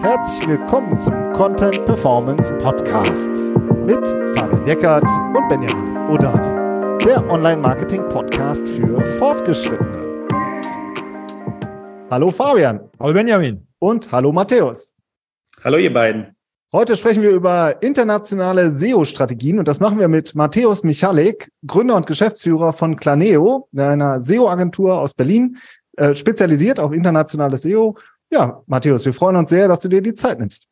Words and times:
Herzlich 0.00 0.48
willkommen 0.48 0.98
zum 0.98 1.14
Content 1.32 1.84
Performance 1.84 2.52
Podcast 2.58 3.30
mit 3.84 4.06
Fabian 4.36 4.66
Eckert 4.66 5.04
und 5.04 5.48
Benjamin 5.48 5.96
Odani, 6.10 6.98
der 7.04 7.28
Online-Marketing-Podcast 7.30 8.66
für 8.66 9.04
Fortgeschrittene. 9.18 10.26
Hallo 12.10 12.30
Fabian. 12.30 12.80
Hallo 12.98 13.12
Benjamin. 13.12 13.66
Und 13.78 14.10
hallo 14.10 14.32
Matthäus. 14.32 14.94
Hallo 15.62 15.76
ihr 15.76 15.92
beiden. 15.92 16.34
Heute 16.72 16.96
sprechen 16.96 17.22
wir 17.22 17.32
über 17.32 17.82
internationale 17.82 18.70
SEO-Strategien 18.70 19.58
und 19.58 19.68
das 19.68 19.78
machen 19.78 19.98
wir 19.98 20.08
mit 20.08 20.34
Matthäus 20.34 20.84
Michalek, 20.84 21.50
Gründer 21.66 21.96
und 21.96 22.06
Geschäftsführer 22.06 22.72
von 22.72 22.96
Claneo, 22.96 23.68
einer 23.76 24.22
SEO-Agentur 24.22 24.98
aus 24.98 25.12
Berlin, 25.12 25.58
äh, 25.96 26.14
spezialisiert 26.14 26.80
auf 26.80 26.92
internationales 26.92 27.62
SEO 27.62 27.96
ja, 28.32 28.62
Matthäus, 28.66 29.04
wir 29.04 29.12
freuen 29.12 29.36
uns 29.36 29.50
sehr, 29.50 29.68
dass 29.68 29.80
du 29.80 29.88
dir 29.88 30.00
die 30.00 30.14
Zeit 30.14 30.40
nimmst. 30.40 30.66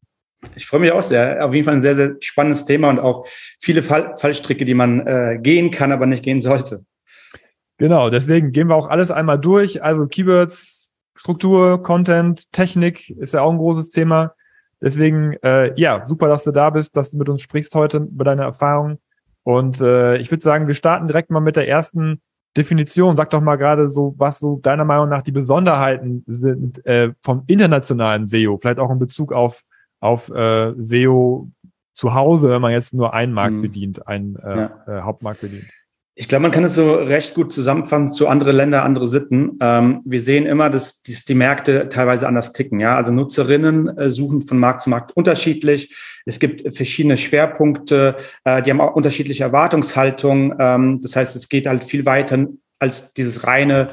Ich 0.57 0.67
freue 0.67 0.81
mich 0.81 0.93
auch 0.93 1.03
sehr. 1.03 1.45
Auf 1.45 1.53
jeden 1.53 1.67
Fall 1.67 1.75
ein 1.75 1.83
sehr, 1.83 1.95
sehr 1.95 2.17
spannendes 2.21 2.65
Thema 2.65 2.89
und 2.89 2.99
auch 2.99 3.27
viele 3.61 3.83
Fall 3.83 4.17
Fallstricke, 4.17 4.65
die 4.65 4.73
man 4.73 5.07
äh, 5.07 5.39
gehen 5.41 5.71
kann, 5.71 5.93
aber 5.93 6.07
nicht 6.07 6.25
gehen 6.25 6.41
sollte. 6.41 6.87
Genau, 7.77 8.09
deswegen 8.09 8.53
gehen 8.53 8.69
wir 8.69 8.77
auch 8.77 8.89
alles 8.89 9.11
einmal 9.11 9.39
durch. 9.39 9.83
Also 9.83 10.07
Keywords, 10.07 10.91
Struktur, 11.15 11.83
Content, 11.83 12.51
Technik 12.53 13.11
ist 13.11 13.35
ja 13.35 13.43
auch 13.43 13.51
ein 13.51 13.59
großes 13.59 13.91
Thema. 13.91 14.35
Deswegen, 14.81 15.35
äh, 15.43 15.79
ja, 15.79 16.07
super, 16.07 16.29
dass 16.29 16.45
du 16.45 16.53
da 16.53 16.71
bist, 16.71 16.97
dass 16.97 17.11
du 17.11 17.19
mit 17.19 17.29
uns 17.29 17.43
sprichst 17.43 17.75
heute 17.75 17.99
über 17.99 18.25
deine 18.25 18.43
Erfahrungen. 18.43 18.99
Und 19.43 19.83
äh, 19.83 20.17
ich 20.17 20.31
würde 20.31 20.43
sagen, 20.43 20.67
wir 20.67 20.75
starten 20.75 21.07
direkt 21.07 21.31
mal 21.31 21.41
mit 21.41 21.57
der 21.57 21.69
ersten 21.69 22.23
Definition, 22.57 23.17
sag 23.17 23.31
doch 23.31 23.41
mal 23.41 23.57
gerade 23.57 23.91
so, 23.91 24.15
was 24.19 24.41
so 24.41 24.59
deiner 24.61 24.85
Meinung 24.85 25.09
nach 25.09 25.23
die 25.23 25.33
Besonderheiten 25.33 26.25
sind 26.27 26.85
äh, 26.85 27.13
vom 27.23 27.45
internationalen 27.47 28.27
SEO, 28.27 28.59
vielleicht 28.59 28.79
auch 28.79 28.91
in 28.91 28.99
Bezug 28.99 29.33
auf, 29.33 29.63
auf 30.01 30.31
äh, 30.31 30.73
SEO 30.79 31.49
zu 31.93 32.15
Hause, 32.15 32.51
wenn 32.51 32.63
man 32.63 32.73
jetzt 32.73 32.95
nur 32.95 33.15
einen 33.15 33.33
Markt 33.33 33.55
mhm. 33.55 33.63
bedient, 33.63 34.07
einen 34.09 34.37
äh, 34.37 34.57
ja. 34.57 34.85
äh, 34.87 35.01
Hauptmarkt 35.03 35.43
bedient. 35.43 35.67
Ich 36.17 36.29
glaube, 36.29 36.43
man 36.43 36.51
kann 36.51 36.65
es 36.65 36.75
so 36.75 36.95
recht 36.95 37.35
gut 37.35 37.53
zusammenfassen 37.53 38.09
zu 38.09 38.29
andere 38.29 38.53
Länder, 38.53 38.83
andere 38.83 39.07
Sitten. 39.07 39.57
Ähm, 39.61 40.03
wir 40.05 40.21
sehen 40.21 40.45
immer, 40.45 40.69
dass, 40.69 41.03
dass, 41.03 41.25
die 41.25 41.35
Märkte 41.35 41.89
teilweise 41.89 42.27
anders 42.27 42.53
ticken. 42.53 42.81
Ja, 42.81 42.97
also 42.97 43.13
Nutzerinnen 43.13 43.97
äh, 43.97 44.11
suchen 44.11 44.43
von 44.43 44.59
Markt 44.59 44.83
zu 44.83 44.91
Markt 44.91 45.17
unterschiedlich. 45.17 45.95
Es 46.27 46.39
gibt 46.39 46.75
verschiedene 46.75 47.17
Schwerpunkte. 47.17 48.17
Äh, 48.45 48.63
die 48.63 48.71
haben 48.71 48.81
auch 48.81 48.95
unterschiedliche 48.95 49.45
Erwartungshaltungen. 49.45 50.55
Ähm, 50.59 51.01
das 51.01 51.17
heißt, 51.17 51.37
es 51.37 51.49
geht 51.49 51.67
halt 51.67 51.85
viel 51.85 52.05
weiter 52.05 52.47
als 52.81 53.15
dieses 53.15 53.47
reine 53.47 53.91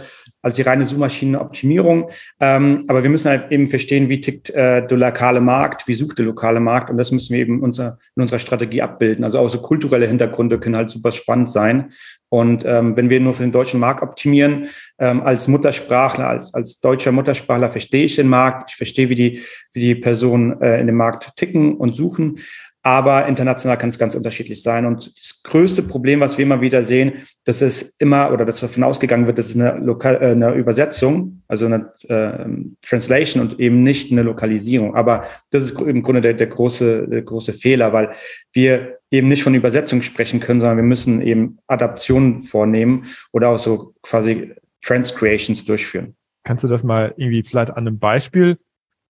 als 0.48 0.56
die 0.56 0.62
reine 0.62 0.86
Suchmaschinenoptimierung. 0.86 2.10
Ähm, 2.40 2.86
aber 2.88 3.04
wir 3.04 3.10
müssen 3.10 3.30
halt 3.30 3.52
eben 3.52 3.68
verstehen, 3.68 4.08
wie 4.08 4.22
tickt 4.22 4.50
äh, 4.52 4.86
der 4.88 4.98
lokale 4.98 5.42
Markt, 5.42 5.88
wie 5.88 5.94
sucht 5.94 6.20
der 6.20 6.26
lokale 6.26 6.60
Markt 6.60 6.90
und 6.90 6.98
das 6.98 7.12
müssen 7.12 7.34
wir 7.34 7.42
eben 7.42 7.62
unser, 7.62 7.98
in 8.16 8.22
unserer 8.22 8.40
Strategie 8.40 8.82
abbilden. 8.82 9.24
Also 9.24 9.40
auch 9.40 9.50
so 9.50 9.60
kulturelle 9.60 10.08
Hintergründe 10.08 10.60
können 10.60 10.78
halt 10.78 10.90
super 10.90 11.12
spannend 11.12 11.50
sein. 11.50 11.92
Und 12.30 12.66
ähm, 12.66 12.96
wenn 12.96 13.10
wir 13.10 13.20
nur 13.20 13.34
für 13.34 13.44
den 13.44 13.52
deutschen 13.52 13.80
Markt 13.80 14.04
optimieren, 14.04 14.68
ähm, 15.00 15.22
als 15.22 15.48
Muttersprachler, 15.48 16.28
als, 16.28 16.54
als 16.54 16.80
deutscher 16.80 17.12
Muttersprachler 17.12 17.70
verstehe 17.70 18.06
ich 18.06 18.16
den 18.16 18.28
Markt, 18.28 18.72
ich 18.72 18.78
verstehe, 18.78 19.10
wie 19.10 19.16
die, 19.16 19.42
wie 19.74 19.80
die 19.82 19.96
Personen 19.96 20.62
äh, 20.62 20.80
in 20.80 20.88
dem 20.88 20.98
Markt 20.98 21.36
ticken 21.36 21.76
und 21.76 21.96
suchen 21.96 22.40
aber 22.88 23.28
international 23.28 23.78
kann 23.78 23.90
es 23.90 24.00
ganz 24.00 24.16
unterschiedlich 24.16 24.64
sein. 24.64 24.86
Und 24.86 25.12
das 25.14 25.42
größte 25.44 25.84
Problem, 25.84 26.22
was 26.22 26.38
wir 26.38 26.46
immer 26.46 26.62
wieder 26.62 26.84
sehen, 26.84 27.28
dass 27.44 27.62
es 27.62 27.98
immer 28.00 28.32
oder 28.32 28.46
dass 28.46 28.62
davon 28.62 28.86
ausgegangen 28.86 29.28
wird, 29.28 29.38
dass 29.38 29.50
es 29.50 29.60
eine, 29.60 29.78
Lokal, 29.78 30.16
äh, 30.22 30.32
eine 30.32 30.54
Übersetzung, 30.54 31.42
also 31.50 31.66
eine 31.66 31.92
äh, 32.08 32.48
Translation 32.82 33.42
und 33.42 33.60
eben 33.60 33.84
nicht 33.84 34.10
eine 34.10 34.22
Lokalisierung. 34.22 34.96
Aber 34.96 35.26
das 35.52 35.66
ist 35.66 35.82
im 35.82 36.02
Grunde 36.02 36.22
der, 36.22 36.34
der, 36.34 36.48
große, 36.48 37.10
der 37.10 37.24
große 37.24 37.52
Fehler, 37.52 37.92
weil 37.92 38.12
wir 38.54 39.00
eben 39.12 39.28
nicht 39.28 39.44
von 39.44 39.54
Übersetzung 39.54 40.02
sprechen 40.02 40.40
können, 40.40 40.62
sondern 40.62 40.78
wir 40.78 40.86
müssen 40.86 41.22
eben 41.22 41.58
Adaptionen 41.68 42.44
vornehmen 42.44 43.08
oder 43.34 43.50
auch 43.50 43.60
so 43.60 43.96
quasi 44.02 44.54
Transcreations 44.82 45.66
durchführen. 45.66 46.16
Kannst 46.46 46.64
du 46.64 46.70
das 46.70 46.86
mal 46.86 47.14
irgendwie 47.18 47.44
vielleicht 47.44 47.72
an 47.72 47.86
einem 47.86 48.00
Beispiel 48.00 48.58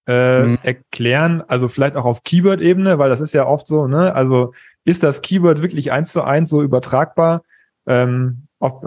äh, 0.07 0.44
mhm. 0.44 0.57
erklären, 0.63 1.44
also 1.47 1.68
vielleicht 1.68 1.95
auch 1.95 2.06
auf 2.06 2.23
Keyword-Ebene, 2.23 2.97
weil 2.97 3.09
das 3.09 3.22
ist 3.22 3.34
ja 3.34 3.45
oft 3.45 3.68
so, 3.68 3.88
ne? 3.88 4.16
Also 4.16 4.53
ist 4.85 5.03
das 5.03 5.22
Keyword 5.22 5.62
wirklich 5.62 5.91
eins 5.91 6.13
zu 6.13 6.23
eins 6.23 6.50
so 6.50 6.63
übertragbar? 6.63 7.44
Ähm, 7.85 8.47
auf, 8.59 8.81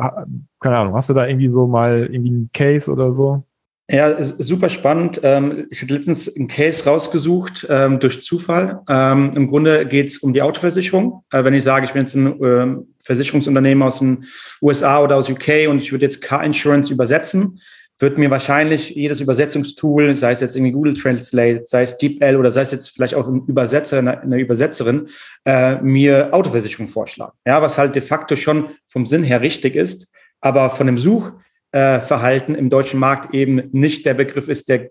keine 0.60 0.78
Ahnung, 0.78 0.94
hast 0.94 1.10
du 1.10 1.14
da 1.14 1.26
irgendwie 1.26 1.50
so 1.50 1.66
mal 1.66 2.09
irgendwie 2.10 2.30
einen 2.30 2.50
Case 2.53 2.91
oder 2.91 3.14
so? 3.14 3.44
Ja, 3.91 4.14
super 4.22 4.69
spannend. 4.69 5.20
Ähm, 5.25 5.66
ich 5.69 5.82
hatte 5.82 5.94
letztens 5.94 6.34
einen 6.36 6.47
Case 6.47 6.84
rausgesucht 6.84 7.66
ähm, 7.69 7.98
durch 7.98 8.22
Zufall. 8.22 8.80
Ähm, 8.88 9.32
Im 9.34 9.48
Grunde 9.48 9.84
geht 9.84 10.06
es 10.06 10.19
um 10.19 10.32
die 10.32 10.42
Autoversicherung. 10.42 11.25
Äh, 11.32 11.42
wenn 11.42 11.54
ich 11.54 11.64
sage, 11.64 11.86
ich 11.86 11.92
bin 11.92 12.03
jetzt 12.03 12.14
ein 12.14 12.86
Versicherungsunternehmen 13.03 13.82
aus 13.82 13.98
den 13.98 14.25
USA 14.62 15.03
oder 15.03 15.16
aus 15.16 15.28
UK 15.28 15.69
und 15.69 15.78
ich 15.78 15.91
würde 15.91 16.04
jetzt 16.04 16.22
Car 16.22 16.44
Insurance 16.44 16.92
übersetzen, 16.92 17.60
wird 18.00 18.18
mir 18.18 18.30
wahrscheinlich 18.30 18.90
jedes 18.90 19.20
Übersetzungstool, 19.20 20.16
sei 20.16 20.32
es 20.32 20.40
jetzt 20.40 20.56
irgendwie 20.56 20.72
Google 20.72 20.94
Translate, 20.94 21.64
sei 21.66 21.82
es 21.82 21.98
DeepL 21.98 22.36
oder 22.36 22.50
sei 22.50 22.62
es 22.62 22.72
jetzt 22.72 22.90
vielleicht 22.90 23.14
auch 23.14 23.28
ein 23.28 23.44
Übersetzer, 23.46 23.98
eine, 23.98 24.38
Übersetzerin, 24.38 25.08
äh, 25.44 25.76
mir 25.76 26.32
Autoversicherung 26.32 26.88
vorschlagen. 26.88 27.36
Ja, 27.46 27.60
was 27.60 27.78
halt 27.78 27.94
de 27.94 28.02
facto 28.02 28.36
schon 28.36 28.70
vom 28.86 29.06
Sinn 29.06 29.22
her 29.22 29.40
richtig 29.40 29.76
ist, 29.76 30.12
aber 30.40 30.70
von 30.70 30.86
dem 30.86 30.98
Suchverhalten 30.98 32.54
äh, 32.54 32.58
im 32.58 32.70
deutschen 32.70 32.98
Markt 32.98 33.34
eben 33.34 33.68
nicht 33.72 34.06
der 34.06 34.14
Begriff 34.14 34.48
ist, 34.48 34.68
der 34.68 34.90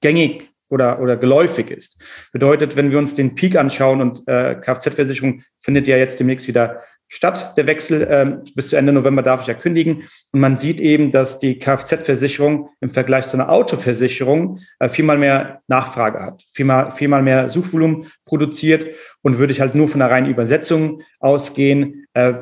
gängig 0.00 0.50
oder, 0.68 1.00
oder 1.00 1.16
geläufig 1.16 1.70
ist. 1.70 2.02
Bedeutet, 2.32 2.76
wenn 2.76 2.90
wir 2.90 2.98
uns 2.98 3.14
den 3.14 3.34
Peak 3.34 3.56
anschauen 3.56 4.00
und 4.00 4.26
äh, 4.26 4.56
Kfz-Versicherung 4.56 5.42
findet 5.58 5.86
ja 5.86 5.96
jetzt 5.96 6.18
demnächst 6.18 6.48
wieder 6.48 6.80
statt, 7.08 7.56
der 7.56 7.66
Wechsel. 7.66 8.06
Ähm, 8.10 8.42
bis 8.54 8.70
zu 8.70 8.76
Ende 8.76 8.92
November 8.92 9.22
darf 9.22 9.42
ich 9.42 9.46
ja 9.46 9.54
kündigen. 9.54 10.04
Und 10.32 10.40
man 10.40 10.56
sieht 10.56 10.80
eben, 10.80 11.10
dass 11.10 11.38
die 11.38 11.58
Kfz-Versicherung 11.58 12.70
im 12.80 12.90
Vergleich 12.90 13.28
zu 13.28 13.36
einer 13.36 13.50
Autoversicherung 13.50 14.60
äh, 14.78 14.88
viermal 14.88 15.18
mehr 15.18 15.62
Nachfrage 15.68 16.20
hat, 16.20 16.44
viermal, 16.52 16.90
viermal 16.90 17.22
mehr 17.22 17.50
Suchvolumen 17.50 18.06
produziert. 18.24 18.88
Und 19.22 19.38
würde 19.38 19.52
ich 19.52 19.60
halt 19.60 19.74
nur 19.74 19.88
von 19.88 20.00
der 20.00 20.10
reinen 20.10 20.30
Übersetzung 20.30 21.02
ausgehen, 21.20 22.06
äh, 22.14 22.34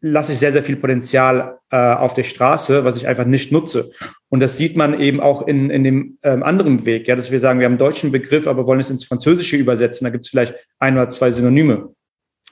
lasse 0.00 0.32
ich 0.32 0.38
sehr, 0.38 0.52
sehr 0.52 0.62
viel 0.62 0.76
Potenzial 0.76 1.58
äh, 1.70 1.76
auf 1.76 2.14
der 2.14 2.22
Straße, 2.22 2.84
was 2.84 2.96
ich 2.96 3.08
einfach 3.08 3.24
nicht 3.24 3.52
nutze. 3.52 3.90
Und 4.28 4.40
das 4.40 4.56
sieht 4.56 4.76
man 4.76 5.00
eben 5.00 5.20
auch 5.20 5.46
in, 5.46 5.70
in 5.70 5.84
dem 5.84 6.18
ähm, 6.22 6.42
anderen 6.42 6.86
Weg, 6.86 7.08
ja, 7.08 7.16
dass 7.16 7.30
wir 7.30 7.38
sagen, 7.38 7.58
wir 7.58 7.64
haben 7.64 7.72
einen 7.72 7.78
deutschen 7.78 8.12
Begriff, 8.12 8.46
aber 8.46 8.66
wollen 8.66 8.80
es 8.80 8.90
ins 8.90 9.04
Französische 9.04 9.56
übersetzen. 9.56 10.04
Da 10.04 10.10
gibt 10.10 10.24
es 10.24 10.30
vielleicht 10.30 10.54
ein 10.78 10.94
oder 10.94 11.10
zwei 11.10 11.30
Synonyme. 11.30 11.94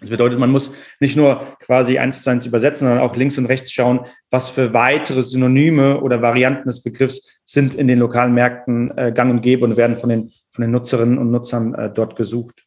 Das 0.00 0.10
bedeutet, 0.10 0.38
man 0.38 0.50
muss 0.50 0.74
nicht 1.00 1.16
nur 1.16 1.56
quasi 1.60 1.98
eins 1.98 2.22
zu 2.22 2.28
eins 2.28 2.44
übersetzen, 2.44 2.86
sondern 2.86 3.04
auch 3.04 3.16
links 3.16 3.38
und 3.38 3.46
rechts 3.46 3.72
schauen, 3.72 4.00
was 4.30 4.50
für 4.50 4.74
weitere 4.74 5.22
Synonyme 5.22 6.00
oder 6.02 6.20
Varianten 6.20 6.68
des 6.68 6.82
Begriffs 6.82 7.40
sind 7.46 7.74
in 7.74 7.88
den 7.88 7.98
lokalen 7.98 8.34
Märkten 8.34 8.96
äh, 8.96 9.12
gang 9.12 9.30
und 9.30 9.40
gäbe 9.40 9.64
und 9.64 9.78
werden 9.78 9.96
von 9.96 10.10
den, 10.10 10.32
von 10.52 10.62
den 10.62 10.70
Nutzerinnen 10.70 11.16
und 11.16 11.30
Nutzern 11.30 11.74
äh, 11.74 11.90
dort 11.90 12.16
gesucht. 12.16 12.66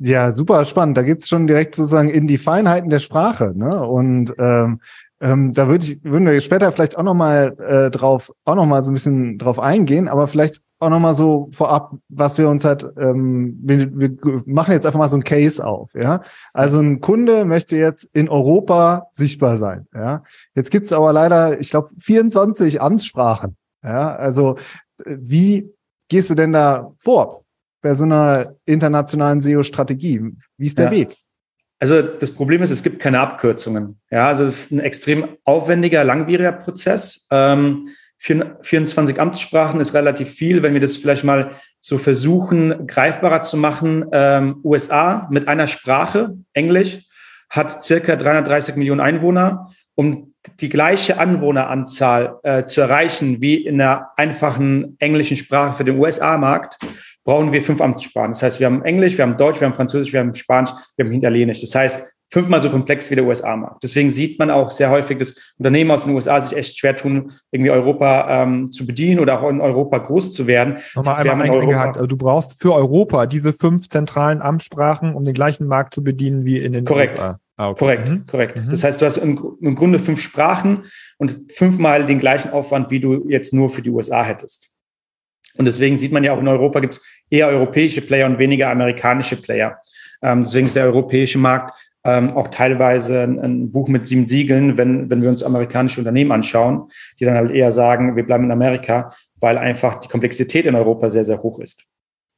Ja, 0.00 0.30
super 0.30 0.64
spannend. 0.64 0.96
Da 0.96 1.02
geht's 1.02 1.28
schon 1.28 1.46
direkt 1.46 1.74
sozusagen 1.74 2.08
in 2.08 2.26
die 2.26 2.38
Feinheiten 2.38 2.88
der 2.88 3.00
Sprache. 3.00 3.52
Ne? 3.54 3.84
Und 3.84 4.32
ähm, 4.38 4.80
ähm, 5.20 5.52
da 5.52 5.68
würde 5.68 5.84
ich, 5.84 6.04
würden 6.04 6.26
wir 6.26 6.40
später 6.40 6.70
vielleicht 6.70 6.96
auch 6.96 7.02
nochmal 7.02 7.56
äh, 7.58 7.90
drauf, 7.90 8.32
auch 8.44 8.54
nochmal 8.54 8.82
so 8.82 8.90
ein 8.90 8.94
bisschen 8.94 9.38
drauf 9.38 9.58
eingehen, 9.58 10.08
aber 10.08 10.28
vielleicht 10.28 10.62
auch 10.78 10.90
nochmal 10.90 11.14
so 11.14 11.48
vorab, 11.52 11.96
was 12.08 12.38
wir 12.38 12.48
uns 12.48 12.64
halt, 12.64 12.88
ähm, 12.96 13.58
wir, 13.62 13.98
wir 13.98 14.16
machen 14.46 14.72
jetzt 14.72 14.86
einfach 14.86 14.98
mal 14.98 15.08
so 15.08 15.16
ein 15.16 15.24
Case 15.24 15.64
auf, 15.64 15.92
ja. 15.94 16.22
Also 16.52 16.78
ein 16.80 17.00
Kunde 17.00 17.44
möchte 17.44 17.76
jetzt 17.76 18.04
in 18.12 18.28
Europa 18.28 19.08
sichtbar 19.12 19.56
sein, 19.56 19.88
ja. 19.92 20.22
Jetzt 20.54 20.70
gibt's 20.70 20.92
aber 20.92 21.12
leider, 21.12 21.58
ich 21.58 21.70
glaube, 21.70 21.90
24 21.98 22.80
Amtssprachen, 22.80 23.56
ja. 23.82 24.14
Also 24.14 24.56
wie 25.04 25.68
gehst 26.08 26.30
du 26.30 26.34
denn 26.36 26.52
da 26.52 26.92
vor 26.96 27.44
bei 27.82 27.94
so 27.94 28.04
einer 28.04 28.54
internationalen 28.66 29.40
SEO-Strategie? 29.40 30.20
Wie 30.56 30.66
ist 30.66 30.78
der 30.78 30.86
ja. 30.86 30.90
Weg? 30.92 31.16
Also 31.80 32.02
das 32.02 32.32
Problem 32.32 32.62
ist, 32.62 32.70
es 32.70 32.82
gibt 32.82 32.98
keine 32.98 33.20
Abkürzungen. 33.20 34.00
Ja, 34.10 34.28
also 34.28 34.44
es 34.44 34.64
ist 34.64 34.72
ein 34.72 34.80
extrem 34.80 35.36
aufwendiger, 35.44 36.02
langwieriger 36.04 36.52
Prozess. 36.52 37.26
Ähm, 37.30 37.90
24 38.18 39.20
Amtssprachen 39.20 39.80
ist 39.80 39.94
relativ 39.94 40.30
viel. 40.30 40.62
Wenn 40.62 40.74
wir 40.74 40.80
das 40.80 40.96
vielleicht 40.96 41.22
mal 41.22 41.52
so 41.80 41.98
versuchen, 41.98 42.88
greifbarer 42.88 43.42
zu 43.42 43.56
machen, 43.56 44.06
ähm, 44.10 44.60
USA 44.64 45.28
mit 45.30 45.46
einer 45.46 45.68
Sprache, 45.68 46.34
Englisch, 46.52 46.98
hat 47.48 47.84
circa 47.84 48.16
330 48.16 48.74
Millionen 48.74 49.00
Einwohner. 49.00 49.70
Um 49.94 50.32
die 50.60 50.68
gleiche 50.68 51.18
Anwohneranzahl 51.18 52.38
äh, 52.42 52.64
zu 52.64 52.80
erreichen 52.80 53.40
wie 53.40 53.56
in 53.56 53.78
der 53.78 54.10
einfachen 54.16 54.96
englischen 55.00 55.36
Sprache 55.36 55.76
für 55.76 55.84
den 55.84 55.98
USA-Markt, 55.98 56.78
brauchen 57.28 57.52
wir 57.52 57.60
fünf 57.60 57.82
Amtssprachen. 57.82 58.30
Das 58.30 58.42
heißt, 58.42 58.58
wir 58.58 58.66
haben 58.66 58.82
Englisch, 58.84 59.18
wir 59.18 59.22
haben 59.26 59.36
Deutsch, 59.36 59.60
wir 59.60 59.66
haben 59.66 59.74
Französisch, 59.74 60.14
wir 60.14 60.20
haben 60.20 60.32
Spanisch, 60.32 60.70
wir 60.96 61.04
haben 61.04 61.12
Italienisch. 61.12 61.60
Das 61.60 61.74
heißt, 61.74 62.10
fünfmal 62.32 62.62
so 62.62 62.70
komplex 62.70 63.10
wie 63.10 63.16
der 63.16 63.24
USA-Markt. 63.24 63.82
Deswegen 63.82 64.08
sieht 64.08 64.38
man 64.38 64.50
auch 64.50 64.70
sehr 64.70 64.88
häufig, 64.88 65.18
dass 65.18 65.34
Unternehmen 65.58 65.90
aus 65.90 66.04
den 66.04 66.14
USA 66.14 66.40
sich 66.40 66.56
echt 66.56 66.78
schwer 66.78 66.96
tun, 66.96 67.32
irgendwie 67.50 67.70
Europa 67.70 68.44
ähm, 68.44 68.72
zu 68.72 68.86
bedienen 68.86 69.20
oder 69.20 69.42
auch 69.42 69.50
in 69.50 69.60
Europa 69.60 69.98
groß 69.98 70.32
zu 70.32 70.46
werden. 70.46 70.76
Nochmal 70.94 71.16
das 71.16 71.18
heißt, 71.18 71.28
einmal 71.28 71.50
eingehakt. 71.50 71.96
Also 71.96 72.06
du 72.06 72.16
brauchst 72.16 72.62
für 72.62 72.72
Europa 72.72 73.26
diese 73.26 73.52
fünf 73.52 73.90
zentralen 73.90 74.40
Amtssprachen, 74.40 75.14
um 75.14 75.26
den 75.26 75.34
gleichen 75.34 75.66
Markt 75.66 75.92
zu 75.92 76.02
bedienen 76.02 76.46
wie 76.46 76.56
in 76.56 76.72
den 76.72 76.86
korrekt. 76.86 77.18
USA. 77.18 77.38
Ah, 77.58 77.68
okay. 77.68 77.78
Korrekt, 77.78 78.08
mhm. 78.08 78.24
korrekt. 78.24 78.56
Mhm. 78.58 78.70
Das 78.70 78.84
heißt, 78.84 79.02
du 79.02 79.04
hast 79.04 79.18
im, 79.18 79.38
im 79.60 79.74
Grunde 79.74 79.98
fünf 79.98 80.22
Sprachen 80.22 80.84
und 81.18 81.52
fünfmal 81.52 82.06
den 82.06 82.20
gleichen 82.20 82.52
Aufwand, 82.52 82.90
wie 82.90 83.00
du 83.00 83.28
jetzt 83.28 83.52
nur 83.52 83.68
für 83.68 83.82
die 83.82 83.90
USA 83.90 84.22
hättest. 84.22 84.70
Und 85.58 85.64
deswegen 85.64 85.96
sieht 85.96 86.12
man 86.12 86.24
ja 86.24 86.32
auch 86.32 86.40
in 86.40 86.48
Europa 86.48 86.80
gibt 86.80 86.94
es 86.94 87.04
eher 87.28 87.48
europäische 87.48 88.00
Player 88.00 88.26
und 88.26 88.38
weniger 88.38 88.70
amerikanische 88.70 89.36
Player. 89.36 89.78
Ähm, 90.22 90.40
deswegen 90.40 90.66
ist 90.66 90.76
der 90.76 90.84
europäische 90.84 91.38
Markt 91.38 91.74
ähm, 92.04 92.30
auch 92.36 92.48
teilweise 92.48 93.22
ein, 93.22 93.38
ein, 93.40 93.72
Buch 93.72 93.88
mit 93.88 94.06
sieben 94.06 94.28
Siegeln, 94.28 94.78
wenn, 94.78 95.10
wenn 95.10 95.20
wir 95.20 95.28
uns 95.28 95.42
amerikanische 95.42 96.00
Unternehmen 96.00 96.32
anschauen, 96.32 96.88
die 97.18 97.24
dann 97.24 97.34
halt 97.34 97.50
eher 97.50 97.72
sagen, 97.72 98.16
wir 98.16 98.24
bleiben 98.24 98.44
in 98.44 98.52
Amerika, 98.52 99.12
weil 99.40 99.58
einfach 99.58 99.98
die 99.98 100.08
Komplexität 100.08 100.64
in 100.66 100.74
Europa 100.74 101.10
sehr, 101.10 101.24
sehr 101.24 101.42
hoch 101.42 101.58
ist. 101.58 101.84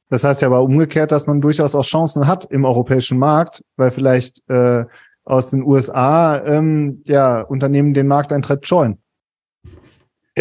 Das 0.09 0.23
heißt 0.23 0.41
ja 0.41 0.49
aber 0.49 0.61
umgekehrt, 0.61 1.11
dass 1.11 1.25
man 1.25 1.39
durchaus 1.39 1.73
auch 1.73 1.85
Chancen 1.85 2.27
hat 2.27 2.45
im 2.45 2.65
europäischen 2.65 3.17
Markt, 3.17 3.63
weil 3.77 3.91
vielleicht 3.91 4.41
äh, 4.49 4.83
aus 5.23 5.51
den 5.51 5.63
USA 5.63 6.43
ähm, 6.43 7.01
ja 7.05 7.41
Unternehmen 7.41 7.93
den 7.93 8.07
Markteintritt 8.07 8.67
scheuen. 8.67 9.00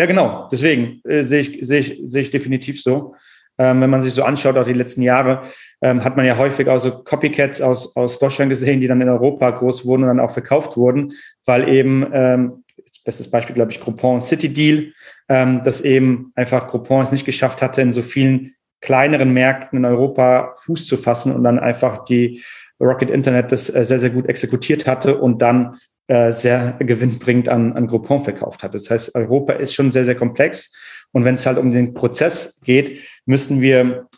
Ja, 0.01 0.07
genau. 0.07 0.49
Deswegen 0.51 1.03
äh, 1.05 1.23
sehe 1.25 1.41
ich, 1.41 1.59
sehe 1.61 1.81
ich, 1.81 2.01
sehe 2.07 2.23
ich 2.23 2.31
definitiv 2.31 2.83
so. 2.83 3.15
Ähm, 3.59 3.83
wenn 3.83 3.91
man 3.91 4.03
sich 4.03 4.15
so 4.15 4.23
anschaut, 4.23 4.57
auch 4.57 4.65
die 4.65 4.73
letzten 4.73 5.03
Jahre, 5.03 5.43
ähm, 5.83 6.03
hat 6.03 6.17
man 6.17 6.25
ja 6.25 6.39
häufig 6.39 6.69
auch 6.69 6.79
so 6.79 7.03
Copycats 7.03 7.61
aus, 7.61 7.95
aus 7.97 8.19
Deutschland 8.19 8.49
gesehen, 8.49 8.81
die 8.81 8.87
dann 8.87 9.03
in 9.03 9.11
Europa 9.11 9.51
groß 9.51 9.85
wurden 9.85 10.05
und 10.05 10.09
dann 10.09 10.21
auch 10.21 10.31
verkauft 10.31 10.79
wurden, 10.79 11.13
weil 11.45 11.69
eben, 11.69 12.11
ähm, 12.15 12.65
bestes 13.05 13.31
Beispiel, 13.31 13.55
glaube 13.55 13.73
ich, 13.73 13.81
Groupon 13.83 14.23
City 14.23 14.51
Deal, 14.51 14.95
ähm, 15.29 15.61
dass 15.65 15.83
eben 15.83 16.33
einfach 16.35 16.69
Groupon 16.69 17.03
es 17.03 17.13
nicht 17.13 17.27
geschafft 17.27 17.61
hatte, 17.61 17.83
in 17.83 17.93
so 17.93 18.01
vielen 18.01 18.55
kleineren 18.81 19.35
Märkten 19.35 19.81
in 19.81 19.85
Europa 19.85 20.55
Fuß 20.63 20.87
zu 20.87 20.97
fassen 20.97 21.35
und 21.35 21.45
dann 21.45 21.59
einfach 21.59 22.07
die 22.07 22.43
Rocket 22.81 23.11
Internet 23.11 23.53
das 23.53 23.69
äh, 23.69 23.85
sehr, 23.85 23.99
sehr 23.99 24.09
gut 24.09 24.31
exekutiert 24.31 24.87
hatte 24.87 25.19
und 25.19 25.43
dann 25.43 25.77
äh, 26.11 26.33
sehr 26.33 26.73
gewinnbringend 26.81 27.49
an, 27.49 27.75
an 27.75 27.87
Groupon 27.87 28.25
verkauft 28.25 28.65
hat. 28.65 28.75
Das 28.75 28.91
heißt, 28.91 29.15
Europa 29.15 29.53
ist 29.53 29.75
schon 29.75 29.93
sehr, 29.93 30.05
sehr 30.05 30.17
komplex. 30.17 30.75
Und 31.13 31.25
wenn 31.25 31.37
es 31.37 31.47
halt 31.47 31.57
um 31.57 31.71
den 31.71 31.95
Prozess 31.95 32.61
geht, 32.65 32.99
müssen 33.27 33.61
wir 33.61 34.09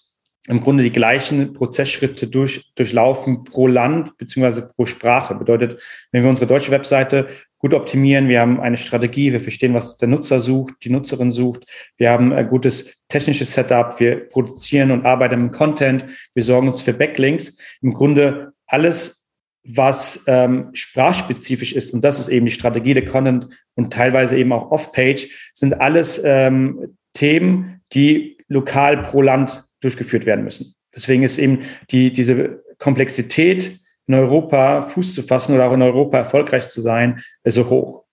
im 0.49 0.63
Grunde 0.63 0.85
die 0.85 0.91
gleichen 0.91 1.53
Prozessschritte 1.53 2.29
durch, 2.29 2.73
durchlaufen 2.77 3.45
pro 3.45 3.67
Land 3.67 4.17
beziehungsweise 4.17 4.71
pro 4.75 4.87
Sprache. 4.87 5.35
Bedeutet, 5.35 5.83
wenn 6.13 6.23
wir 6.23 6.31
unsere 6.31 6.47
deutsche 6.47 6.71
Webseite 6.71 7.29
gut 7.59 7.75
optimieren, 7.75 8.27
wir 8.27 8.41
haben 8.41 8.59
eine 8.59 8.79
Strategie, 8.79 9.35
wir 9.35 9.43
verstehen, 9.43 9.75
was 9.75 9.99
der 9.99 10.09
Nutzer 10.09 10.41
sucht, 10.41 10.73
die 10.85 10.91
Nutzerin 10.91 11.31
sucht, 11.31 11.67
wir 11.99 12.09
haben 12.09 12.33
ein 12.33 12.49
gutes 12.49 13.03
technisches 13.09 13.53
Setup, 13.53 14.01
wir 14.01 14.31
produzieren 14.31 14.93
und 14.93 15.05
arbeiten 15.05 15.35
im 15.35 15.53
Content, 15.53 16.07
wir 16.33 16.43
sorgen 16.43 16.69
uns 16.69 16.81
für 16.81 16.95
Backlinks. 16.95 17.59
Im 17.83 17.93
Grunde 17.93 18.55
alles 18.67 19.22
was 19.65 20.25
ähm, 20.27 20.71
sprachspezifisch 20.73 21.73
ist, 21.73 21.95
und 21.95 22.03
das 22.03 22.19
ist 22.19 22.29
eben 22.29 22.47
die 22.47 22.53
Strategie 22.53 22.95
der 22.95 23.07
Content 23.07 23.49
und 23.75 23.93
teilweise 23.93 24.37
eben 24.37 24.53
auch 24.53 24.71
Off-Page, 24.71 25.51
sind 25.53 25.81
alles 25.81 26.21
ähm, 26.25 26.97
Themen, 27.13 27.81
die 27.93 28.39
lokal 28.49 29.03
pro 29.03 29.23
Land 29.23 29.65
durchgeführt 29.81 30.27
werden 30.27 30.45
müssen. 30.45 30.75
Deswegen 30.95 31.23
ist 31.23 31.39
eben 31.39 31.61
die, 31.91 32.13
diese 32.13 32.63
Komplexität 32.79 33.81
in 34.07 34.15
Europa 34.15 34.83
Fuß 34.83 35.15
zu 35.15 35.23
fassen 35.23 35.55
oder 35.55 35.69
auch 35.69 35.73
in 35.73 35.83
Europa 35.83 36.19
erfolgreich 36.19 36.69
zu 36.69 36.81
sein, 36.81 37.21
so 37.45 37.69
hoch. 37.71 38.05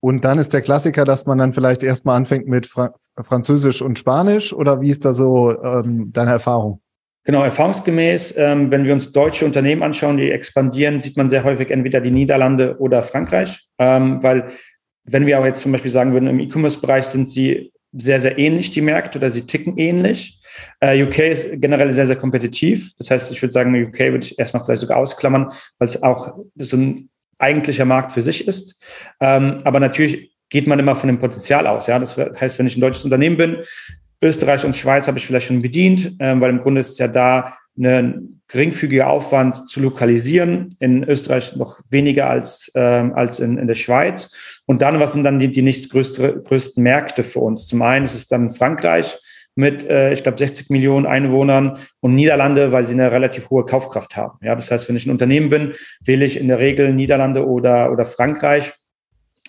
Und 0.00 0.24
dann 0.24 0.38
ist 0.38 0.52
der 0.52 0.62
Klassiker, 0.62 1.04
dass 1.04 1.26
man 1.26 1.38
dann 1.38 1.52
vielleicht 1.52 1.82
erstmal 1.82 2.16
anfängt 2.16 2.46
mit 2.46 2.66
Fra 2.66 2.94
Französisch 3.20 3.82
und 3.82 3.98
Spanisch 3.98 4.52
oder 4.52 4.80
wie 4.80 4.90
ist 4.90 5.04
da 5.04 5.12
so 5.12 5.50
ähm, 5.60 6.12
deine 6.12 6.30
Erfahrung? 6.30 6.80
Genau, 7.28 7.44
erfahrungsgemäß, 7.44 8.38
ähm, 8.38 8.70
wenn 8.70 8.86
wir 8.86 8.94
uns 8.94 9.12
deutsche 9.12 9.44
Unternehmen 9.44 9.82
anschauen, 9.82 10.16
die 10.16 10.30
expandieren, 10.30 11.02
sieht 11.02 11.18
man 11.18 11.28
sehr 11.28 11.44
häufig 11.44 11.70
entweder 11.70 12.00
die 12.00 12.10
Niederlande 12.10 12.78
oder 12.78 13.02
Frankreich, 13.02 13.68
ähm, 13.78 14.22
weil 14.22 14.52
wenn 15.04 15.26
wir 15.26 15.36
aber 15.36 15.48
jetzt 15.48 15.60
zum 15.60 15.72
Beispiel 15.72 15.90
sagen 15.90 16.14
würden, 16.14 16.26
im 16.26 16.40
E-Commerce-Bereich 16.40 17.04
sind 17.04 17.28
sie 17.28 17.70
sehr, 17.92 18.18
sehr 18.18 18.38
ähnlich, 18.38 18.70
die 18.70 18.80
Märkte, 18.80 19.18
oder 19.18 19.28
sie 19.28 19.42
ticken 19.42 19.76
ähnlich. 19.76 20.40
Äh, 20.80 21.02
UK 21.02 21.18
ist 21.18 21.48
generell 21.60 21.92
sehr, 21.92 22.06
sehr 22.06 22.16
kompetitiv. 22.16 22.92
Das 22.96 23.10
heißt, 23.10 23.30
ich 23.30 23.42
würde 23.42 23.52
sagen, 23.52 23.74
UK 23.74 23.98
würde 23.98 24.24
ich 24.24 24.38
erstmal 24.38 24.64
vielleicht 24.64 24.80
sogar 24.80 24.96
ausklammern, 24.96 25.52
weil 25.78 25.88
es 25.88 26.02
auch 26.02 26.34
so 26.56 26.78
ein 26.78 27.10
eigentlicher 27.36 27.84
Markt 27.84 28.12
für 28.12 28.22
sich 28.22 28.48
ist. 28.48 28.82
Ähm, 29.20 29.60
aber 29.64 29.80
natürlich 29.80 30.34
geht 30.48 30.66
man 30.66 30.78
immer 30.78 30.96
von 30.96 31.08
dem 31.08 31.18
Potenzial 31.18 31.66
aus. 31.66 31.88
Ja, 31.88 31.98
das 31.98 32.16
heißt, 32.16 32.58
wenn 32.58 32.66
ich 32.66 32.78
ein 32.78 32.80
deutsches 32.80 33.04
Unternehmen 33.04 33.36
bin, 33.36 33.58
Österreich 34.22 34.64
und 34.64 34.76
Schweiz 34.76 35.06
habe 35.06 35.18
ich 35.18 35.26
vielleicht 35.26 35.46
schon 35.46 35.62
bedient, 35.62 36.20
äh, 36.20 36.40
weil 36.40 36.50
im 36.50 36.60
Grunde 36.60 36.80
ist 36.80 36.90
es 36.90 36.98
ja 36.98 37.08
da 37.08 37.56
ein 37.78 38.40
geringfügiger 38.48 39.08
Aufwand 39.08 39.68
zu 39.68 39.80
lokalisieren. 39.80 40.74
In 40.80 41.04
Österreich 41.04 41.54
noch 41.56 41.80
weniger 41.90 42.28
als, 42.28 42.70
äh, 42.74 42.80
als 42.80 43.40
in, 43.40 43.56
in 43.56 43.68
der 43.68 43.76
Schweiz. 43.76 44.60
Und 44.66 44.82
dann, 44.82 44.98
was 45.00 45.12
sind 45.12 45.24
dann 45.24 45.38
die, 45.38 45.52
die 45.52 45.62
nächstgrößten 45.62 46.82
Märkte 46.82 47.22
für 47.22 47.40
uns? 47.40 47.66
Zum 47.66 47.82
einen 47.82 48.04
ist 48.04 48.14
es 48.14 48.26
dann 48.26 48.50
Frankreich 48.50 49.16
mit, 49.54 49.88
äh, 49.88 50.12
ich 50.12 50.22
glaube, 50.22 50.38
60 50.38 50.70
Millionen 50.70 51.06
Einwohnern 51.06 51.78
und 52.00 52.14
Niederlande, 52.14 52.72
weil 52.72 52.86
sie 52.86 52.94
eine 52.94 53.12
relativ 53.12 53.50
hohe 53.50 53.64
Kaufkraft 53.64 54.16
haben. 54.16 54.38
Ja, 54.42 54.54
das 54.54 54.70
heißt, 54.70 54.88
wenn 54.88 54.96
ich 54.96 55.06
ein 55.06 55.10
Unternehmen 55.10 55.50
bin, 55.50 55.74
wähle 56.00 56.24
ich 56.24 56.38
in 56.38 56.48
der 56.48 56.58
Regel 56.58 56.92
Niederlande 56.92 57.46
oder, 57.46 57.92
oder 57.92 58.04
Frankreich 58.04 58.72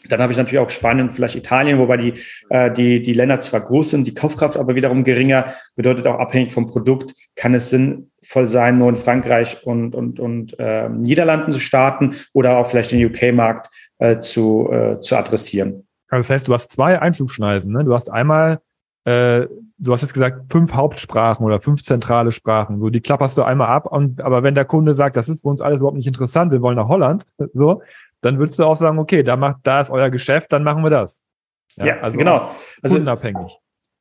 dann 0.07 0.21
habe 0.21 0.31
ich 0.31 0.37
natürlich 0.37 0.59
auch 0.59 0.69
Spanien, 0.69 1.09
vielleicht 1.09 1.35
Italien, 1.35 1.77
wobei 1.79 1.97
die, 1.97 2.13
äh, 2.49 2.71
die, 2.71 3.01
die 3.01 3.13
Länder 3.13 3.39
zwar 3.39 3.61
groß 3.61 3.91
sind, 3.91 4.07
die 4.07 4.13
Kaufkraft 4.13 4.57
aber 4.57 4.75
wiederum 4.75 5.03
geringer, 5.03 5.53
bedeutet 5.75 6.07
auch 6.07 6.19
abhängig 6.19 6.53
vom 6.53 6.67
Produkt, 6.67 7.13
kann 7.35 7.53
es 7.53 7.69
sinnvoll 7.69 8.47
sein, 8.47 8.77
nur 8.77 8.89
in 8.89 8.95
Frankreich 8.95 9.65
und, 9.65 9.95
und, 9.95 10.19
und 10.19 10.57
äh, 10.59 10.89
Niederlanden 10.89 11.51
zu 11.51 11.59
starten 11.59 12.15
oder 12.33 12.57
auch 12.57 12.67
vielleicht 12.67 12.91
den 12.91 13.05
UK-Markt 13.05 13.69
äh, 13.97 14.19
zu, 14.19 14.69
äh, 14.71 14.99
zu 15.01 15.17
adressieren. 15.17 15.85
Also 16.09 16.27
das 16.27 16.29
heißt, 16.29 16.47
du 16.47 16.53
hast 16.53 16.71
zwei 16.71 16.99
Einflugschneisen. 16.99 17.71
Ne? 17.71 17.83
Du 17.83 17.93
hast 17.93 18.09
einmal, 18.11 18.59
äh, 19.05 19.45
du 19.77 19.93
hast 19.93 20.01
jetzt 20.01 20.13
gesagt, 20.13 20.51
fünf 20.51 20.73
Hauptsprachen 20.73 21.45
oder 21.45 21.61
fünf 21.61 21.83
zentrale 21.83 22.31
Sprachen. 22.31 22.79
So, 22.79 22.89
die 22.89 23.01
klapperst 23.01 23.37
du 23.37 23.43
einmal 23.43 23.67
ab. 23.67 23.85
Und, 23.85 24.21
aber 24.21 24.41
wenn 24.41 24.55
der 24.55 24.65
Kunde 24.65 24.93
sagt, 24.93 25.17
das 25.17 25.29
ist 25.29 25.41
für 25.41 25.49
uns 25.49 25.61
alles 25.61 25.77
überhaupt 25.77 25.97
nicht 25.97 26.07
interessant, 26.07 26.51
wir 26.51 26.61
wollen 26.61 26.77
nach 26.77 26.87
Holland, 26.87 27.25
so, 27.53 27.81
dann 28.21 28.39
würdest 28.39 28.59
du 28.59 28.65
auch 28.65 28.75
sagen, 28.75 28.99
okay, 28.99 29.23
da 29.23 29.35
macht, 29.35 29.59
da 29.63 29.81
ist 29.81 29.91
euer 29.91 30.09
Geschäft, 30.09 30.51
dann 30.51 30.63
machen 30.63 30.83
wir 30.83 30.89
das. 30.89 31.21
Ja, 31.75 31.85
ja 31.85 31.99
also 32.01 32.17
genau. 32.17 32.51
Also 32.81 32.97
unabhängig. 32.97 33.57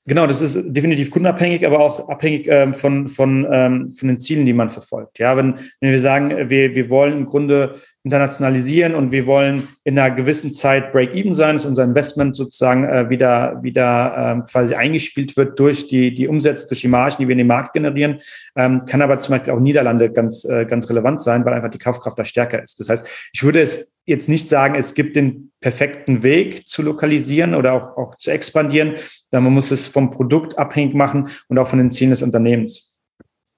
Genau, 0.09 0.27
das 0.27 0.41
ist 0.41 0.75
definitiv 0.75 1.11
kundenabhängig, 1.11 1.67
aber 1.67 1.81
auch 1.81 2.09
abhängig 2.09 2.47
ähm, 2.49 2.73
von, 2.73 3.09
von, 3.09 3.47
ähm, 3.51 3.91
von 3.91 4.09
den 4.09 4.19
Zielen, 4.19 4.47
die 4.47 4.55
man 4.55 4.71
verfolgt. 4.71 5.19
Ja, 5.19 5.37
wenn, 5.37 5.57
wenn 5.81 5.91
wir 5.91 6.01
sagen, 6.01 6.49
wir, 6.49 6.75
wir 6.75 6.89
wollen 6.89 7.13
im 7.13 7.27
Grunde 7.27 7.75
internationalisieren 8.05 8.95
und 8.95 9.11
wir 9.11 9.27
wollen 9.27 9.69
in 9.85 9.99
einer 9.99 10.15
gewissen 10.15 10.53
Zeit 10.53 10.93
Break-Even 10.93 11.35
sein, 11.35 11.57
dass 11.57 11.67
unser 11.67 11.85
Investment 11.85 12.37
sozusagen 12.37 12.85
äh, 12.85 13.11
wieder, 13.11 13.59
wieder 13.63 14.15
ähm, 14.17 14.47
quasi 14.47 14.75
eingespielt 14.75 15.37
wird 15.37 15.59
durch 15.59 15.89
die, 15.89 16.15
die 16.15 16.29
Umsätze, 16.29 16.69
durch 16.69 16.81
die 16.81 16.89
Margen, 16.89 17.17
die 17.19 17.29
wir 17.29 17.33
in 17.33 17.39
den 17.39 17.47
Markt 17.49 17.73
generieren, 17.73 18.21
ähm, 18.57 18.81
kann 18.87 19.03
aber 19.03 19.19
zum 19.19 19.35
Beispiel 19.35 19.53
auch 19.53 19.61
Niederlande 19.61 20.11
ganz, 20.11 20.45
äh, 20.45 20.65
ganz 20.65 20.89
relevant 20.89 21.21
sein, 21.21 21.45
weil 21.45 21.55
einfach 21.55 21.71
die 21.71 21.79
Kaufkraft 21.79 22.19
da 22.19 22.25
stärker 22.25 22.63
ist. 22.63 22.79
Das 22.79 22.89
heißt, 22.89 23.31
ich 23.33 23.43
würde 23.43 23.61
es 23.61 23.97
jetzt 24.05 24.29
nicht 24.29 24.49
sagen, 24.49 24.75
es 24.77 24.95
gibt 24.95 25.17
den 25.17 25.51
perfekten 25.61 26.23
Weg 26.23 26.67
zu 26.69 26.83
lokalisieren 26.83 27.55
oder 27.55 27.73
auch, 27.73 27.97
auch 27.97 28.17
zu 28.17 28.31
expandieren, 28.31 28.95
sondern 29.31 29.45
man 29.45 29.55
muss 29.55 29.71
es 29.71 29.87
vom 29.87 30.11
Produkt 30.13 30.57
abhängig 30.57 30.95
machen 30.95 31.29
und 31.49 31.59
auch 31.59 31.69
von 31.69 31.79
den 31.79 31.91
Zielen 31.91 32.11
des 32.11 32.23
Unternehmens. 32.23 32.88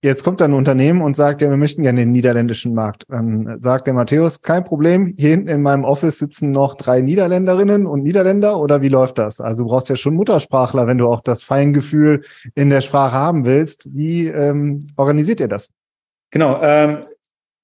Jetzt 0.03 0.25
kommt 0.25 0.41
ein 0.41 0.55
Unternehmen 0.55 1.03
und 1.03 1.15
sagt, 1.15 1.43
ja, 1.43 1.51
wir 1.51 1.59
möchten 1.59 1.83
gerne 1.83 2.01
den 2.01 2.13
niederländischen 2.13 2.75
Markt. 2.75 3.05
Dann 3.11 3.61
sagt 3.61 3.87
der 3.87 3.93
Matthäus, 3.93 4.41
kein 4.41 4.65
Problem, 4.65 5.15
hier 5.19 5.31
hinten 5.31 5.49
in 5.49 5.61
meinem 5.61 5.85
Office 5.85 6.19
sitzen 6.19 6.53
noch 6.53 6.75
drei 6.75 7.03
Niederländerinnen 7.03 7.87
und 7.87 8.03
Niederländer 8.03 8.59
oder 8.59 8.81
wie 8.81 8.89
läuft 8.89 9.19
das? 9.19 9.43
Also 9.43 9.65
du 9.65 9.69
brauchst 9.69 9.91
ja 9.91 9.97
schon 9.97 10.15
Muttersprachler, 10.15 10.87
wenn 10.87 10.97
du 10.97 11.07
auch 11.07 11.21
das 11.21 11.43
Feingefühl 11.43 12.23
in 12.55 12.71
der 12.71 12.81
Sprache 12.81 13.13
haben 13.13 13.45
willst. 13.45 13.89
Wie 13.95 14.29
ähm, 14.29 14.87
organisiert 14.97 15.41
ihr 15.41 15.49
das? 15.49 15.69
Genau, 16.31 16.59
ähm, 16.63 17.05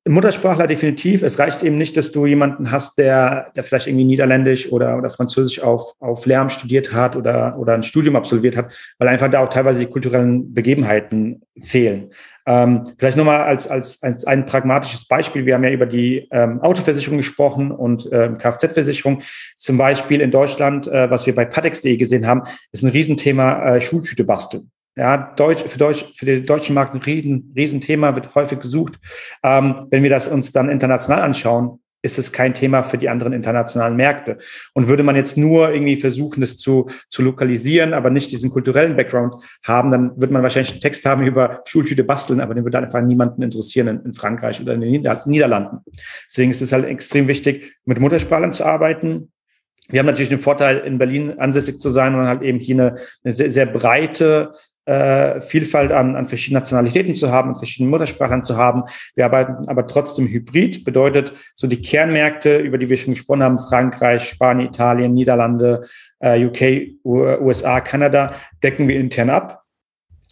Muttersprachler 0.09 0.67
definitiv. 0.67 1.23
Es 1.23 1.39
reicht 1.39 1.63
eben 1.63 1.79
nicht, 1.79 1.97
dass 1.97 2.13
du 2.13 2.27
jemanden 2.27 2.71
hast, 2.71 2.97
der, 2.99 3.51
der 3.57 3.65
vielleicht 3.65 3.89
irgendwie 3.89 4.05
Niederländisch 4.05 4.71
oder, 4.71 4.97
oder 4.97 5.11
Französisch 5.11 5.61
auf, 5.61 5.95
auf 5.99 6.27
Lärm 6.27 6.49
studiert 6.49 6.93
hat 6.93 7.17
oder, 7.17 7.59
oder 7.59 7.75
ein 7.75 7.83
Studium 7.83 8.15
absolviert 8.15 8.57
hat, 8.57 8.73
weil 8.99 9.09
einfach 9.09 9.29
da 9.29 9.41
auch 9.41 9.51
teilweise 9.51 9.81
die 9.81 9.87
kulturellen 9.87 10.55
Begebenheiten 10.55 11.43
fehlen. 11.61 12.11
Ähm, 12.47 12.93
vielleicht 12.97 13.17
nochmal 13.17 13.43
als, 13.43 13.67
als, 13.67 14.01
als 14.05 14.25
ein 14.25 14.47
pragmatisches 14.47 15.09
Beispiel. 15.09 15.45
Wir 15.45 15.55
haben 15.55 15.65
ja 15.65 15.71
über 15.71 15.87
die 15.87 16.29
ähm, 16.31 16.61
Autoversicherung 16.61 17.17
gesprochen 17.17 17.73
und 17.73 18.09
ähm, 18.13 18.39
Kfz-Versicherung. 18.39 19.23
Zum 19.57 19.77
Beispiel 19.77 20.21
in 20.21 20.31
Deutschland, 20.31 20.87
äh, 20.87 21.11
was 21.11 21.27
wir 21.27 21.35
bei 21.35 21.45
patex.de 21.45 21.97
gesehen 21.97 22.27
haben, 22.27 22.43
ist 22.71 22.85
ein 22.85 22.91
Riesenthema 22.91 23.75
äh, 23.75 23.81
Schultüte 23.81 24.23
basteln. 24.23 24.71
Ja, 24.97 25.35
Deutsch, 25.37 25.63
für, 25.65 25.79
Deutsch, 25.79 26.05
für 26.17 26.25
den 26.25 26.47
deutschen 26.47 26.75
Markt 26.75 26.95
ein 26.95 27.03
riesen, 27.03 27.53
Riesenthema, 27.55 28.15
wird 28.15 28.35
häufig 28.35 28.61
gesucht. 28.61 28.95
Ähm, 29.43 29.87
wenn 29.91 30.03
wir 30.03 30.11
das 30.11 30.29
uns 30.29 30.53
dann 30.53 30.71
international 30.71 31.23
anschauen, 31.23 31.81
ist 32.03 32.19
es 32.19 32.33
kein 32.33 32.55
Thema 32.55 32.83
für 32.83 32.99
die 32.99 33.09
anderen 33.09 33.33
internationalen 33.33 33.97
Märkte. 33.97 34.39
Und 34.75 34.89
würde 34.89 35.03
man 35.03 35.17
jetzt 35.17 35.37
nur 35.37 35.73
irgendwie 35.73 35.97
versuchen, 35.97 36.41
das 36.41 36.57
zu, 36.57 36.89
zu 37.09 37.23
lokalisieren, 37.23 37.93
aber 37.93 38.11
nicht 38.11 38.31
diesen 38.31 38.51
kulturellen 38.51 38.97
Background 38.97 39.35
haben, 39.65 39.91
dann 39.91 40.19
würde 40.19 40.33
man 40.33 40.43
wahrscheinlich 40.43 40.73
einen 40.73 40.81
Text 40.81 41.05
haben 41.05 41.27
über 41.27 41.63
Schultüte 41.67 42.05
basteln, 42.05 42.41
aber 42.41 42.55
den 42.55 42.65
würde 42.65 42.79
einfach 42.79 43.03
niemanden 43.03 43.43
interessieren 43.43 43.89
in, 43.89 44.01
in 44.05 44.15
Frankreich 44.15 44.61
oder 44.61 44.75
in 44.75 44.81
den 44.81 45.03
Niederlanden. 45.27 45.79
Deswegen 46.29 46.51
ist 46.51 46.63
es 46.63 46.73
halt 46.73 46.87
extrem 46.87 47.29
wichtig, 47.29 47.75
mit 47.85 47.99
Muttersprachlern 47.99 48.53
zu 48.53 48.65
arbeiten, 48.65 49.33
wir 49.89 50.01
haben 50.01 50.07
natürlich 50.07 50.31
den 50.31 50.41
Vorteil, 50.41 50.79
in 50.79 50.99
Berlin 50.99 51.39
ansässig 51.39 51.79
zu 51.79 51.91
sein 51.91 52.17
und 52.17 52.27
halt 52.27 52.43
eben 52.43 52.59
hier 52.59 52.75
eine, 52.75 52.95
eine 53.23 53.33
sehr, 53.33 53.51
sehr 53.51 53.67
breite 53.67 54.53
äh, 54.87 55.41
Vielfalt 55.41 55.93
an, 55.93 56.17
an 56.17 56.27
verschiedenen 56.27 56.61
Nationalitäten 56.61 57.15
zu 57.15 57.31
haben, 57.31 57.51
an 57.51 57.59
verschiedenen 57.59 57.91
Muttersprachlern 57.91 58.43
zu 58.43 58.57
haben. 58.57 58.85
Wir 59.15 59.27
arbeiten 59.27 59.69
aber 59.69 59.87
trotzdem 59.87 60.29
hybrid, 60.29 60.85
bedeutet 60.85 61.33
so 61.55 61.67
die 61.67 61.81
Kernmärkte, 61.81 62.59
über 62.59 62.79
die 62.79 62.89
wir 62.89 62.97
schon 62.97 63.15
gesprochen 63.15 63.43
haben, 63.43 63.59
Frankreich, 63.59 64.25
Spanien, 64.25 64.69
Italien, 64.69 65.15
Niederlande, 65.15 65.83
äh, 66.21 66.45
UK, 66.45 66.97
USA, 67.05 67.81
Kanada, 67.81 68.35
decken 68.63 68.89
wir 68.89 68.99
intern 68.99 69.31
ab. 69.31 69.65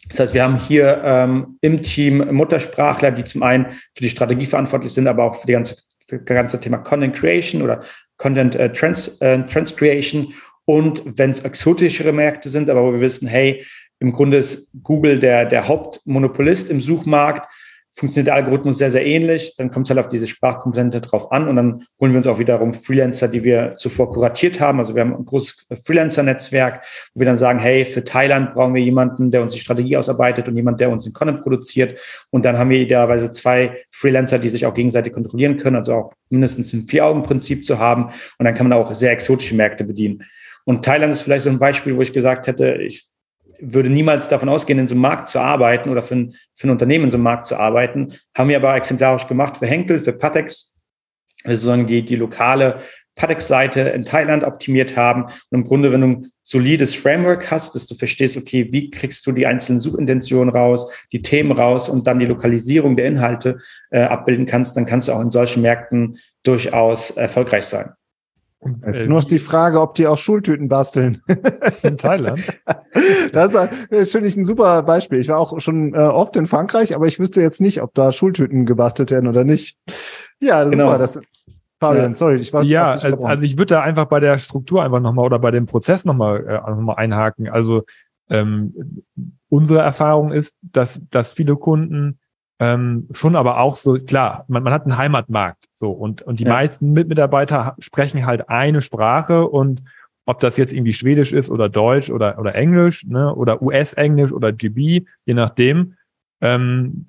Das 0.08 0.20
heißt, 0.20 0.34
wir 0.34 0.44
haben 0.44 0.58
hier 0.58 1.00
ähm, 1.04 1.58
im 1.60 1.82
Team 1.82 2.34
Muttersprachler, 2.34 3.10
die 3.10 3.24
zum 3.24 3.42
einen 3.42 3.66
für 3.94 4.02
die 4.02 4.10
Strategie 4.10 4.46
verantwortlich 4.46 4.92
sind, 4.92 5.08
aber 5.08 5.24
auch 5.24 5.34
für 5.34 5.46
die 5.46 5.54
ganze, 5.54 5.76
für 6.06 6.18
das 6.18 6.34
ganze 6.34 6.60
Thema 6.60 6.78
Content 6.78 7.16
Creation 7.16 7.62
oder 7.62 7.80
Content 8.18 8.54
äh, 8.54 8.72
Trans, 8.72 9.18
äh, 9.20 9.44
Trans 9.46 9.74
Creation. 9.74 10.34
Und 10.66 11.02
wenn 11.04 11.30
es 11.30 11.40
exotischere 11.40 12.12
Märkte 12.12 12.48
sind, 12.48 12.70
aber 12.70 12.82
wo 12.82 12.92
wir 12.92 13.00
wissen, 13.00 13.28
hey, 13.28 13.64
im 14.04 14.12
Grunde 14.12 14.36
ist 14.36 14.70
Google 14.82 15.18
der, 15.18 15.46
der 15.46 15.66
Hauptmonopolist 15.66 16.70
im 16.70 16.82
Suchmarkt, 16.82 17.48
funktioniert 17.96 18.26
der 18.26 18.34
Algorithmus 18.34 18.78
sehr, 18.78 18.90
sehr 18.90 19.06
ähnlich. 19.06 19.54
Dann 19.56 19.70
kommt 19.70 19.86
es 19.86 19.90
halt 19.90 20.04
auf 20.04 20.10
diese 20.10 20.26
Sprachkomponente 20.26 21.00
drauf 21.00 21.32
an 21.32 21.48
und 21.48 21.56
dann 21.56 21.86
holen 21.98 22.12
wir 22.12 22.16
uns 22.18 22.26
auch 22.26 22.38
wiederum 22.38 22.74
Freelancer, 22.74 23.28
die 23.28 23.44
wir 23.44 23.76
zuvor 23.76 24.12
kuratiert 24.12 24.60
haben. 24.60 24.78
Also 24.78 24.94
wir 24.94 25.02
haben 25.02 25.14
ein 25.14 25.24
großes 25.24 25.66
Freelancer-Netzwerk, 25.84 26.84
wo 27.14 27.20
wir 27.20 27.26
dann 27.26 27.38
sagen, 27.38 27.60
hey, 27.60 27.86
für 27.86 28.04
Thailand 28.04 28.52
brauchen 28.52 28.74
wir 28.74 28.82
jemanden, 28.82 29.30
der 29.30 29.40
uns 29.40 29.54
die 29.54 29.60
Strategie 29.60 29.96
ausarbeitet 29.96 30.48
und 30.48 30.56
jemand, 30.56 30.80
der 30.80 30.90
uns 30.90 31.04
den 31.04 31.14
Content 31.14 31.42
produziert. 31.42 31.98
Und 32.30 32.44
dann 32.44 32.58
haben 32.58 32.68
wir 32.68 32.80
idealerweise 32.80 33.30
zwei 33.30 33.78
Freelancer, 33.90 34.38
die 34.38 34.48
sich 34.50 34.66
auch 34.66 34.74
gegenseitig 34.74 35.14
kontrollieren 35.14 35.56
können, 35.56 35.76
also 35.76 35.94
auch 35.94 36.12
mindestens 36.28 36.74
ein 36.74 36.82
Vier-Augen-Prinzip 36.82 37.64
zu 37.64 37.78
haben. 37.78 38.06
Und 38.38 38.44
dann 38.44 38.54
kann 38.54 38.68
man 38.68 38.76
auch 38.76 38.92
sehr 38.92 39.12
exotische 39.12 39.54
Märkte 39.54 39.84
bedienen. 39.84 40.24
Und 40.64 40.84
Thailand 40.84 41.12
ist 41.12 41.20
vielleicht 41.20 41.44
so 41.44 41.50
ein 41.50 41.58
Beispiel, 41.58 41.96
wo 41.96 42.02
ich 42.02 42.12
gesagt 42.12 42.46
hätte, 42.46 42.74
ich 42.74 43.04
würde 43.60 43.90
niemals 43.90 44.28
davon 44.28 44.48
ausgehen, 44.48 44.78
in 44.78 44.86
so 44.86 44.94
einem 44.94 45.02
Markt 45.02 45.28
zu 45.28 45.38
arbeiten 45.40 45.90
oder 45.90 46.02
für 46.02 46.16
ein, 46.16 46.34
für 46.54 46.68
ein 46.68 46.70
Unternehmen 46.70 47.04
in 47.04 47.10
so 47.10 47.16
einem 47.16 47.24
Markt 47.24 47.46
zu 47.46 47.56
arbeiten. 47.56 48.14
Haben 48.36 48.48
wir 48.48 48.56
aber 48.56 48.74
exemplarisch 48.76 49.26
gemacht 49.26 49.56
für 49.56 49.66
Henkel, 49.66 50.00
für 50.00 50.12
Patex, 50.12 50.76
sozusagen 51.44 51.86
die, 51.86 52.04
die 52.04 52.16
lokale 52.16 52.80
Patex-Seite 53.16 53.80
in 53.80 54.04
Thailand 54.04 54.44
optimiert 54.44 54.96
haben. 54.96 55.24
Und 55.50 55.60
im 55.60 55.64
Grunde, 55.64 55.92
wenn 55.92 56.00
du 56.00 56.06
ein 56.06 56.30
solides 56.42 56.94
Framework 56.94 57.50
hast, 57.50 57.74
dass 57.74 57.86
du 57.86 57.94
verstehst, 57.94 58.36
okay, 58.36 58.68
wie 58.70 58.90
kriegst 58.90 59.26
du 59.26 59.32
die 59.32 59.46
einzelnen 59.46 59.78
Suchintentionen 59.78 60.54
raus, 60.54 60.92
die 61.12 61.22
Themen 61.22 61.52
raus 61.52 61.88
und 61.88 62.06
dann 62.06 62.18
die 62.18 62.26
Lokalisierung 62.26 62.96
der 62.96 63.06
Inhalte 63.06 63.58
äh, 63.90 64.02
abbilden 64.02 64.46
kannst, 64.46 64.76
dann 64.76 64.86
kannst 64.86 65.08
du 65.08 65.12
auch 65.12 65.20
in 65.20 65.30
solchen 65.30 65.62
Märkten 65.62 66.18
durchaus 66.42 67.10
erfolgreich 67.12 67.64
sein. 67.64 67.92
Und, 68.64 68.86
Jetzt 68.86 69.04
äh, 69.04 69.08
nur 69.08 69.18
noch 69.20 69.24
die 69.24 69.38
Frage, 69.38 69.78
ob 69.80 69.94
die 69.94 70.06
auch 70.06 70.16
Schultüten 70.16 70.68
basteln. 70.68 71.20
In 71.82 71.98
Thailand? 71.98 72.40
das 73.32 73.54
ist, 73.90 74.12
finde 74.12 74.28
ich 74.28 74.36
ein 74.36 74.46
super 74.46 74.82
Beispiel. 74.82 75.18
Ich 75.18 75.28
war 75.28 75.38
auch 75.38 75.60
schon 75.60 75.92
äh, 75.92 75.98
oft 75.98 76.34
in 76.36 76.46
Frankreich, 76.46 76.94
aber 76.94 77.06
ich 77.06 77.18
wüsste 77.18 77.42
jetzt 77.42 77.60
nicht, 77.60 77.82
ob 77.82 77.92
da 77.92 78.10
Schultüten 78.10 78.64
gebastelt 78.64 79.10
werden 79.10 79.28
oder 79.28 79.44
nicht. 79.44 79.76
Ja, 80.40 80.64
genau. 80.64 80.86
super. 80.86 80.98
Das, 80.98 81.20
Fabian, 81.78 82.12
ja. 82.12 82.14
sorry, 82.14 82.36
ich 82.36 82.52
war 82.54 82.62
Ja, 82.62 82.90
also, 82.90 83.26
also 83.26 83.44
ich 83.44 83.58
würde 83.58 83.74
da 83.74 83.82
einfach 83.82 84.06
bei 84.06 84.20
der 84.20 84.38
Struktur 84.38 84.82
einfach 84.82 85.00
nochmal 85.00 85.26
oder 85.26 85.38
bei 85.38 85.50
dem 85.50 85.66
Prozess 85.66 86.06
nochmal 86.06 86.46
äh, 86.46 86.70
noch 86.70 86.80
mal 86.80 86.94
einhaken. 86.94 87.48
Also 87.48 87.82
ähm, 88.30 89.02
unsere 89.50 89.80
Erfahrung 89.80 90.32
ist, 90.32 90.56
dass, 90.62 91.02
dass 91.10 91.32
viele 91.32 91.56
Kunden 91.56 92.18
ähm, 92.60 93.08
schon 93.10 93.36
aber 93.36 93.58
auch 93.58 93.76
so, 93.76 93.94
klar, 93.94 94.44
man, 94.48 94.62
man 94.62 94.72
hat 94.72 94.82
einen 94.82 94.96
Heimatmarkt 94.96 95.66
so 95.74 95.90
und, 95.90 96.22
und 96.22 96.40
die 96.40 96.44
ja. 96.44 96.52
meisten 96.52 96.92
Mitarbeiter 96.92 97.74
sprechen 97.78 98.24
halt 98.26 98.48
eine 98.48 98.80
Sprache 98.80 99.46
und 99.46 99.82
ob 100.26 100.40
das 100.40 100.56
jetzt 100.56 100.72
irgendwie 100.72 100.92
Schwedisch 100.92 101.32
ist 101.32 101.50
oder 101.50 101.68
Deutsch 101.68 102.10
oder, 102.10 102.38
oder 102.38 102.54
Englisch, 102.54 103.04
ne, 103.04 103.34
oder 103.34 103.60
US-Englisch 103.60 104.32
oder 104.32 104.52
GB, 104.52 105.04
je 105.26 105.34
nachdem. 105.34 105.96
Ähm, 106.40 107.06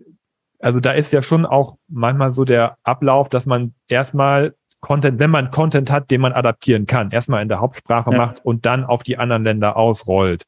also 0.59 0.79
da 0.79 0.91
ist 0.91 1.13
ja 1.13 1.21
schon 1.21 1.45
auch 1.45 1.77
manchmal 1.87 2.33
so 2.33 2.43
der 2.43 2.77
Ablauf, 2.83 3.29
dass 3.29 3.45
man 3.45 3.73
erstmal 3.87 4.55
Content, 4.81 5.19
wenn 5.19 5.31
man 5.31 5.51
Content 5.51 5.91
hat, 5.91 6.11
den 6.11 6.21
man 6.21 6.33
adaptieren 6.33 6.85
kann, 6.85 7.11
erstmal 7.11 7.41
in 7.41 7.49
der 7.49 7.59
Hauptsprache 7.59 8.11
ja. 8.11 8.17
macht 8.17 8.43
und 8.43 8.65
dann 8.65 8.83
auf 8.83 9.03
die 9.03 9.17
anderen 9.17 9.43
Länder 9.43 9.77
ausrollt. 9.77 10.45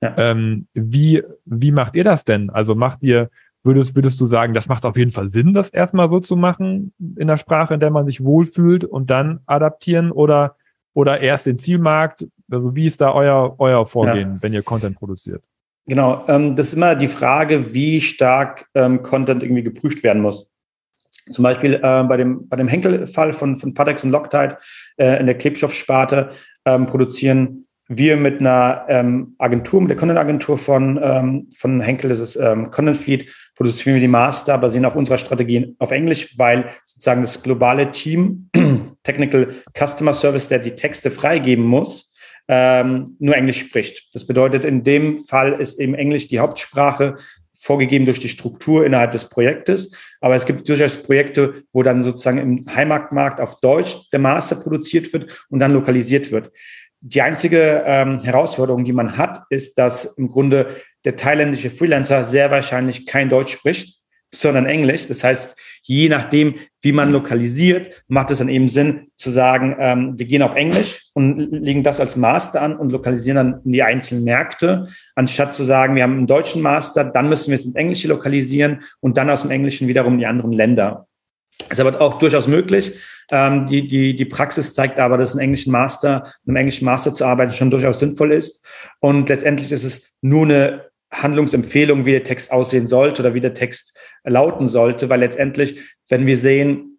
Ja. 0.00 0.14
Ähm, 0.18 0.66
wie, 0.74 1.22
wie 1.44 1.72
macht 1.72 1.94
ihr 1.94 2.04
das 2.04 2.24
denn? 2.24 2.50
Also 2.50 2.74
macht 2.74 3.02
ihr, 3.02 3.30
Würdest, 3.64 3.94
würdest 3.94 4.20
du 4.20 4.26
sagen, 4.26 4.54
das 4.54 4.68
macht 4.68 4.84
auf 4.84 4.96
jeden 4.96 5.12
Fall 5.12 5.28
Sinn, 5.28 5.54
das 5.54 5.70
erstmal 5.70 6.08
so 6.10 6.18
zu 6.18 6.36
machen 6.36 6.92
in 7.16 7.28
der 7.28 7.36
Sprache, 7.36 7.74
in 7.74 7.80
der 7.80 7.90
man 7.90 8.06
sich 8.06 8.24
wohlfühlt 8.24 8.84
und 8.84 9.10
dann 9.10 9.40
adaptieren 9.46 10.10
oder, 10.10 10.56
oder 10.94 11.20
erst 11.20 11.46
den 11.46 11.58
Zielmarkt? 11.58 12.26
Also 12.50 12.74
wie 12.74 12.86
ist 12.86 13.00
da 13.00 13.12
euer, 13.12 13.54
euer 13.58 13.86
Vorgehen, 13.86 14.34
ja. 14.34 14.42
wenn 14.42 14.52
ihr 14.52 14.62
Content 14.62 14.96
produziert? 14.96 15.44
Genau, 15.86 16.24
ähm, 16.28 16.56
das 16.56 16.68
ist 16.68 16.74
immer 16.74 16.94
die 16.96 17.08
Frage, 17.08 17.72
wie 17.72 18.00
stark 18.00 18.66
ähm, 18.74 19.02
Content 19.02 19.42
irgendwie 19.42 19.62
geprüft 19.62 20.02
werden 20.02 20.22
muss. 20.22 20.48
Zum 21.30 21.44
Beispiel 21.44 21.74
äh, 21.74 22.04
bei 22.04 22.16
dem, 22.16 22.48
bei 22.48 22.56
dem 22.56 22.68
Henkel-Fall 22.68 23.32
von, 23.32 23.56
von 23.56 23.74
Patex 23.74 24.02
und 24.02 24.10
Loctite 24.10 24.58
äh, 24.96 25.20
in 25.20 25.26
der 25.26 25.38
Klebstoffsparte 25.38 26.30
ähm, 26.64 26.86
produzieren 26.86 27.61
wir 27.96 28.16
mit 28.16 28.40
einer 28.40 28.84
ähm, 28.88 29.34
Agentur, 29.38 29.80
mit 29.80 29.90
der 29.90 29.96
Content-Agentur 29.96 30.56
von, 30.56 31.00
ähm, 31.02 31.50
von 31.56 31.80
Henkel, 31.80 32.08
das 32.08 32.20
ist 32.20 32.36
ähm, 32.36 32.70
Content 32.70 32.96
Fleet, 32.96 33.30
produzieren 33.54 33.94
wir 33.94 34.00
die 34.00 34.08
Master, 34.08 34.58
basieren 34.58 34.84
auf 34.84 34.96
unserer 34.96 35.18
Strategie 35.18 35.74
auf 35.78 35.90
Englisch, 35.90 36.36
weil 36.38 36.66
sozusagen 36.84 37.20
das 37.22 37.42
globale 37.42 37.92
Team, 37.92 38.50
Technical 39.02 39.54
Customer 39.78 40.14
Service, 40.14 40.48
der 40.48 40.58
die 40.58 40.74
Texte 40.74 41.10
freigeben 41.10 41.64
muss, 41.64 42.12
ähm, 42.48 43.16
nur 43.18 43.36
Englisch 43.36 43.60
spricht. 43.60 44.08
Das 44.14 44.26
bedeutet, 44.26 44.64
in 44.64 44.84
dem 44.84 45.18
Fall 45.18 45.52
ist 45.52 45.80
eben 45.80 45.94
Englisch 45.94 46.28
die 46.28 46.40
Hauptsprache, 46.40 47.16
vorgegeben 47.62 48.06
durch 48.06 48.18
die 48.18 48.28
Struktur 48.28 48.84
innerhalb 48.84 49.12
des 49.12 49.28
Projektes. 49.28 49.96
Aber 50.20 50.34
es 50.34 50.46
gibt 50.46 50.68
durchaus 50.68 50.96
Projekte, 50.96 51.62
wo 51.72 51.84
dann 51.84 52.02
sozusagen 52.02 52.38
im 52.38 52.64
Heimatmarkt 52.74 53.40
auf 53.40 53.60
Deutsch 53.60 54.10
der 54.10 54.18
Master 54.18 54.56
produziert 54.56 55.12
wird 55.12 55.46
und 55.48 55.60
dann 55.60 55.72
lokalisiert 55.72 56.32
wird. 56.32 56.50
Die 57.04 57.20
einzige 57.20 57.82
ähm, 57.84 58.20
Herausforderung, 58.20 58.84
die 58.84 58.92
man 58.92 59.16
hat, 59.16 59.42
ist, 59.50 59.76
dass 59.76 60.04
im 60.04 60.30
Grunde 60.30 60.76
der 61.04 61.16
thailändische 61.16 61.70
Freelancer 61.70 62.22
sehr 62.22 62.52
wahrscheinlich 62.52 63.06
kein 63.06 63.28
Deutsch 63.28 63.52
spricht, 63.52 63.98
sondern 64.32 64.66
Englisch. 64.66 65.08
Das 65.08 65.24
heißt, 65.24 65.56
je 65.82 66.08
nachdem, 66.08 66.54
wie 66.80 66.92
man 66.92 67.10
lokalisiert, 67.10 67.90
macht 68.06 68.30
es 68.30 68.38
dann 68.38 68.48
eben 68.48 68.68
Sinn 68.68 69.08
zu 69.16 69.30
sagen, 69.30 69.76
ähm, 69.80 70.16
wir 70.16 70.26
gehen 70.26 70.42
auf 70.42 70.54
Englisch 70.54 71.10
und 71.12 71.50
legen 71.50 71.82
das 71.82 71.98
als 71.98 72.14
Master 72.14 72.62
an 72.62 72.76
und 72.76 72.92
lokalisieren 72.92 73.36
dann 73.36 73.60
in 73.64 73.72
die 73.72 73.82
einzelnen 73.82 74.22
Märkte, 74.22 74.86
anstatt 75.16 75.54
zu 75.54 75.64
sagen, 75.64 75.96
wir 75.96 76.04
haben 76.04 76.18
einen 76.18 76.28
deutschen 76.28 76.62
Master, 76.62 77.02
dann 77.02 77.28
müssen 77.28 77.50
wir 77.50 77.56
es 77.56 77.66
ins 77.66 77.74
Englische 77.74 78.06
lokalisieren 78.06 78.84
und 79.00 79.16
dann 79.16 79.28
aus 79.28 79.42
dem 79.42 79.50
Englischen 79.50 79.88
wiederum 79.88 80.18
die 80.18 80.26
anderen 80.26 80.52
Länder. 80.52 81.08
Ist 81.70 81.80
aber 81.80 82.00
auch 82.00 82.18
durchaus 82.18 82.46
möglich. 82.46 82.92
Ähm, 83.30 83.66
die, 83.66 83.86
die, 83.88 84.14
die 84.14 84.24
Praxis 84.24 84.74
zeigt 84.74 84.98
aber, 84.98 85.16
dass 85.16 85.34
ein 85.34 85.40
englischen 85.40 85.72
Master, 85.72 86.32
einem 86.46 86.56
englischen 86.56 86.84
Master 86.84 87.12
zu 87.12 87.24
arbeiten 87.24 87.52
schon 87.52 87.70
durchaus 87.70 88.00
sinnvoll 88.00 88.32
ist. 88.32 88.66
Und 89.00 89.28
letztendlich 89.28 89.72
ist 89.72 89.84
es 89.84 90.16
nur 90.20 90.44
eine 90.44 90.90
Handlungsempfehlung, 91.12 92.04
wie 92.04 92.12
der 92.12 92.24
Text 92.24 92.52
aussehen 92.52 92.86
sollte 92.86 93.22
oder 93.22 93.34
wie 93.34 93.40
der 93.40 93.54
Text 93.54 93.96
lauten 94.24 94.66
sollte, 94.66 95.08
weil 95.10 95.20
letztendlich, 95.20 95.78
wenn 96.08 96.26
wir 96.26 96.36
sehen, 96.36 96.98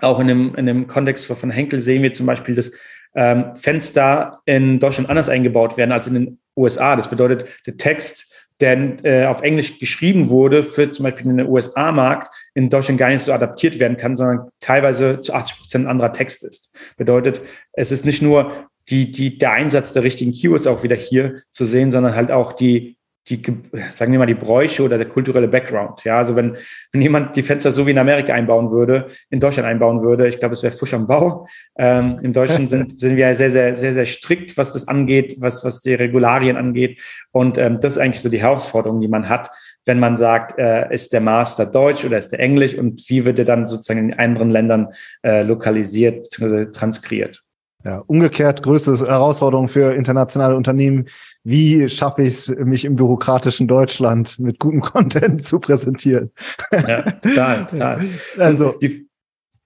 auch 0.00 0.20
in 0.20 0.28
dem, 0.28 0.54
in 0.54 0.66
dem 0.66 0.86
Kontext 0.86 1.26
von 1.26 1.50
Henkel 1.50 1.80
sehen 1.80 2.02
wir 2.02 2.12
zum 2.12 2.26
Beispiel, 2.26 2.54
dass 2.54 2.72
ähm, 3.14 3.54
Fenster 3.54 4.40
in 4.46 4.78
Deutschland 4.78 5.10
anders 5.10 5.28
eingebaut 5.28 5.76
werden 5.76 5.92
als 5.92 6.06
in 6.06 6.14
den 6.14 6.38
USA. 6.60 6.96
Das 6.96 7.08
bedeutet, 7.08 7.46
der 7.66 7.76
Text 7.76 8.26
der 8.60 9.04
äh, 9.04 9.26
auf 9.26 9.42
Englisch 9.42 9.78
geschrieben 9.78 10.28
wurde, 10.28 10.62
für 10.62 10.90
zum 10.90 11.04
Beispiel 11.04 11.34
den 11.34 11.48
USA-Markt 11.48 12.34
in 12.54 12.68
Deutschland 12.68 12.98
gar 12.98 13.08
nicht 13.08 13.22
so 13.22 13.32
adaptiert 13.32 13.78
werden 13.78 13.96
kann, 13.96 14.16
sondern 14.16 14.48
teilweise 14.60 15.20
zu 15.20 15.32
80 15.32 15.58
Prozent 15.58 15.88
anderer 15.88 16.12
Text 16.12 16.44
ist. 16.44 16.72
Bedeutet, 16.96 17.40
es 17.72 17.90
ist 17.90 18.04
nicht 18.04 18.22
nur 18.22 18.68
die, 18.88 19.12
die, 19.12 19.38
der 19.38 19.52
Einsatz 19.52 19.92
der 19.92 20.02
richtigen 20.02 20.32
Keywords 20.32 20.66
auch 20.66 20.82
wieder 20.82 20.96
hier 20.96 21.42
zu 21.50 21.64
sehen, 21.64 21.92
sondern 21.92 22.14
halt 22.14 22.30
auch 22.30 22.52
die, 22.52 22.96
die, 23.30 23.42
sagen 23.96 24.12
wir 24.12 24.18
mal, 24.18 24.26
die 24.26 24.34
Bräuche 24.34 24.82
oder 24.82 24.98
der 24.98 25.08
kulturelle 25.08 25.48
Background. 25.48 26.04
Ja, 26.04 26.18
also 26.18 26.36
wenn, 26.36 26.56
wenn 26.92 27.00
jemand 27.00 27.36
die 27.36 27.42
Fenster 27.42 27.70
so 27.70 27.86
wie 27.86 27.92
in 27.92 27.98
Amerika 27.98 28.34
einbauen 28.34 28.70
würde, 28.70 29.06
in 29.30 29.40
Deutschland 29.40 29.68
einbauen 29.68 30.02
würde, 30.02 30.28
ich 30.28 30.38
glaube, 30.38 30.54
es 30.54 30.62
wäre 30.62 30.76
Fusch 30.76 30.92
am 30.94 31.06
Bau. 31.06 31.46
Ähm, 31.78 32.16
Im 32.22 32.32
Deutschen 32.32 32.66
sind, 32.66 32.98
sind 33.00 33.16
wir 33.16 33.34
sehr, 33.34 33.50
sehr, 33.50 33.74
sehr, 33.74 33.94
sehr 33.94 34.06
strikt, 34.06 34.58
was 34.58 34.72
das 34.72 34.88
angeht, 34.88 35.36
was, 35.38 35.64
was 35.64 35.80
die 35.80 35.94
Regularien 35.94 36.56
angeht. 36.56 37.00
Und 37.30 37.56
ähm, 37.58 37.78
das 37.80 37.92
ist 37.92 37.98
eigentlich 37.98 38.20
so 38.20 38.28
die 38.28 38.40
Herausforderung, 38.40 39.00
die 39.00 39.08
man 39.08 39.28
hat, 39.28 39.50
wenn 39.86 39.98
man 39.98 40.16
sagt, 40.16 40.58
äh, 40.58 40.92
ist 40.92 41.12
der 41.12 41.20
Master 41.20 41.66
Deutsch 41.66 42.04
oder 42.04 42.18
ist 42.18 42.30
der 42.30 42.40
Englisch 42.40 42.74
und 42.74 43.08
wie 43.08 43.24
wird 43.24 43.38
er 43.38 43.44
dann 43.44 43.66
sozusagen 43.66 44.10
in 44.10 44.18
anderen 44.18 44.50
Ländern 44.50 44.88
äh, 45.22 45.42
lokalisiert 45.42 46.24
bzw. 46.24 46.66
transkriert. 46.72 47.42
Ja, 47.82 48.02
umgekehrt 48.06 48.62
größte 48.62 48.94
Herausforderung 49.06 49.68
für 49.68 49.94
internationale 49.94 50.54
Unternehmen. 50.54 51.06
Wie 51.44 51.88
schaffe 51.88 52.22
ich 52.22 52.28
es, 52.28 52.48
mich 52.48 52.84
im 52.84 52.96
bürokratischen 52.96 53.68
Deutschland 53.68 54.38
mit 54.38 54.58
gutem 54.58 54.80
Content 54.82 55.42
zu 55.42 55.60
präsentieren? 55.60 56.30
Ja, 56.72 57.02
total, 57.02 57.66
total. 57.70 58.04
Also 58.38 58.72
die, 58.72 59.08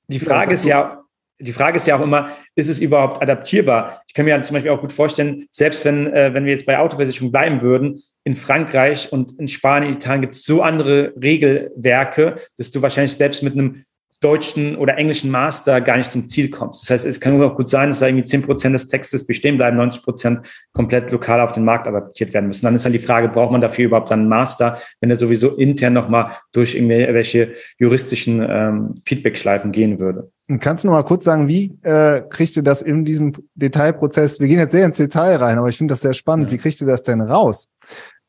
die 0.06 0.20
Frage 0.20 0.54
ist 0.54 0.64
ja, 0.64 1.02
die 1.40 1.52
Frage 1.52 1.76
ist 1.76 1.86
ja 1.88 1.96
auch 1.96 2.02
immer, 2.02 2.30
ist 2.54 2.68
es 2.68 2.78
überhaupt 2.78 3.20
adaptierbar? 3.20 4.02
Ich 4.06 4.14
kann 4.14 4.24
mir 4.24 4.34
halt 4.34 4.44
zum 4.44 4.54
Beispiel 4.54 4.70
auch 4.70 4.80
gut 4.80 4.92
vorstellen, 4.92 5.46
selbst 5.50 5.84
wenn, 5.84 6.06
äh, 6.12 6.32
wenn 6.32 6.44
wir 6.44 6.52
jetzt 6.52 6.66
bei 6.66 6.78
Autoversicherung 6.78 7.32
bleiben 7.32 7.62
würden, 7.62 8.00
in 8.22 8.34
Frankreich 8.34 9.12
und 9.12 9.38
in 9.38 9.48
Spanien, 9.48 9.92
Italien 9.92 10.22
gibt 10.22 10.34
es 10.34 10.44
so 10.44 10.62
andere 10.62 11.12
Regelwerke, 11.20 12.36
dass 12.56 12.70
du 12.70 12.80
wahrscheinlich 12.80 13.16
selbst 13.16 13.42
mit 13.42 13.54
einem 13.54 13.84
deutschen 14.20 14.76
oder 14.76 14.96
englischen 14.96 15.30
Master 15.30 15.80
gar 15.80 15.98
nicht 15.98 16.10
zum 16.10 16.28
Ziel 16.28 16.50
kommst. 16.50 16.82
Das 16.82 16.90
heißt, 16.90 17.06
es 17.06 17.20
kann 17.20 17.40
auch 17.42 17.56
gut 17.56 17.68
sein, 17.68 17.90
dass 17.90 17.98
da 17.98 18.06
irgendwie 18.06 18.24
zehn 18.24 18.42
Prozent 18.42 18.74
des 18.74 18.88
Textes 18.88 19.26
bestehen 19.26 19.56
bleiben, 19.56 19.76
90 19.76 20.02
Prozent 20.02 20.40
komplett 20.72 21.10
lokal 21.10 21.40
auf 21.40 21.52
den 21.52 21.64
Markt 21.64 21.86
adaptiert 21.86 22.32
werden 22.32 22.46
müssen. 22.46 22.64
Dann 22.64 22.74
ist 22.74 22.84
dann 22.84 22.92
die 22.92 22.98
Frage, 22.98 23.28
braucht 23.28 23.52
man 23.52 23.60
dafür 23.60 23.86
überhaupt 23.86 24.10
einen 24.12 24.28
Master, 24.28 24.78
wenn 25.00 25.10
er 25.10 25.16
sowieso 25.16 25.56
intern 25.56 25.92
nochmal 25.92 26.32
durch 26.52 26.74
irgendwelche 26.74 27.52
juristischen 27.78 28.44
ähm, 28.48 28.94
Feedback-Schleifen 29.04 29.72
gehen 29.72 29.98
würde? 29.98 30.30
Kannst 30.60 30.84
du 30.84 30.88
noch 30.88 30.94
mal 30.94 31.02
kurz 31.04 31.24
sagen, 31.24 31.48
wie 31.48 31.78
äh, 31.82 32.22
kriegt 32.28 32.56
ihr 32.56 32.62
das 32.62 32.82
in 32.82 33.04
diesem 33.04 33.32
Detailprozess? 33.54 34.40
Wir 34.40 34.48
gehen 34.48 34.58
jetzt 34.58 34.72
sehr 34.72 34.84
ins 34.84 34.96
Detail 34.96 35.36
rein, 35.36 35.58
aber 35.58 35.68
ich 35.68 35.78
finde 35.78 35.92
das 35.92 36.02
sehr 36.02 36.12
spannend. 36.12 36.48
Ja. 36.48 36.52
Wie 36.52 36.58
kriegt 36.58 36.80
ihr 36.80 36.86
das 36.86 37.02
denn 37.02 37.20
raus? 37.22 37.70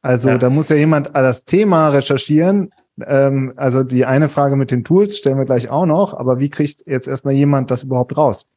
Also 0.02 0.30
ja. 0.30 0.38
da 0.38 0.50
muss 0.50 0.70
ja 0.70 0.76
jemand 0.76 1.10
das 1.14 1.46
Thema 1.46 1.90
recherchieren, 1.90 2.70
ähm, 3.06 3.54
also 3.56 3.84
die 3.84 4.06
eine 4.06 4.30
Frage 4.30 4.56
mit 4.56 4.72
den 4.72 4.84
Tools 4.84 5.18
stellen 5.18 5.38
wir 5.38 5.46
gleich 5.46 5.70
auch 5.70 5.86
noch, 5.86 6.14
aber 6.14 6.40
wie 6.40 6.50
kriegt 6.50 6.84
jetzt 6.86 7.08
erstmal 7.08 7.34
jemand 7.34 7.72
das 7.72 7.84
überhaupt 7.84 8.16
raus? 8.16 8.48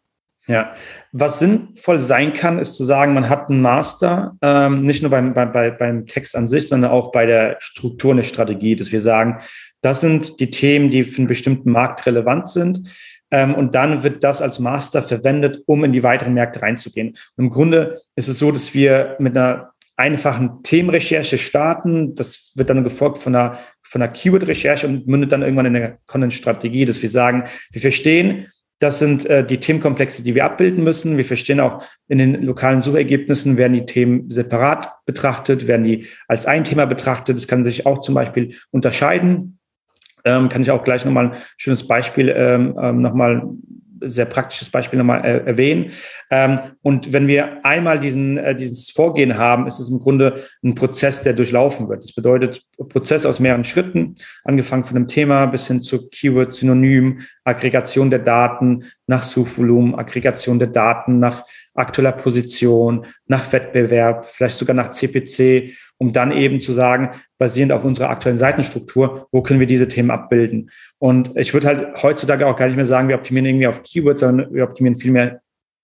Ja, 0.47 0.73
was 1.13 1.41
sinnvoll 1.41 2.01
sein 2.01 2.33
kann, 2.33 2.59
ist 2.59 2.77
zu 2.77 2.85
sagen, 2.85 3.13
man 3.13 3.29
hat 3.29 3.51
einen 3.51 3.61
Master, 3.61 4.37
ähm, 4.41 4.83
nicht 4.83 5.03
nur 5.03 5.11
beim, 5.11 5.35
beim, 5.35 5.53
beim 5.53 6.07
Text 6.07 6.35
an 6.35 6.49
sich, 6.49 6.69
sondern 6.69 6.91
auch 6.91 7.13
bei 7.13 7.27
der 7.27 7.57
Struktur 7.59 8.13
eine 8.13 8.23
Strategie, 8.23 8.75
dass 8.75 8.91
wir 8.91 9.03
sagen, 9.03 9.41
das 9.83 10.01
sind 10.01 10.41
die 10.41 10.51
Themen, 10.51 10.91
die 10.91 11.05
für 11.05 11.19
einen 11.19 11.29
bestimmten 11.29 11.71
Markt 11.71 12.07
relevant 12.07 12.49
sind. 12.49 12.89
Ähm, 13.31 13.55
und 13.55 13.75
dann 13.75 14.03
wird 14.03 14.25
das 14.25 14.41
als 14.41 14.59
Master 14.59 15.03
verwendet, 15.03 15.63
um 15.67 15.85
in 15.85 15.93
die 15.93 16.03
weiteren 16.03 16.33
Märkte 16.33 16.63
reinzugehen. 16.63 17.09
Und 17.37 17.45
im 17.45 17.51
Grunde 17.51 18.01
ist 18.17 18.29
es 18.29 18.39
so, 18.39 18.51
dass 18.51 18.73
wir 18.73 19.17
mit 19.19 19.37
einer 19.37 19.73
einfachen 19.99 20.63
Themenrecherche 20.63 21.37
starten. 21.37 22.15
Das 22.15 22.53
wird 22.55 22.71
dann 22.71 22.85
gefolgt 22.85 23.19
von 23.19 23.35
einer 23.35 23.59
von 23.89 24.01
der 24.01 24.11
Keyword-Recherche 24.11 24.87
und 24.87 25.07
mündet 25.07 25.33
dann 25.33 25.43
irgendwann 25.43 25.67
in 25.67 25.77
eine 25.77 25.99
Content-Strategie, 26.07 26.85
dass 26.85 27.03
wir 27.03 27.09
sagen, 27.09 27.45
wir 27.73 27.81
verstehen, 27.81 28.49
das 28.81 29.01
sind 29.01 29.27
äh, 29.27 29.45
die 29.45 29.59
Themenkomplexe, 29.59 30.23
die 30.23 30.35
wir 30.35 30.45
abbilden 30.45 30.85
müssen. 30.85 31.17
Wir 31.17 31.25
verstehen 31.25 31.59
auch, 31.59 31.83
in 32.07 32.19
den 32.19 32.43
lokalen 32.43 32.81
Suchergebnissen 32.81 33.57
werden 33.57 33.73
die 33.73 33.87
Themen 33.87 34.31
separat 34.31 35.05
betrachtet, 35.05 35.67
werden 35.67 35.85
die 35.85 36.07
als 36.29 36.47
ein 36.47 36.65
Thema 36.65 36.85
betrachtet. 36.85 37.37
Das 37.37 37.49
kann 37.49 37.65
sich 37.65 37.87
auch 37.87 38.01
zum 38.01 38.15
Beispiel 38.15 38.55
unterscheiden. 38.71 39.59
Ähm, 40.25 40.49
kann 40.49 40.63
ich 40.63 40.71
auch 40.71 40.85
gleich 40.85 41.05
nochmal 41.05 41.31
ein 41.31 41.37
schönes 41.57 41.89
Beispiel 41.89 42.29
ähm, 42.29 42.79
ähm, 42.81 43.01
nochmal 43.01 43.43
sehr 44.01 44.25
praktisches 44.25 44.71
Beispiel 44.71 44.99
nochmal 44.99 45.25
äh, 45.25 45.47
erwähnen. 45.47 45.93
Ähm, 46.31 46.59
und 46.83 47.13
wenn 47.13 47.27
wir 47.27 47.65
einmal 47.65 48.01
diesen, 48.01 48.39
äh, 48.39 48.55
dieses 48.55 48.91
Vorgehen 48.91 49.39
haben, 49.39 49.67
ist 49.67 49.79
es 49.79 49.89
im 49.89 50.01
Grunde 50.01 50.45
ein 50.63 50.75
Prozess, 50.75 51.23
der 51.23 51.33
durchlaufen 51.33 51.89
wird. 51.89 52.05
Das 52.05 52.13
bedeutet 52.13 52.63
Prozess 52.89 53.27
aus 53.27 53.41
mehreren 53.41 53.65
Schritten, 53.65 54.15
angefangen 54.45 54.85
von 54.85 54.95
dem 54.95 55.09
Thema 55.09 55.47
bis 55.47 55.67
hin 55.67 55.81
zu 55.81 56.09
Keyword, 56.09 56.53
Synonym, 56.53 57.21
Aggregation 57.45 58.11
der 58.11 58.21
Daten 58.21 58.85
nach 59.07 59.23
Suchvolumen, 59.23 59.95
Aggregation 59.95 60.59
der 60.59 60.69
Daten 60.69 61.19
nach 61.19 61.45
aktueller 61.75 62.13
Position, 62.13 63.07
nach 63.27 63.53
Wettbewerb, 63.53 64.27
vielleicht 64.27 64.57
sogar 64.57 64.75
nach 64.75 64.91
CPC 64.91 65.75
um 65.99 66.13
dann 66.13 66.33
eben 66.33 66.61
zu 66.61 66.73
sagen, 66.73 67.11
basierend 67.39 67.73
auf 67.73 67.85
unserer 67.85 68.11
aktuellen 68.11 68.39
Seitenstruktur, 68.39 69.29
wo 69.33 69.43
können 69.43 69.61
wir 69.61 69.67
diese 69.67 69.89
Themen 69.89 70.11
abbilden? 70.11 70.71
Und 70.99 71.33
ich 71.37 71.53
würde 71.53 71.67
halt 71.67 72.03
heutzutage 72.03 72.47
auch 72.47 72.57
gar 72.57 72.67
nicht 72.67 72.77
mehr 72.77 72.85
sagen, 72.85 73.09
wir 73.09 73.17
optimieren 73.17 73.47
irgendwie 73.47 73.67
auf 73.67 73.83
Keywords, 73.83 74.21
sondern 74.21 74.53
wir 74.55 74.65
optimieren 74.65 74.97
viel 74.97 75.11
mehr 75.11 75.41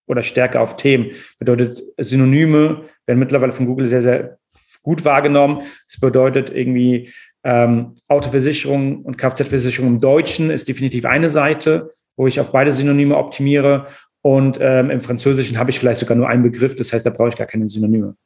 oder 0.07 0.23
stärker 0.23 0.61
auf 0.61 0.77
Themen. 0.77 1.11
Bedeutet, 1.39 1.83
Synonyme 1.99 2.83
werden 3.07 3.19
mittlerweile 3.19 3.53
von 3.53 3.67
Google 3.67 3.87
sehr, 3.87 4.03
sehr 4.03 4.39
gut 4.83 5.05
wahrgenommen. 5.05 5.63
Das 5.89 5.99
bedeutet 5.99 6.51
irgendwie 6.51 7.11
ähm, 7.43 7.95
Autoversicherung 8.09 9.03
und 9.03 9.19
Kfz-Versicherung 9.19 9.95
im 9.95 10.01
Deutschen 10.01 10.51
ist 10.51 10.69
definitiv 10.69 11.05
eine 11.07 11.31
Seite, 11.31 11.95
wo 12.17 12.27
ich 12.27 12.39
auf 12.39 12.53
beide 12.53 12.73
Synonyme 12.73 13.17
optimiere. 13.17 13.87
Und 14.23 14.59
ähm, 14.61 14.91
im 14.91 15.03
Französischen 15.03 15.59
habe 15.59 15.71
ich 15.71 15.79
vielleicht 15.79 16.01
sogar 16.01 16.17
nur 16.17 16.29
einen 16.29 16.43
Begriff, 16.43 16.75
das 16.77 16.93
heißt, 16.93 17.05
da 17.05 17.11
brauche 17.11 17.29
ich 17.29 17.37
gar 17.37 17.47
keine 17.47 17.69
Synonyme. 17.69 18.17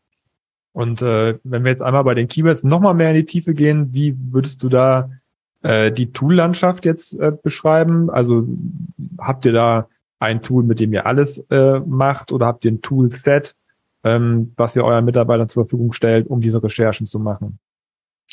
Und 0.78 1.02
äh, 1.02 1.36
wenn 1.42 1.64
wir 1.64 1.72
jetzt 1.72 1.82
einmal 1.82 2.04
bei 2.04 2.14
den 2.14 2.28
Keywords 2.28 2.62
nochmal 2.62 2.94
mehr 2.94 3.10
in 3.10 3.16
die 3.16 3.24
Tiefe 3.24 3.52
gehen, 3.52 3.92
wie 3.92 4.16
würdest 4.30 4.62
du 4.62 4.68
da 4.68 5.10
äh, 5.62 5.90
die 5.90 6.12
Tool-Landschaft 6.12 6.84
jetzt 6.84 7.18
äh, 7.18 7.32
beschreiben? 7.32 8.10
Also 8.10 8.46
habt 9.18 9.44
ihr 9.44 9.50
da 9.50 9.88
ein 10.20 10.40
Tool, 10.40 10.62
mit 10.62 10.78
dem 10.78 10.92
ihr 10.92 11.04
alles 11.04 11.38
äh, 11.50 11.80
macht 11.80 12.30
oder 12.30 12.46
habt 12.46 12.64
ihr 12.64 12.70
ein 12.70 12.80
Toolset, 12.80 13.56
ähm, 14.04 14.52
was 14.56 14.76
ihr 14.76 14.84
euren 14.84 15.04
Mitarbeitern 15.04 15.48
zur 15.48 15.64
Verfügung 15.64 15.92
stellt, 15.92 16.28
um 16.28 16.40
diese 16.40 16.62
Recherchen 16.62 17.08
zu 17.08 17.18
machen? 17.18 17.58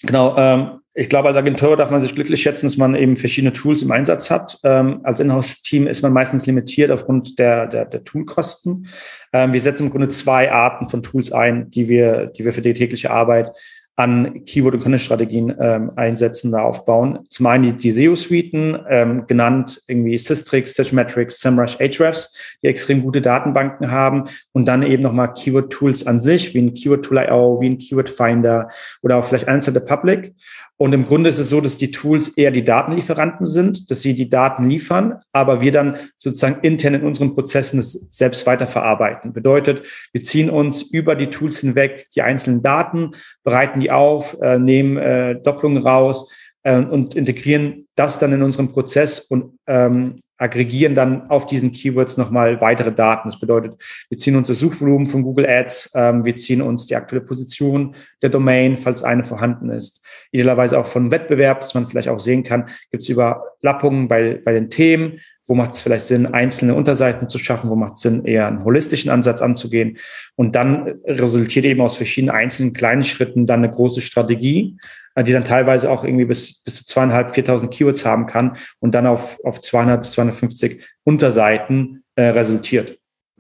Genau, 0.03 0.37
ähm, 0.37 0.81
ich 0.97 1.09
glaube, 1.09 1.27
als 1.27 1.35
Agentur 1.35 1.75
darf 1.75 1.91
man 1.91 1.99
sich 1.99 2.15
glücklich 2.15 2.41
schätzen, 2.41 2.67
dass 2.67 2.77
man 2.77 2.95
eben 2.95 3.17
verschiedene 3.17 3.51
Tools 3.51 3.83
im 3.83 3.91
Einsatz 3.91 4.31
hat. 4.31 4.57
Ähm, 4.63 5.01
als 5.03 5.19
Inhouse-Team 5.19 5.87
ist 5.87 6.01
man 6.01 6.13
meistens 6.13 6.45
limitiert 6.45 6.89
aufgrund 6.89 7.37
der, 7.37 7.67
der, 7.67 7.83
der 7.83 8.05
Toolkosten. 8.05 8.87
Ähm, 9.33 9.51
wir 9.51 9.59
setzen 9.59 9.87
im 9.87 9.89
Grunde 9.91 10.07
zwei 10.07 10.49
Arten 10.53 10.87
von 10.87 11.03
Tools 11.03 11.33
ein, 11.33 11.69
die 11.69 11.89
wir, 11.89 12.27
die 12.27 12.45
wir 12.45 12.53
für 12.53 12.61
die 12.61 12.73
tägliche 12.73 13.11
Arbeit 13.11 13.51
an 13.97 14.43
Keyword- 14.43 14.75
und 14.75 14.81
Content-Strategien 14.81 15.55
ähm, 15.59 15.91
einsetzen, 15.95 16.51
da 16.51 16.63
aufbauen. 16.63 17.19
Zum 17.29 17.45
einen 17.45 17.63
die, 17.63 17.73
die 17.73 17.91
SEO-Suiten, 17.91 18.77
ähm, 18.89 19.25
genannt 19.25 19.81
irgendwie 19.87 20.17
Systrix, 20.17 20.73
Searchmetrics, 20.73 21.39
SEMrush, 21.39 21.79
Ahrefs, 21.79 22.57
die 22.61 22.67
extrem 22.67 23.01
gute 23.01 23.21
Datenbanken 23.21 23.91
haben 23.91 24.25
und 24.51 24.65
dann 24.65 24.83
eben 24.83 25.03
nochmal 25.03 25.33
Keyword-Tools 25.33 26.07
an 26.07 26.19
sich, 26.19 26.53
wie 26.53 26.59
ein 26.59 26.73
Keyword-Tool.io, 26.73 27.61
wie 27.61 27.69
ein 27.69 27.77
Keyword-Finder 27.77 28.67
oder 29.01 29.17
auch 29.17 29.25
vielleicht 29.25 29.63
the 29.63 29.79
Public. 29.79 30.33
Und 30.77 30.91
im 30.91 31.05
Grunde 31.05 31.29
ist 31.29 31.39
es 31.39 31.49
so, 31.49 31.61
dass 31.61 31.77
die 31.77 31.91
Tools 31.91 32.29
eher 32.29 32.51
die 32.51 32.65
Datenlieferanten 32.65 33.45
sind, 33.45 33.89
dass 33.89 34.01
sie 34.01 34.13
die 34.13 34.29
Daten 34.29 34.69
liefern, 34.69 35.21
aber 35.31 35.61
wir 35.61 35.71
dann 35.71 35.97
sozusagen 36.17 36.61
intern 36.63 36.95
in 36.95 37.03
unseren 37.03 37.33
Prozessen 37.33 37.79
es 37.79 38.07
selbst 38.09 38.45
weiterverarbeiten. 38.45 39.31
Bedeutet, 39.31 39.83
wir 40.11 40.23
ziehen 40.23 40.49
uns 40.49 40.81
über 40.81 41.15
die 41.15 41.29
Tools 41.29 41.59
hinweg 41.59 42.07
die 42.13 42.23
einzelnen 42.23 42.61
Daten, 42.61 43.11
bereiten 43.43 43.79
die 43.79 43.91
auf, 43.91 44.37
äh, 44.41 44.59
nehmen 44.59 44.97
äh, 44.97 45.39
Doppelungen 45.41 45.81
raus, 45.81 46.29
äh, 46.65 46.77
und 46.77 47.15
integrieren 47.15 47.87
das 47.95 48.19
dann 48.19 48.33
in 48.33 48.41
unseren 48.41 48.73
Prozess 48.73 49.19
und 49.19 49.57
ähm, 49.67 50.15
aggregieren 50.37 50.95
dann 50.95 51.29
auf 51.29 51.45
diesen 51.45 51.71
Keywords 51.71 52.17
nochmal 52.17 52.59
weitere 52.61 52.91
Daten. 52.91 53.29
Das 53.29 53.39
bedeutet, 53.39 53.81
wir 54.09 54.17
ziehen 54.17 54.35
uns 54.35 54.47
das 54.47 54.59
Suchvolumen 54.59 55.07
von 55.07 55.23
Google 55.23 55.45
Ads, 55.45 55.93
ähm, 55.95 56.25
wir 56.25 56.35
ziehen 56.35 56.61
uns 56.61 56.87
die 56.87 56.95
aktuelle 56.95 57.23
Position 57.23 57.95
der 58.21 58.29
Domain, 58.29 58.77
falls 58.77 59.03
eine 59.03 59.23
vorhanden 59.23 59.69
ist. 59.69 60.05
Idealerweise 60.31 60.79
auch 60.79 60.87
von 60.87 61.11
Wettbewerb, 61.11 61.61
dass 61.61 61.73
man 61.73 61.87
vielleicht 61.87 62.09
auch 62.09 62.19
sehen 62.19 62.43
kann, 62.43 62.69
gibt 62.91 63.03
es 63.03 63.09
Überlappungen 63.09 64.07
bei, 64.07 64.41
bei 64.43 64.51
den 64.51 64.69
Themen, 64.69 65.19
wo 65.47 65.53
macht 65.53 65.73
es 65.73 65.79
vielleicht 65.79 66.07
Sinn, 66.07 66.25
einzelne 66.25 66.75
Unterseiten 66.75 67.29
zu 67.29 67.37
schaffen, 67.37 67.69
wo 67.69 67.75
macht 67.75 67.95
es 67.95 68.01
Sinn, 68.01 68.25
eher 68.25 68.47
einen 68.47 68.63
holistischen 68.63 69.11
Ansatz 69.11 69.41
anzugehen. 69.41 69.97
Und 70.35 70.55
dann 70.55 70.95
resultiert 71.05 71.65
eben 71.65 71.81
aus 71.81 71.97
verschiedenen 71.97 72.35
einzelnen 72.35 72.73
kleinen 72.73 73.03
Schritten 73.03 73.45
dann 73.45 73.63
eine 73.63 73.71
große 73.71 74.01
Strategie, 74.01 74.77
äh, 75.15 75.23
die 75.23 75.33
dann 75.33 75.45
teilweise 75.45 75.91
auch 75.91 76.03
irgendwie 76.03 76.25
bis, 76.25 76.61
bis 76.63 76.75
zu 76.75 76.85
zweieinhalb, 76.85 77.35
viertausend 77.35 77.71
Keywords 77.71 78.05
haben 78.05 78.25
kann 78.25 78.57
und 78.79 78.95
dann 78.95 79.05
auf, 79.05 79.39
auf 79.43 79.59
200 79.59 80.01
bis 80.01 80.11
250 80.11 80.83
Unterseiten 81.03 82.03
äh, 82.15 82.23
resultiert. 82.23 82.97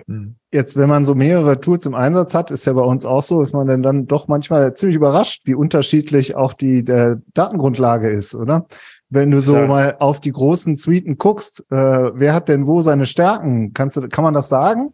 Hm. 0.07 0.35
Jetzt, 0.51 0.77
wenn 0.77 0.89
man 0.89 1.05
so 1.05 1.15
mehrere 1.15 1.59
Tools 1.59 1.85
im 1.85 1.95
Einsatz 1.95 2.33
hat, 2.33 2.51
ist 2.51 2.65
ja 2.65 2.73
bei 2.73 2.81
uns 2.81 3.05
auch 3.05 3.23
so, 3.23 3.41
ist 3.41 3.53
man 3.53 3.67
dann, 3.67 3.81
dann 3.81 4.07
doch 4.07 4.27
manchmal 4.27 4.73
ziemlich 4.73 4.95
überrascht, 4.95 5.41
wie 5.45 5.55
unterschiedlich 5.55 6.35
auch 6.35 6.53
die 6.53 6.83
Datengrundlage 6.83 8.09
ist, 8.09 8.35
oder? 8.35 8.67
Wenn 9.15 9.31
du 9.31 9.39
so 9.39 9.53
Stark. 9.53 9.69
mal 9.69 9.95
auf 9.99 10.19
die 10.19 10.33
großen 10.33 10.75
Suiten 10.75 11.17
guckst, 11.17 11.61
äh, 11.71 11.75
wer 11.75 12.33
hat 12.33 12.49
denn 12.49 12.67
wo 12.67 12.81
seine 12.81 13.05
Stärken? 13.05 13.73
Kannst 13.73 13.95
du, 13.95 14.09
kann 14.09 14.25
man 14.25 14.33
das 14.33 14.49
sagen? 14.49 14.93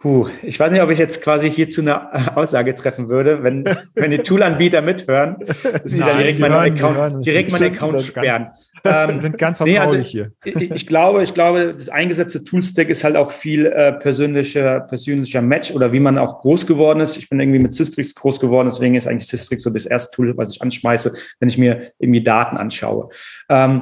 Puh, 0.00 0.28
ich 0.42 0.60
weiß 0.60 0.70
nicht, 0.70 0.82
ob 0.82 0.90
ich 0.90 0.98
jetzt 0.98 1.22
quasi 1.22 1.50
hierzu 1.50 1.80
eine 1.80 2.36
Aussage 2.36 2.74
treffen 2.74 3.08
würde, 3.08 3.42
wenn, 3.42 3.64
wenn 3.94 4.10
die 4.10 4.18
Toolanbieter 4.18 4.82
mithören, 4.82 5.36
dass 5.40 5.82
sie 5.84 6.00
dann 6.00 6.18
direkt 6.18 6.40
meinen 6.40 6.78
Account, 6.78 7.24
direkt 7.24 7.52
meinen 7.52 7.74
Account 7.74 8.02
sperren. 8.02 8.50
Ähm, 8.84 9.20
sind 9.20 9.38
ganz 9.38 9.56
vertraulich 9.56 9.78
nee, 9.78 9.98
also, 9.98 9.98
hier. 9.98 10.32
Ich, 10.44 10.70
ich, 10.70 10.86
glaube, 10.86 11.22
ich 11.22 11.34
glaube, 11.34 11.74
das 11.74 11.88
eingesetzte 11.88 12.44
Toolstack 12.44 12.88
ist 12.88 13.04
halt 13.04 13.16
auch 13.16 13.32
viel 13.32 13.66
äh, 13.66 13.92
persönlicher, 13.92 14.80
persönlicher 14.80 15.42
Match 15.42 15.70
oder 15.70 15.92
wie 15.92 16.00
man 16.00 16.18
auch 16.18 16.40
groß 16.40 16.66
geworden 16.66 17.00
ist. 17.00 17.16
Ich 17.16 17.28
bin 17.28 17.40
irgendwie 17.40 17.58
mit 17.58 17.72
Systrix 17.72 18.14
groß 18.14 18.40
geworden, 18.40 18.68
deswegen 18.68 18.94
ist 18.94 19.06
eigentlich 19.06 19.28
Systrix 19.28 19.62
so 19.62 19.70
das 19.70 19.86
erste 19.86 20.14
Tool, 20.14 20.36
was 20.36 20.54
ich 20.54 20.62
anschmeiße, 20.62 21.12
wenn 21.40 21.48
ich 21.48 21.58
mir 21.58 21.92
irgendwie 21.98 22.22
Daten 22.22 22.56
anschaue. 22.56 23.08
Ähm, 23.48 23.80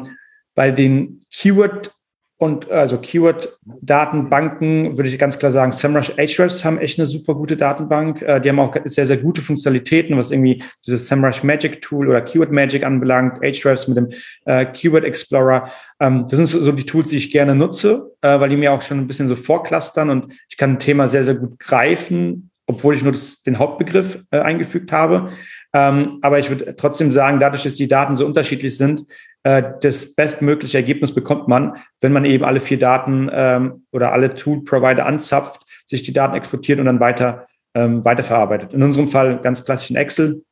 bei 0.54 0.70
den 0.70 1.20
Keyword 1.30 1.95
und 2.38 2.70
also 2.70 2.98
Keyword-Datenbanken 2.98 4.98
würde 4.98 5.08
ich 5.08 5.18
ganz 5.18 5.38
klar 5.38 5.50
sagen, 5.50 5.72
SEMrush 5.72 6.12
Ahrefs 6.18 6.66
haben 6.66 6.78
echt 6.78 6.98
eine 6.98 7.06
super 7.06 7.34
gute 7.34 7.56
Datenbank. 7.56 8.20
Äh, 8.20 8.42
die 8.42 8.50
haben 8.50 8.60
auch 8.60 8.76
sehr, 8.84 9.06
sehr 9.06 9.16
gute 9.16 9.40
Funktionalitäten, 9.40 10.18
was 10.18 10.30
irgendwie 10.30 10.62
dieses 10.86 11.08
SEMrush 11.08 11.42
Magic 11.44 11.80
Tool 11.80 12.08
oder 12.08 12.20
Keyword 12.20 12.52
Magic 12.52 12.84
anbelangt, 12.84 13.42
Ahrefs 13.42 13.88
mit 13.88 13.96
dem 13.96 14.08
äh, 14.44 14.66
Keyword 14.66 15.04
Explorer. 15.04 15.70
Ähm, 15.98 16.26
das 16.28 16.32
sind 16.32 16.46
so, 16.46 16.72
die 16.72 16.84
Tools, 16.84 17.08
die 17.08 17.16
ich 17.16 17.32
gerne 17.32 17.54
nutze, 17.54 18.12
äh, 18.20 18.38
weil 18.38 18.50
die 18.50 18.56
mir 18.56 18.72
auch 18.72 18.82
schon 18.82 18.98
ein 18.98 19.06
bisschen 19.06 19.28
so 19.28 19.36
vorklustern 19.36 20.10
und 20.10 20.34
ich 20.50 20.58
kann 20.58 20.72
ein 20.72 20.78
Thema 20.78 21.08
sehr, 21.08 21.24
sehr 21.24 21.36
gut 21.36 21.58
greifen, 21.58 22.50
obwohl 22.66 22.94
ich 22.94 23.02
nur 23.02 23.12
das, 23.12 23.42
den 23.44 23.58
Hauptbegriff 23.58 24.22
äh, 24.30 24.40
eingefügt 24.40 24.92
habe. 24.92 25.30
Ähm, 25.72 26.18
aber 26.20 26.38
ich 26.38 26.50
würde 26.50 26.76
trotzdem 26.76 27.10
sagen, 27.10 27.40
dadurch, 27.40 27.62
dass 27.62 27.76
die 27.76 27.88
Daten 27.88 28.14
so 28.14 28.26
unterschiedlich 28.26 28.76
sind, 28.76 29.06
das 29.46 30.14
bestmögliche 30.14 30.78
Ergebnis 30.78 31.14
bekommt 31.14 31.46
man, 31.46 31.76
wenn 32.00 32.12
man 32.12 32.24
eben 32.24 32.44
alle 32.44 32.58
vier 32.58 32.78
Daten 32.78 33.30
ähm, 33.32 33.86
oder 33.92 34.12
alle 34.12 34.34
Tool-Provider 34.34 35.06
anzapft, 35.06 35.64
sich 35.84 36.02
die 36.02 36.12
Daten 36.12 36.34
exportiert 36.34 36.80
und 36.80 36.86
dann 36.86 36.98
weiter 36.98 37.46
ähm, 37.76 38.04
weiterverarbeitet. 38.04 38.72
In 38.72 38.82
unserem 38.82 39.06
Fall 39.06 39.40
ganz 39.40 39.64
klassisch 39.64 39.90
in 39.90 39.96
Excel 39.96 40.42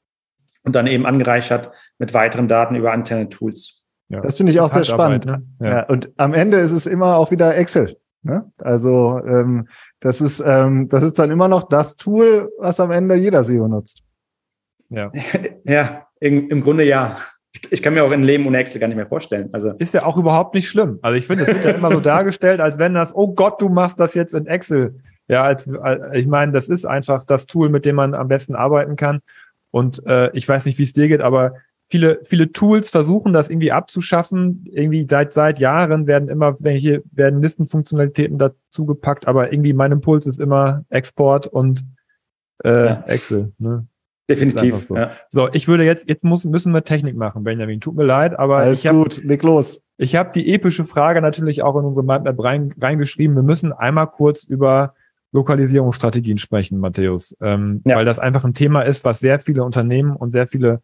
und 0.63 0.77
dann 0.77 0.87
eben 0.87 1.07
angereichert 1.07 1.73
mit 1.99 2.15
weiteren 2.15 2.49
Daten 2.49 2.77
über 2.77 2.93
interne 2.93 3.29
Tools. 3.29 3.83
Ja, 4.09 4.21
das 4.21 4.37
finde 4.37 4.53
ich 4.53 4.61
auch 4.61 4.69
sehr 4.69 4.85
spannend. 4.85 5.25
Ne? 5.25 5.43
Ja. 5.61 5.69
ja. 5.69 5.83
und 5.89 6.11
am 6.19 6.35
Ende 6.35 6.59
ist 6.59 6.73
es 6.73 6.87
immer 6.87 7.17
auch 7.17 7.31
wieder 7.31 7.57
Excel. 7.57 7.97
Ne? 8.23 8.51
Also 8.59 9.21
ähm, 9.27 9.69
das 10.01 10.21
ist 10.21 10.43
ähm, 10.45 10.89
das 10.89 11.03
ist 11.03 11.19
dann 11.19 11.31
immer 11.31 11.49
noch 11.49 11.69
das 11.69 11.97
Tool, 11.97 12.51
was 12.59 12.81
am 12.81 12.91
Ende 12.91 13.15
jeder 13.17 13.43
SEO 13.43 13.69
nutzt. 13.69 14.03
Ja, 14.91 15.11
ja 15.65 16.07
im, 16.21 16.49
im 16.49 16.63
Grunde 16.63 16.85
ja 16.85 17.17
ich 17.71 17.83
kann 17.83 17.95
mir 17.95 18.05
auch 18.05 18.11
ein 18.11 18.23
Leben 18.23 18.47
ohne 18.47 18.59
Excel 18.59 18.81
gar 18.81 18.89
nicht 18.89 18.97
mehr 18.97 19.07
vorstellen. 19.07 19.49
Also 19.53 19.71
ist 19.79 19.95
ja 19.95 20.05
auch 20.05 20.17
überhaupt 20.17 20.55
nicht 20.55 20.69
schlimm. 20.69 20.99
Also 21.03 21.17
ich 21.17 21.27
finde, 21.27 21.45
es 21.45 21.55
wird 21.55 21.65
ja 21.65 21.71
immer 21.73 21.93
so 21.93 22.01
dargestellt, 22.01 22.61
als 22.61 22.79
wenn 22.79 22.95
das, 22.95 23.15
oh 23.15 23.35
Gott, 23.35 23.61
du 23.61 23.69
machst 23.69 24.01
das 24.01 24.15
jetzt 24.15 24.35
in 24.35 24.47
Excel. 24.47 24.97
Ja, 25.29 25.43
als, 25.43 25.69
als 25.69 26.01
ich 26.15 26.27
meine, 26.27 26.53
das 26.53 26.69
ist 26.69 26.85
einfach 26.85 27.25
das 27.25 27.47
Tool, 27.47 27.69
mit 27.71 27.85
dem 27.85 27.97
man 27.97 28.15
am 28.15 28.29
besten 28.29 28.55
arbeiten 28.55 28.97
kann. 28.97 29.21
Und 29.71 30.05
äh, 30.07 30.31
ich 30.35 30.49
weiß 30.49 30.67
nicht, 30.67 30.79
wie 30.79 30.83
es 30.83 30.93
dir 30.93 31.09
geht, 31.09 31.21
aber 31.21 31.55
viele, 31.91 32.21
viele 32.25 32.53
Tools 32.53 32.91
versuchen 32.91 33.33
das 33.33 33.49
irgendwie 33.49 33.73
abzuschaffen. 33.73 34.65
Irgendwie 34.71 35.07
seit 35.09 35.33
seit 35.33 35.59
Jahren 35.59 36.07
werden 36.07 36.29
immer 36.29 36.57
welche 36.61 37.03
werden 37.13 37.41
Listenfunktionalitäten 37.41 38.39
dazu 38.39 38.87
gepackt, 38.87 39.27
aber 39.27 39.53
irgendwie 39.53 39.73
mein 39.73 39.93
Impuls 39.93 40.27
ist 40.27 40.41
immer 40.41 40.85
Export 40.91 41.47
und 41.47 41.85
äh, 42.63 42.87
ja. 42.87 43.05
Excel. 43.07 43.53
Ne? 43.59 43.87
Definitiv. 44.29 44.83
So. 44.83 44.97
Ja. 44.97 45.13
so, 45.29 45.49
ich 45.53 45.69
würde 45.69 45.85
jetzt, 45.85 46.09
jetzt 46.09 46.25
muss, 46.25 46.45
müssen 46.45 46.73
wir 46.73 46.83
Technik 46.83 47.17
machen, 47.17 47.45
Benjamin. 47.45 47.81
Tut 47.81 47.95
mir 47.95 48.05
leid, 48.05 48.39
aber. 48.39 48.59
Alles 48.59 48.81
ich 48.81 48.87
hab, 48.87 48.97
gut, 48.97 49.23
leg 49.23 49.43
los. 49.43 49.85
Ich 49.97 50.17
habe 50.17 50.31
die 50.35 50.53
epische 50.53 50.87
Frage 50.87 51.21
natürlich 51.21 51.63
auch 51.63 51.77
in 51.79 51.85
unsere 51.85 52.05
Mindmap 52.05 52.43
rein, 52.43 52.75
reingeschrieben. 52.81 53.37
Wir 53.37 53.43
müssen 53.43 53.73
einmal 53.73 54.07
kurz 54.07 54.45
über 54.45 54.95
Lokalisierungsstrategien 55.33 56.39
sprechen, 56.39 56.79
Matthäus. 56.79 57.37
Ähm, 57.41 57.83
ja. 57.87 57.97
Weil 57.97 58.05
das 58.05 58.19
einfach 58.19 58.45
ein 58.45 58.55
Thema 58.55 58.83
ist, 58.83 59.05
was 59.05 59.21
sehr 59.21 59.39
viele 59.39 59.63
Unternehmen 59.65 60.17
und 60.17 60.31
sehr 60.31 60.47
viele 60.47 60.81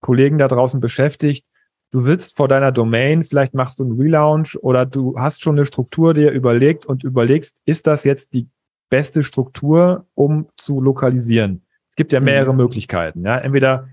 Kollegen 0.00 0.38
da 0.38 0.48
draußen 0.48 0.80
beschäftigt. 0.80 1.44
Du 1.90 2.02
sitzt 2.02 2.36
vor 2.36 2.48
deiner 2.48 2.70
Domain, 2.70 3.24
vielleicht 3.24 3.54
machst 3.54 3.80
du 3.80 3.84
einen 3.84 4.00
Relaunch 4.00 4.56
oder 4.60 4.86
du 4.86 5.18
hast 5.18 5.42
schon 5.42 5.56
eine 5.56 5.66
Struktur 5.66 6.14
dir 6.14 6.30
überlegt 6.30 6.86
und 6.86 7.02
überlegst, 7.02 7.60
ist 7.64 7.86
das 7.86 8.04
jetzt 8.04 8.34
die 8.34 8.46
beste 8.88 9.22
Struktur, 9.22 10.06
um 10.14 10.48
zu 10.56 10.80
lokalisieren? 10.80 11.62
Gibt 11.98 12.14
ja 12.14 12.20
mehrere 12.20 12.52
mhm. 12.52 12.58
Möglichkeiten. 12.58 13.26
Ja, 13.26 13.36
entweder 13.36 13.88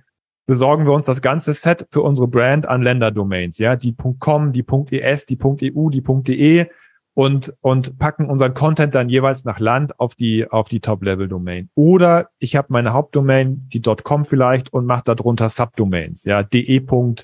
besorgen 0.45 0.85
wir 0.85 0.93
uns 0.93 1.05
das 1.05 1.21
ganze 1.21 1.53
Set 1.53 1.85
für 1.91 2.01
unsere 2.01 2.29
Brand 2.29 2.65
an 2.67 2.81
Länderdomains, 2.81 3.57
ja, 3.57 3.75
die 3.75 3.93
.com, 4.19 4.53
die 4.53 4.63
.es, 5.01 5.25
die 5.25 5.37
.eu, 5.43 5.89
die 5.89 6.01
.de 6.01 6.67
und 7.15 7.53
und 7.61 7.97
packen 7.97 8.29
unseren 8.29 8.53
Content 8.53 8.93
dann 8.93 9.09
jeweils 9.09 9.45
nach 9.45 9.59
Land 9.59 9.99
auf 9.99 10.13
die 10.15 10.49
auf 10.49 10.67
die 10.67 10.81
Top-Level-Domain. 10.81 11.69
Oder 11.73 12.29
ich 12.39 12.55
habe 12.55 12.67
meine 12.69 12.93
Hauptdomain, 12.93 13.67
die 13.73 13.81
.com 13.81 14.25
vielleicht 14.25 14.71
und 14.71 14.85
mache 14.85 15.03
darunter 15.05 15.49
Subdomains, 15.49 16.25
ja, 16.25 16.43
de.claneo.com 16.43 17.15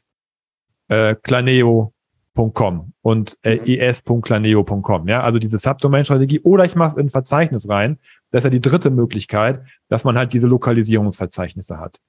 äh, 0.88 1.16
und 3.02 3.38
äh, 3.44 3.58
mhm. 3.58 3.80
es.claneo.com, 3.80 5.08
ja, 5.08 5.22
also 5.22 5.38
diese 5.38 5.60
Subdomain-Strategie. 5.60 6.40
Oder 6.40 6.66
ich 6.66 6.76
mache 6.76 7.00
ein 7.00 7.10
Verzeichnis 7.10 7.70
rein 7.70 8.00
das 8.32 8.40
ist 8.40 8.44
ja 8.46 8.50
die 8.50 8.62
dritte 8.62 8.90
Möglichkeit, 8.90 9.62
dass 9.90 10.04
man 10.04 10.18
halt 10.18 10.34
diese 10.34 10.48
Lokalisierungsverzeichnisse 10.48 11.80
hat. 11.80 12.00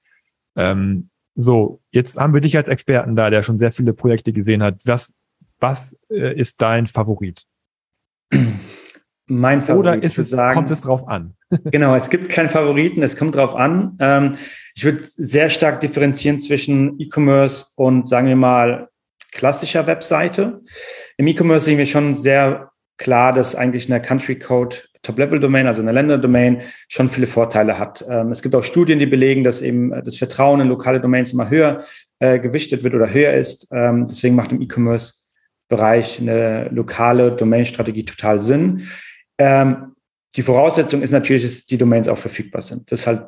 Ähm, 0.57 1.11
so, 1.35 1.81
jetzt 1.91 2.19
haben 2.19 2.35
wir 2.35 2.41
dich 2.41 2.57
als 2.57 2.69
Experten 2.69 3.17
da, 3.17 3.31
der 3.31 3.43
schon 3.43 3.59
sehr 3.59 3.73
viele 3.73 3.93
Projekte 3.93 4.33
gesehen 4.33 4.63
hat. 4.63 4.81
Was, 4.85 5.15
was 5.59 5.97
äh, 6.11 6.39
ist 6.39 6.61
dein 6.61 6.87
Favorit? 6.87 7.45
Mein 9.27 9.63
Favorit. 9.63 9.79
Oder 9.79 10.03
ist 10.03 10.19
es, 10.19 10.31
sagen, 10.31 10.55
kommt 10.55 10.71
es 10.71 10.83
drauf 10.83 11.09
an? 11.09 11.35
genau, 11.65 11.95
es 11.95 12.11
gibt 12.11 12.29
keinen 12.29 12.49
Favoriten, 12.49 13.03
es 13.03 13.17
kommt 13.17 13.35
drauf 13.35 13.55
an. 13.55 13.97
Ähm, 14.01 14.37
ich 14.75 14.85
würde 14.85 15.01
sehr 15.03 15.49
stark 15.49 15.81
differenzieren 15.81 16.39
zwischen 16.39 16.99
E-Commerce 17.01 17.67
und, 17.77 18.09
sagen 18.09 18.29
wir 18.29 18.37
mal, 18.37 18.89
klassischer 19.31 19.87
Webseite. 19.87 20.61
Im 21.17 21.27
E-Commerce 21.27 21.65
sehen 21.65 21.79
wir 21.79 21.87
schon 21.87 22.15
sehr 22.15 22.71
klar, 22.99 23.33
dass 23.33 23.55
eigentlich 23.55 23.91
eine 23.91 24.03
Country 24.03 24.39
Code 24.39 24.77
Top-Level-Domain, 25.03 25.67
also 25.67 25.83
eine 25.83 25.93
Länderdomain, 25.93 26.63
schon 26.89 27.11
viele 27.11 27.27
Vorteile 27.27 27.79
hat. 27.79 28.05
Ähm, 28.09 28.31
es 28.31 28.43
gibt 28.43 28.55
auch 28.55 28.65
Studien, 28.65 28.99
die 28.99 29.07
belegen, 29.07 29.45
dass 29.45 29.61
eben 29.61 29.93
äh, 29.93 30.03
das 30.03 30.17
Vertrauen 30.17 30.61
in 30.61 30.69
lokale 30.69 31.01
Domains 31.01 31.33
immer 31.33 31.51
höher 31.51 31.83
äh, 32.21 32.39
gewichtet 32.39 32.85
wird 32.85 32.95
oder 32.95 33.13
höher 33.13 33.35
ist. 33.35 33.69
Ähm, 33.73 34.07
deswegen 34.07 34.35
macht 34.35 34.53
im 34.53 34.61
E-Commerce-Bereich 34.61 36.21
eine 36.21 36.69
lokale 36.71 37.33
Domain-Strategie 37.33 38.05
total 38.05 38.41
Sinn. 38.41 38.89
Ähm, 39.39 39.92
die 40.37 40.43
Voraussetzung 40.43 41.03
ist 41.03 41.11
natürlich, 41.11 41.43
dass 41.43 41.67
die 41.67 41.79
Domains 41.79 42.09
auch 42.09 42.19
verfügbar 42.19 42.63
sind. 42.63 42.91
Das 42.91 43.01
ist 43.01 43.07
halt 43.07 43.27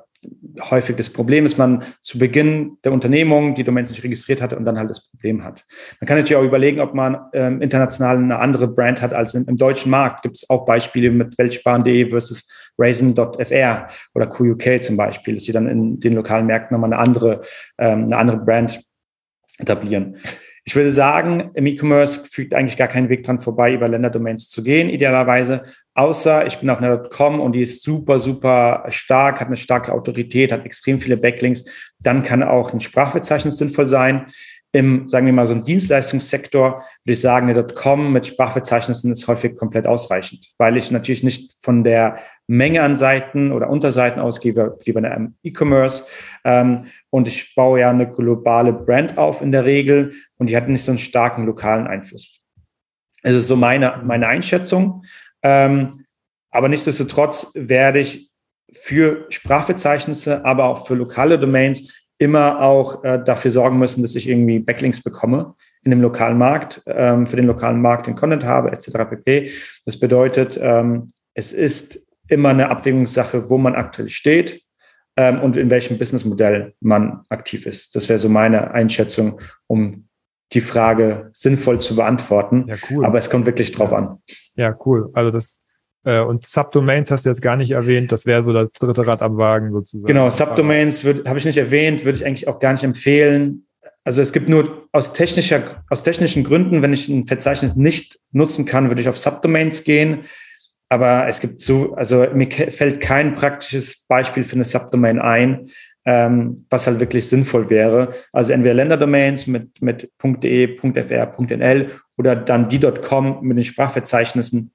häufig 0.70 0.96
das 0.96 1.10
Problem, 1.10 1.44
dass 1.44 1.58
man 1.58 1.84
zu 2.00 2.18
Beginn 2.18 2.78
der 2.84 2.92
Unternehmung 2.92 3.54
die 3.54 3.64
Domains 3.64 3.90
nicht 3.90 4.02
registriert 4.02 4.40
hatte 4.40 4.56
und 4.56 4.64
dann 4.64 4.78
halt 4.78 4.88
das 4.88 5.06
Problem 5.08 5.44
hat. 5.44 5.64
Man 6.00 6.08
kann 6.08 6.16
natürlich 6.16 6.36
auch 6.36 6.44
überlegen, 6.44 6.80
ob 6.80 6.94
man 6.94 7.18
ähm, 7.34 7.60
international 7.60 8.16
eine 8.16 8.38
andere 8.38 8.68
Brand 8.68 9.02
hat 9.02 9.12
als 9.12 9.34
im, 9.34 9.46
im 9.46 9.56
deutschen 9.56 9.90
Markt. 9.90 10.22
Gibt 10.22 10.36
es 10.36 10.48
auch 10.48 10.64
Beispiele 10.64 11.10
mit 11.10 11.36
Weltsparen.de 11.36 12.08
versus 12.08 12.48
Raisin.fr 12.78 13.88
oder 14.14 14.26
QUK 14.26 14.82
zum 14.82 14.96
Beispiel, 14.96 15.34
dass 15.34 15.44
sie 15.44 15.52
dann 15.52 15.68
in 15.68 16.00
den 16.00 16.14
lokalen 16.14 16.46
Märkten 16.46 16.74
nochmal 16.74 16.92
eine 16.92 17.02
andere, 17.02 17.42
ähm, 17.78 18.04
eine 18.04 18.16
andere 18.16 18.38
Brand 18.38 18.80
etablieren. 19.58 20.16
Ich 20.66 20.74
würde 20.74 20.92
sagen, 20.92 21.50
im 21.54 21.66
E-Commerce 21.66 22.24
fügt 22.30 22.54
eigentlich 22.54 22.78
gar 22.78 22.88
keinen 22.88 23.10
Weg 23.10 23.22
dran 23.24 23.38
vorbei, 23.38 23.74
über 23.74 23.86
Länderdomains 23.86 24.48
zu 24.48 24.62
gehen, 24.62 24.88
idealerweise. 24.88 25.62
Außer 25.92 26.46
ich 26.46 26.58
bin 26.58 26.70
auf 26.70 26.78
einer 26.78 26.96
.com 26.96 27.38
und 27.38 27.52
die 27.52 27.60
ist 27.60 27.82
super, 27.82 28.18
super 28.18 28.84
stark, 28.88 29.40
hat 29.40 29.48
eine 29.48 29.58
starke 29.58 29.92
Autorität, 29.92 30.52
hat 30.52 30.64
extrem 30.64 30.98
viele 30.98 31.18
Backlinks. 31.18 31.64
Dann 32.00 32.24
kann 32.24 32.42
auch 32.42 32.72
ein 32.72 32.80
Sprachverzeichnis 32.80 33.58
sinnvoll 33.58 33.88
sein. 33.88 34.26
Im, 34.72 35.08
sagen 35.08 35.26
wir 35.26 35.32
mal, 35.34 35.46
so 35.46 35.52
einem 35.52 35.64
Dienstleistungssektor 35.64 36.82
würde 37.04 37.12
ich 37.12 37.20
sagen, 37.20 37.48
eine 37.48 37.62
.com 37.62 38.12
mit 38.12 38.26
Sprachverzeichnissen 38.26 39.12
ist 39.12 39.28
häufig 39.28 39.56
komplett 39.56 39.86
ausreichend, 39.86 40.50
weil 40.58 40.76
ich 40.76 40.90
natürlich 40.90 41.22
nicht 41.22 41.52
von 41.62 41.84
der 41.84 42.18
Menge 42.46 42.82
an 42.82 42.96
Seiten 42.96 43.52
oder 43.52 43.70
Unterseiten 43.70 44.20
ausgebe, 44.20 44.76
wie 44.84 44.92
bei 44.92 45.02
einem 45.02 45.34
E-Commerce. 45.42 46.04
Ähm, 46.44 46.86
und 47.14 47.28
ich 47.28 47.54
baue 47.54 47.78
ja 47.78 47.90
eine 47.90 48.12
globale 48.12 48.72
Brand 48.72 49.18
auf 49.18 49.40
in 49.40 49.52
der 49.52 49.64
Regel 49.64 50.14
und 50.36 50.50
die 50.50 50.56
hat 50.56 50.68
nicht 50.68 50.82
so 50.82 50.90
einen 50.90 50.98
starken 50.98 51.46
lokalen 51.46 51.86
Einfluss. 51.86 52.40
Es 53.22 53.36
ist 53.36 53.46
so 53.46 53.54
meine, 53.54 54.02
meine 54.04 54.26
Einschätzung. 54.26 55.04
Ähm, 55.40 55.92
aber 56.50 56.68
nichtsdestotrotz 56.68 57.52
werde 57.54 58.00
ich 58.00 58.32
für 58.72 59.26
Sprachverzeichnisse, 59.28 60.44
aber 60.44 60.64
auch 60.64 60.88
für 60.88 60.96
lokale 60.96 61.38
Domains 61.38 61.94
immer 62.18 62.60
auch 62.60 63.04
äh, 63.04 63.22
dafür 63.24 63.52
sorgen 63.52 63.78
müssen, 63.78 64.02
dass 64.02 64.16
ich 64.16 64.28
irgendwie 64.28 64.58
Backlinks 64.58 65.00
bekomme 65.00 65.54
in 65.84 65.90
dem 65.92 66.02
lokalen 66.02 66.36
Markt, 66.36 66.82
ähm, 66.86 67.28
für 67.28 67.36
den 67.36 67.46
lokalen 67.46 67.80
Markt 67.80 68.08
den 68.08 68.16
Content 68.16 68.42
habe, 68.42 68.72
etc. 68.72 68.90
pp. 69.08 69.52
Das 69.84 70.00
bedeutet, 70.00 70.58
ähm, 70.60 71.06
es 71.34 71.52
ist 71.52 72.08
immer 72.26 72.48
eine 72.48 72.70
Abwägungssache, 72.70 73.48
wo 73.48 73.56
man 73.56 73.76
aktuell 73.76 74.08
steht 74.08 74.64
ähm, 75.16 75.40
und 75.40 75.56
in 75.56 75.70
welchem 75.70 75.98
Businessmodell 75.98 76.74
man 76.80 77.24
aktiv 77.28 77.66
ist. 77.66 77.94
Das 77.94 78.08
wäre 78.08 78.18
so 78.18 78.28
meine 78.28 78.72
Einschätzung, 78.72 79.40
um 79.66 80.08
die 80.52 80.60
Frage 80.60 81.30
sinnvoll 81.32 81.80
zu 81.80 81.96
beantworten. 81.96 82.66
Ja, 82.68 82.76
cool. 82.90 83.04
Aber 83.04 83.18
es 83.18 83.30
kommt 83.30 83.46
wirklich 83.46 83.72
drauf 83.72 83.90
ja. 83.90 83.96
an. 83.98 84.18
Ja, 84.54 84.76
cool. 84.84 85.10
Also 85.14 85.30
das 85.30 85.60
Äh, 86.04 86.20
und 86.20 86.44
Subdomains 86.44 87.10
hast 87.10 87.24
du 87.24 87.30
jetzt 87.30 87.40
gar 87.40 87.56
nicht 87.56 87.70
erwähnt. 87.70 88.12
Das 88.12 88.26
wäre 88.26 88.44
so 88.44 88.52
das 88.52 88.70
dritte 88.72 89.06
Rad 89.06 89.22
am 89.22 89.38
Wagen 89.38 89.72
sozusagen. 89.72 90.06
Genau, 90.06 90.28
Subdomains 90.28 91.02
habe 91.02 91.38
ich 91.38 91.44
nicht 91.44 91.56
erwähnt, 91.56 92.04
würde 92.04 92.18
ich 92.18 92.26
eigentlich 92.26 92.46
auch 92.46 92.60
gar 92.60 92.72
nicht 92.72 92.84
empfehlen. 92.84 93.66
Also 94.04 94.20
es 94.20 94.34
gibt 94.34 94.50
nur 94.50 94.86
aus 94.92 95.14
technischer, 95.14 95.82
aus 95.88 96.02
technischen 96.02 96.44
Gründen, 96.44 96.82
wenn 96.82 96.92
ich 96.92 97.08
ein 97.08 97.26
Verzeichnis 97.26 97.74
nicht 97.74 98.18
nutzen 98.32 98.66
kann, 98.66 98.88
würde 98.88 99.00
ich 99.00 99.08
auf 99.08 99.16
Subdomains 99.16 99.82
gehen. 99.84 100.24
Aber 100.94 101.26
es 101.26 101.40
gibt 101.40 101.58
so, 101.58 101.96
also 101.96 102.24
mir 102.34 102.48
fällt 102.52 103.00
kein 103.00 103.34
praktisches 103.34 104.06
Beispiel 104.06 104.44
für 104.44 104.54
eine 104.54 104.64
Subdomain 104.64 105.18
ein, 105.18 105.68
ähm, 106.04 106.66
was 106.70 106.86
halt 106.86 107.00
wirklich 107.00 107.28
sinnvoll 107.28 107.68
wäre. 107.68 108.12
Also 108.32 108.52
entweder 108.52 108.76
Länderdomains 108.76 109.48
mit, 109.48 109.82
mit 109.82 110.08
.de, 110.22 110.78
.fr, 110.78 111.50
.nl 111.50 111.90
oder 112.16 112.36
dann 112.36 112.68
die.com 112.68 113.40
mit 113.42 113.56
den 113.56 113.64
Sprachverzeichnissen. 113.64 114.70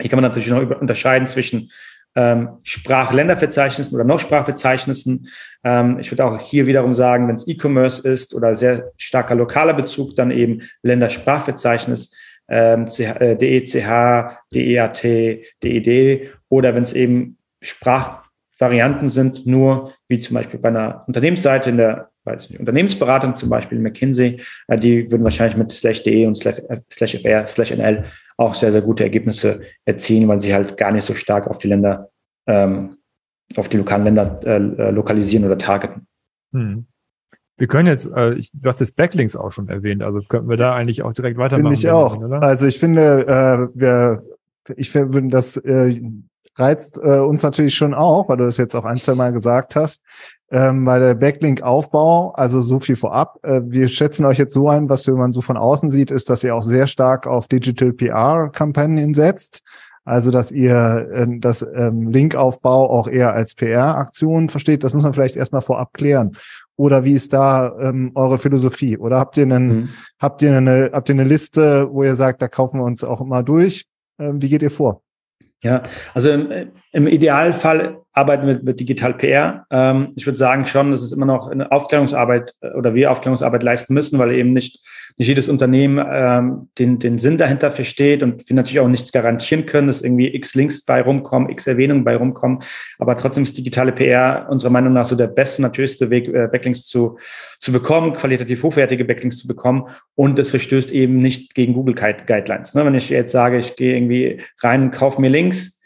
Hier 0.00 0.10
kann 0.10 0.20
man 0.20 0.28
natürlich 0.28 0.48
noch 0.48 0.80
unterscheiden 0.80 1.28
zwischen 1.28 1.70
ähm, 2.16 2.58
Sprachländerverzeichnissen 2.64 3.94
oder 3.94 4.04
noch 4.04 4.18
Sprachverzeichnissen. 4.18 5.28
Ähm, 5.62 6.00
ich 6.00 6.10
würde 6.10 6.24
auch 6.24 6.40
hier 6.40 6.66
wiederum 6.66 6.92
sagen, 6.92 7.28
wenn 7.28 7.36
es 7.36 7.46
E-Commerce 7.46 8.02
ist 8.02 8.34
oder 8.34 8.56
sehr 8.56 8.90
starker 8.96 9.36
lokaler 9.36 9.74
Bezug, 9.74 10.16
dann 10.16 10.32
eben 10.32 10.62
Ländersprachverzeichnis, 10.82 12.16
ähm, 12.48 12.86
DECH, 12.86 14.38
DEAT, 14.54 15.04
DED 15.62 16.30
oder 16.48 16.74
wenn 16.74 16.82
es 16.82 16.92
eben 16.92 17.38
Sprachvarianten 17.60 19.08
sind, 19.08 19.46
nur 19.46 19.94
wie 20.08 20.20
zum 20.20 20.34
Beispiel 20.34 20.60
bei 20.60 20.68
einer 20.68 21.04
Unternehmensseite 21.06 21.70
in 21.70 21.76
der 21.76 22.12
weiß 22.24 22.50
nicht, 22.50 22.60
Unternehmensberatung, 22.60 23.36
zum 23.36 23.48
Beispiel 23.48 23.78
McKinsey, 23.78 24.40
äh, 24.68 24.78
die 24.78 25.10
würden 25.10 25.24
wahrscheinlich 25.24 25.56
mit 25.56 25.72
slash 25.72 26.02
de 26.02 26.26
und 26.26 26.36
slash, 26.36 26.58
äh, 26.68 26.80
slash 26.92 27.20
fr, 27.20 27.46
slash 27.46 27.72
nl 27.72 28.04
auch 28.36 28.54
sehr, 28.54 28.72
sehr 28.72 28.82
gute 28.82 29.04
Ergebnisse 29.04 29.62
erzielen, 29.84 30.28
weil 30.28 30.40
sie 30.40 30.54
halt 30.54 30.76
gar 30.76 30.92
nicht 30.92 31.04
so 31.04 31.14
stark 31.14 31.48
auf 31.48 31.58
die 31.58 31.68
Länder, 31.68 32.10
ähm, 32.46 32.98
auf 33.56 33.68
die 33.68 33.76
lokalen 33.76 34.04
Länder 34.04 34.40
äh, 34.44 34.56
äh, 34.56 34.90
lokalisieren 34.90 35.44
oder 35.44 35.58
targeten. 35.58 36.06
Hm. 36.52 36.86
Wir 37.62 37.68
können 37.68 37.86
jetzt, 37.86 38.10
äh, 38.12 38.34
ich, 38.34 38.50
du 38.52 38.68
hast 38.68 38.80
das 38.80 38.90
Backlinks 38.90 39.36
auch 39.36 39.52
schon 39.52 39.68
erwähnt, 39.68 40.02
also 40.02 40.18
könnten 40.28 40.48
wir 40.48 40.56
da 40.56 40.74
eigentlich 40.74 41.04
auch 41.04 41.12
direkt 41.12 41.38
weitermachen. 41.38 41.76
Finde 41.76 41.78
ich 41.78 41.88
auch. 41.88 42.16
Oder? 42.16 42.42
Also 42.42 42.66
ich 42.66 42.76
finde, 42.76 43.24
äh, 43.28 43.78
wir, 43.78 44.24
ich 44.74 44.90
finde, 44.90 45.28
das 45.28 45.58
äh, 45.58 46.02
reizt 46.56 46.98
äh, 47.00 47.20
uns 47.20 47.44
natürlich 47.44 47.76
schon 47.76 47.94
auch, 47.94 48.28
weil 48.28 48.38
du 48.38 48.46
das 48.46 48.56
jetzt 48.56 48.74
auch 48.74 48.84
ein, 48.84 48.96
zwei 48.96 49.14
Mal 49.14 49.32
gesagt 49.32 49.76
hast, 49.76 50.02
ähm, 50.50 50.84
bei 50.84 50.98
der 50.98 51.14
Backlink-Aufbau, 51.14 52.32
also 52.32 52.62
so 52.62 52.80
viel 52.80 52.96
vorab. 52.96 53.38
Äh, 53.44 53.60
wir 53.66 53.86
schätzen 53.86 54.26
euch 54.26 54.38
jetzt 54.38 54.54
so 54.54 54.68
ein, 54.68 54.88
was 54.88 55.06
man 55.06 55.32
so 55.32 55.40
von 55.40 55.56
außen 55.56 55.92
sieht, 55.92 56.10
ist, 56.10 56.30
dass 56.30 56.42
ihr 56.42 56.56
auch 56.56 56.64
sehr 56.64 56.88
stark 56.88 57.28
auf 57.28 57.46
Digital 57.46 57.92
PR-Kampagnen 57.92 59.14
setzt. 59.14 59.62
Also, 60.04 60.32
dass 60.32 60.50
ihr 60.50 61.08
äh, 61.12 61.26
das 61.38 61.62
ähm, 61.62 62.08
Linkaufbau 62.08 62.90
auch 62.90 63.06
eher 63.06 63.32
als 63.34 63.54
PR-Aktion 63.54 64.48
versteht, 64.48 64.82
das 64.82 64.94
muss 64.94 65.04
man 65.04 65.12
vielleicht 65.12 65.36
erstmal 65.36 65.62
vorab 65.62 65.92
klären. 65.92 66.32
Oder 66.76 67.04
wie 67.04 67.12
ist 67.12 67.32
da 67.32 67.76
ähm, 67.80 68.12
eure 68.14 68.38
Philosophie? 68.38 68.96
Oder 68.96 69.18
habt 69.18 69.36
ihr 69.36 69.44
einen, 69.44 69.68
mhm. 69.68 69.88
habt 70.18 70.42
ihr 70.42 70.56
eine, 70.56 70.90
habt 70.92 71.08
ihr 71.08 71.14
eine 71.14 71.24
Liste, 71.24 71.88
wo 71.90 72.02
ihr 72.02 72.16
sagt, 72.16 72.42
da 72.42 72.48
kaufen 72.48 72.80
wir 72.80 72.84
uns 72.84 73.04
auch 73.04 73.20
immer 73.20 73.42
durch? 73.42 73.86
Ähm, 74.18 74.40
wie 74.40 74.48
geht 74.48 74.62
ihr 74.62 74.70
vor? 74.70 75.02
Ja, 75.62 75.84
also 76.12 76.30
im, 76.30 76.72
im 76.90 77.06
Idealfall 77.06 77.98
arbeiten 78.12 78.46
wir 78.46 78.60
mit 78.62 78.80
Digital 78.80 79.14
PR. 79.14 79.64
Ähm, 79.70 80.12
ich 80.16 80.26
würde 80.26 80.36
sagen 80.36 80.66
schon, 80.66 80.90
dass 80.90 81.02
es 81.02 81.12
immer 81.12 81.26
noch 81.26 81.48
eine 81.48 81.70
Aufklärungsarbeit 81.70 82.52
äh, 82.60 82.70
oder 82.70 82.94
wir 82.94 83.12
Aufklärungsarbeit 83.12 83.62
leisten 83.62 83.94
müssen, 83.94 84.18
weil 84.18 84.32
eben 84.32 84.52
nicht, 84.52 84.84
nicht 85.16 85.28
jedes 85.28 85.48
Unternehmen 85.48 86.04
ähm, 86.10 86.68
den, 86.78 86.98
den 86.98 87.18
Sinn 87.18 87.38
dahinter 87.38 87.70
versteht 87.70 88.22
und 88.22 88.48
wir 88.48 88.56
natürlich 88.56 88.80
auch 88.80 88.88
nichts 88.88 89.12
garantieren 89.12 89.66
können, 89.66 89.86
dass 89.86 90.02
irgendwie 90.02 90.34
x 90.34 90.54
Links 90.54 90.84
bei 90.84 91.00
rumkommen, 91.02 91.50
x 91.50 91.66
Erwähnungen 91.66 92.04
bei 92.04 92.16
rumkommen. 92.16 92.60
Aber 92.98 93.16
trotzdem 93.16 93.42
ist 93.42 93.56
digitale 93.56 93.92
PR 93.92 94.46
unserer 94.50 94.70
Meinung 94.70 94.92
nach 94.92 95.04
so 95.04 95.16
der 95.16 95.26
beste, 95.26 95.62
natürlichste 95.62 96.10
Weg, 96.10 96.28
äh, 96.28 96.48
Backlinks 96.50 96.86
zu, 96.86 97.18
zu 97.58 97.72
bekommen, 97.72 98.14
qualitativ 98.14 98.62
hochwertige 98.62 99.04
Backlinks 99.04 99.38
zu 99.38 99.46
bekommen. 99.46 99.84
Und 100.14 100.38
das 100.38 100.50
verstößt 100.50 100.92
eben 100.92 101.18
nicht 101.18 101.54
gegen 101.54 101.74
Google 101.74 101.94
Guidelines. 101.94 102.74
Ne? 102.74 102.84
Wenn 102.84 102.94
ich 102.94 103.08
jetzt 103.08 103.32
sage, 103.32 103.58
ich 103.58 103.76
gehe 103.76 103.96
irgendwie 103.96 104.40
rein 104.60 104.82
und 104.82 104.90
kaufe 104.92 105.20
mir 105.20 105.28
Links, 105.28 105.80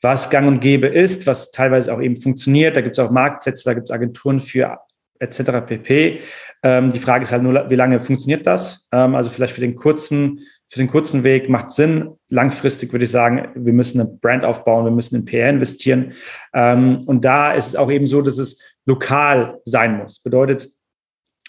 was 0.00 0.30
gang 0.30 0.46
und 0.46 0.60
gäbe 0.60 0.86
ist, 0.86 1.26
was 1.26 1.50
teilweise 1.50 1.92
auch 1.92 2.00
eben 2.00 2.16
funktioniert. 2.16 2.76
Da 2.76 2.80
gibt 2.80 2.96
es 2.96 3.04
auch 3.04 3.10
Marktplätze, 3.10 3.64
da 3.64 3.74
gibt 3.74 3.88
es 3.88 3.90
Agenturen 3.90 4.40
für 4.40 4.78
etc. 5.20 5.66
pp. 5.66 6.20
Ähm, 6.62 6.92
die 6.92 6.98
Frage 6.98 7.24
ist 7.24 7.32
halt 7.32 7.42
nur, 7.42 7.70
wie 7.70 7.74
lange 7.74 8.00
funktioniert 8.00 8.46
das? 8.46 8.88
Ähm, 8.92 9.14
also 9.14 9.30
vielleicht 9.30 9.54
für 9.54 9.60
den 9.60 9.76
kurzen, 9.76 10.40
für 10.70 10.78
den 10.78 10.88
kurzen 10.88 11.24
Weg 11.24 11.48
macht 11.48 11.70
Sinn. 11.70 12.10
Langfristig 12.28 12.92
würde 12.92 13.04
ich 13.04 13.10
sagen, 13.10 13.48
wir 13.54 13.72
müssen 13.72 14.00
eine 14.00 14.10
Brand 14.20 14.44
aufbauen, 14.44 14.84
wir 14.84 14.90
müssen 14.90 15.16
in 15.16 15.24
PR 15.24 15.50
investieren. 15.50 16.12
Ähm, 16.54 17.00
und 17.06 17.24
da 17.24 17.52
ist 17.52 17.68
es 17.68 17.76
auch 17.76 17.90
eben 17.90 18.06
so, 18.06 18.22
dass 18.22 18.38
es 18.38 18.60
lokal 18.86 19.60
sein 19.64 19.98
muss. 19.98 20.18
Bedeutet, 20.18 20.70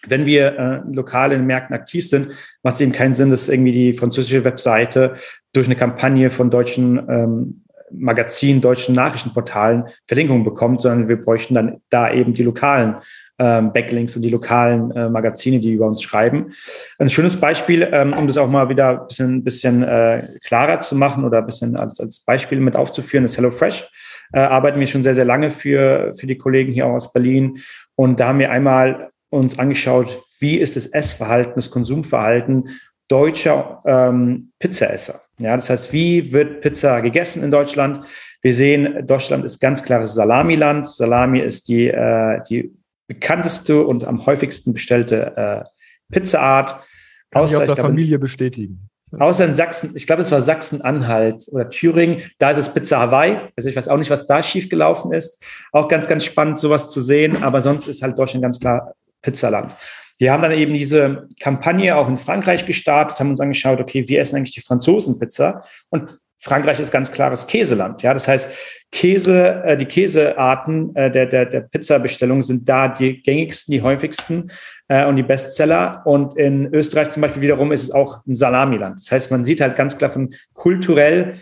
wenn 0.07 0.25
wir 0.25 0.57
äh, 0.57 0.95
lokal 0.95 1.31
in 1.31 1.39
den 1.39 1.47
Märkten 1.47 1.75
aktiv 1.75 2.07
sind, 2.07 2.29
macht 2.63 2.75
es 2.75 2.81
eben 2.81 2.91
keinen 2.91 3.15
Sinn, 3.15 3.29
dass 3.29 3.49
irgendwie 3.49 3.71
die 3.71 3.93
französische 3.93 4.43
Webseite 4.43 5.15
durch 5.53 5.67
eine 5.67 5.75
Kampagne 5.75 6.29
von 6.29 6.49
deutschen 6.49 6.97
ähm, 7.09 7.65
Magazin, 7.91 8.61
deutschen 8.61 8.95
Nachrichtenportalen 8.95 9.85
Verlinkungen 10.07 10.43
bekommt, 10.43 10.81
sondern 10.81 11.07
wir 11.07 11.17
bräuchten 11.17 11.55
dann 11.55 11.81
da 11.89 12.11
eben 12.11 12.33
die 12.33 12.43
lokalen 12.43 12.95
ähm, 13.39 13.71
Backlinks 13.71 14.15
und 14.15 14.21
die 14.21 14.29
lokalen 14.29 14.91
äh, 14.91 15.09
Magazine, 15.09 15.59
die 15.59 15.73
über 15.73 15.87
uns 15.87 16.03
schreiben. 16.03 16.51
Ein 16.99 17.09
schönes 17.09 17.37
Beispiel, 17.37 17.87
ähm, 17.91 18.13
um 18.13 18.27
das 18.27 18.37
auch 18.37 18.49
mal 18.49 18.69
wieder 18.69 19.01
ein 19.01 19.07
bisschen, 19.07 19.43
bisschen 19.43 19.83
äh, 19.83 20.27
klarer 20.43 20.81
zu 20.81 20.95
machen 20.95 21.23
oder 21.23 21.39
ein 21.39 21.45
bisschen 21.45 21.75
als, 21.77 21.99
als 21.99 22.19
Beispiel 22.19 22.59
mit 22.59 22.75
aufzuführen, 22.75 23.25
ist 23.25 23.37
HelloFresh. 23.37 23.89
Äh, 24.33 24.39
arbeiten 24.39 24.79
wir 24.79 24.87
schon 24.87 25.03
sehr, 25.03 25.15
sehr 25.15 25.25
lange 25.25 25.49
für, 25.49 26.13
für 26.17 26.27
die 26.27 26.37
Kollegen 26.37 26.71
hier 26.71 26.85
aus 26.85 27.11
Berlin. 27.13 27.59
Und 27.95 28.19
da 28.19 28.27
haben 28.27 28.39
wir 28.39 28.51
einmal 28.51 29.09
uns 29.29 29.57
angeschaut, 29.57 30.19
wie 30.39 30.57
ist 30.57 30.75
das 30.75 30.87
Essverhalten, 30.87 31.53
das 31.55 31.71
Konsumverhalten 31.71 32.69
deutscher 33.09 33.81
ähm, 33.85 34.51
Pizzaesser. 34.59 35.21
Ja, 35.39 35.55
das 35.55 35.69
heißt, 35.69 35.91
wie 35.91 36.31
wird 36.31 36.61
Pizza 36.61 37.01
gegessen 37.01 37.43
in 37.43 37.51
Deutschland? 37.51 38.05
Wir 38.41 38.53
sehen, 38.53 39.05
Deutschland 39.05 39.43
ist 39.43 39.59
ganz 39.59 39.83
klares 39.83 40.13
Salamiland. 40.13 40.87
Salami 40.87 41.39
ist 41.39 41.67
die, 41.67 41.87
äh, 41.87 42.41
die 42.49 42.71
bekannteste 43.07 43.83
und 43.85 44.05
am 44.05 44.25
häufigsten 44.25 44.73
bestellte 44.73 45.35
äh, 45.35 46.13
Pizzaart. 46.13 46.85
Kann 47.31 47.43
außer, 47.43 47.51
ich 47.51 47.57
auf 47.57 47.65
der 47.65 47.75
glaube, 47.75 47.89
Familie 47.89 48.19
bestätigen. 48.19 48.89
Außer 49.17 49.45
in 49.45 49.55
Sachsen, 49.55 49.95
ich 49.95 50.05
glaube, 50.05 50.21
es 50.21 50.31
war 50.31 50.41
Sachsen-Anhalt 50.41 51.47
oder 51.51 51.67
Thüringen, 51.69 52.21
da 52.37 52.51
ist 52.51 52.59
es 52.59 52.73
Pizza 52.73 52.99
Hawaii. 52.99 53.39
Also 53.55 53.67
ich 53.67 53.75
weiß 53.75 53.87
auch 53.87 53.97
nicht, 53.97 54.11
was 54.11 54.27
da 54.27 54.43
schiefgelaufen 54.43 55.11
ist. 55.13 55.43
Auch 55.71 55.87
ganz, 55.87 56.07
ganz 56.07 56.25
spannend, 56.25 56.59
sowas 56.59 56.91
zu 56.91 56.99
sehen. 56.99 57.41
Aber 57.41 57.61
sonst 57.61 57.87
ist 57.87 58.03
halt 58.03 58.19
Deutschland 58.19 58.43
ganz 58.43 58.59
klar 58.59 58.93
Pizzaland. 59.23 59.75
Wir 60.19 60.31
haben 60.31 60.43
dann 60.43 60.51
eben 60.51 60.73
diese 60.73 61.27
Kampagne 61.39 61.95
auch 61.95 62.07
in 62.07 62.17
Frankreich 62.17 62.65
gestartet, 62.65 63.19
haben 63.19 63.31
uns 63.31 63.39
angeschaut, 63.39 63.79
okay, 63.79 64.07
wie 64.07 64.17
essen 64.17 64.35
eigentlich 64.35 64.53
die 64.53 64.61
Franzosen 64.61 65.17
Pizza? 65.17 65.63
Und 65.89 66.19
Frankreich 66.41 66.79
ist 66.79 66.91
ganz 66.91 67.11
klares 67.11 67.47
Käseland. 67.47 68.01
Ja, 68.01 68.13
das 68.13 68.27
heißt, 68.27 68.49
Käse, 68.91 69.63
äh, 69.65 69.77
die 69.77 69.85
Käsearten 69.85 70.95
äh, 70.95 71.11
der, 71.11 71.25
der, 71.25 71.45
der 71.45 71.61
Pizzabestellung 71.61 72.41
sind 72.41 72.67
da 72.67 72.89
die 72.89 73.21
gängigsten, 73.21 73.73
die 73.73 73.81
häufigsten 73.81 74.51
äh, 74.87 75.05
und 75.05 75.15
die 75.15 75.23
Bestseller. 75.23 76.01
Und 76.05 76.37
in 76.37 76.73
Österreich 76.73 77.09
zum 77.11 77.21
Beispiel 77.21 77.41
wiederum 77.41 77.71
ist 77.71 77.83
es 77.83 77.91
auch 77.91 78.25
ein 78.25 78.35
Salamiland. 78.35 78.99
Das 78.99 79.11
heißt, 79.11 79.31
man 79.31 79.43
sieht 79.43 79.61
halt 79.61 79.75
ganz 79.75 79.97
klar 79.97 80.11
von 80.11 80.33
kulturell 80.53 81.35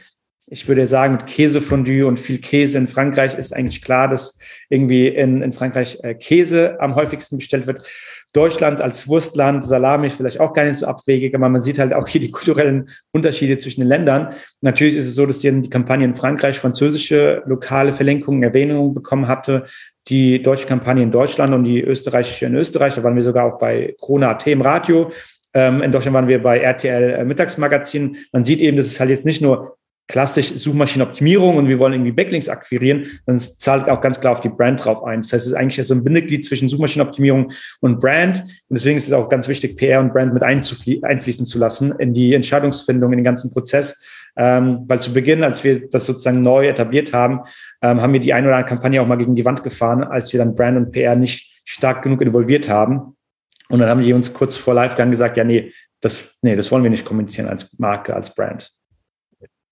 ich 0.49 0.67
würde 0.67 0.87
sagen, 0.87 1.15
mit 1.15 1.27
Käsefondue 1.27 2.07
und 2.07 2.19
viel 2.19 2.39
Käse 2.39 2.77
in 2.77 2.87
Frankreich 2.87 3.37
ist 3.37 3.53
eigentlich 3.53 3.81
klar, 3.81 4.07
dass 4.07 4.39
irgendwie 4.69 5.09
in, 5.09 5.41
in 5.41 5.51
Frankreich 5.51 5.99
äh, 6.03 6.15
Käse 6.15 6.79
am 6.79 6.95
häufigsten 6.95 7.37
bestellt 7.37 7.67
wird. 7.67 7.83
Deutschland 8.37 8.81
als 8.81 9.07
Wurstland, 9.07 9.65
Salami 9.65 10.11
vielleicht 10.11 10.39
auch 10.39 10.53
gar 10.53 10.63
nicht 10.63 10.77
so 10.77 10.85
abwegig, 10.85 11.33
aber 11.33 11.49
man 11.49 11.63
sieht 11.63 11.79
halt 11.79 11.91
auch 11.91 12.07
hier 12.07 12.21
die 12.21 12.29
kulturellen 12.29 12.87
Unterschiede 13.11 13.57
zwischen 13.57 13.81
den 13.81 13.87
Ländern. 13.87 14.29
Natürlich 14.61 14.95
ist 14.95 15.07
es 15.07 15.15
so, 15.15 15.25
dass 15.25 15.39
die, 15.39 15.61
die 15.61 15.71
Kampagne 15.71 16.05
in 16.05 16.13
Frankreich 16.13 16.59
französische 16.59 17.41
lokale 17.47 17.93
Verlinkungen, 17.93 18.43
Erwähnungen 18.43 18.93
bekommen 18.93 19.27
hatte, 19.27 19.63
die 20.07 20.39
deutsche 20.43 20.67
Kampagne 20.67 21.01
in 21.01 21.09
Deutschland 21.09 21.51
und 21.55 21.63
die 21.63 21.81
österreichische 21.81 22.45
in 22.45 22.53
Österreich. 22.53 22.93
Da 22.93 23.03
waren 23.03 23.15
wir 23.15 23.23
sogar 23.23 23.45
auch 23.45 23.57
bei 23.57 23.95
Krone 23.99 24.27
AT 24.27 24.45
im 24.45 24.61
Radio. 24.61 25.11
Ähm, 25.55 25.81
in 25.81 25.91
Deutschland 25.91 26.13
waren 26.13 26.27
wir 26.27 26.39
bei 26.43 26.59
RTL 26.59 27.09
äh, 27.09 27.25
Mittagsmagazin. 27.25 28.17
Man 28.31 28.43
sieht 28.43 28.61
eben, 28.61 28.77
dass 28.77 28.85
es 28.85 28.99
halt 28.99 29.09
jetzt 29.09 29.25
nicht 29.25 29.41
nur 29.41 29.77
klassisch 30.07 30.53
Suchmaschinenoptimierung 30.55 31.57
und 31.57 31.67
wir 31.67 31.79
wollen 31.79 31.93
irgendwie 31.93 32.11
Backlinks 32.11 32.47
akquirieren, 32.47 33.05
dann 33.25 33.37
zahlt 33.37 33.89
auch 33.89 33.99
ganz 33.99 34.19
klar 34.19 34.33
auf 34.33 34.41
die 34.41 34.49
Brand 34.49 34.83
drauf 34.83 35.03
ein. 35.03 35.21
Das 35.21 35.33
heißt, 35.33 35.45
es 35.45 35.51
ist 35.51 35.57
eigentlich 35.57 35.85
so 35.85 35.93
ein 35.93 36.03
Bindeglied 36.03 36.45
zwischen 36.45 36.69
Suchmaschinenoptimierung 36.69 37.51
und 37.81 37.99
Brand. 37.99 38.39
Und 38.39 38.75
deswegen 38.77 38.97
ist 38.97 39.07
es 39.07 39.13
auch 39.13 39.27
ganz 39.29 39.47
wichtig, 39.47 39.75
PR 39.77 39.99
und 39.99 40.13
Brand 40.13 40.33
mit 40.33 40.43
einfließen 40.43 41.45
zu 41.45 41.59
lassen 41.59 41.93
in 41.99 42.13
die 42.13 42.33
Entscheidungsfindung, 42.33 43.11
in 43.11 43.19
den 43.19 43.25
ganzen 43.25 43.51
Prozess. 43.51 44.01
Ähm, 44.37 44.85
weil 44.87 45.01
zu 45.01 45.13
Beginn, 45.13 45.43
als 45.43 45.63
wir 45.63 45.89
das 45.89 46.05
sozusagen 46.05 46.43
neu 46.43 46.67
etabliert 46.67 47.11
haben, 47.11 47.41
ähm, 47.81 48.01
haben 48.01 48.13
wir 48.13 48.19
die 48.19 48.33
eine 48.33 48.47
oder 48.47 48.57
andere 48.57 48.69
Kampagne 48.69 49.01
auch 49.01 49.07
mal 49.07 49.17
gegen 49.17 49.35
die 49.35 49.45
Wand 49.45 49.63
gefahren, 49.63 50.03
als 50.03 50.31
wir 50.31 50.37
dann 50.37 50.55
Brand 50.55 50.77
und 50.77 50.91
PR 50.91 51.15
nicht 51.15 51.59
stark 51.65 52.03
genug 52.03 52.21
involviert 52.21 52.69
haben. 52.69 53.17
Und 53.69 53.79
dann 53.79 53.89
haben 53.89 54.01
die 54.01 54.13
uns 54.13 54.33
kurz 54.33 54.55
vor 54.55 54.75
Live-Gang 54.75 55.09
gesagt, 55.09 55.37
ja, 55.37 55.43
nee, 55.43 55.73
das, 56.01 56.35
nee, 56.41 56.55
das 56.55 56.71
wollen 56.71 56.83
wir 56.83 56.91
nicht 56.91 57.03
kommunizieren 57.03 57.49
als 57.49 57.77
Marke, 57.79 58.15
als 58.15 58.33
Brand. 58.33 58.71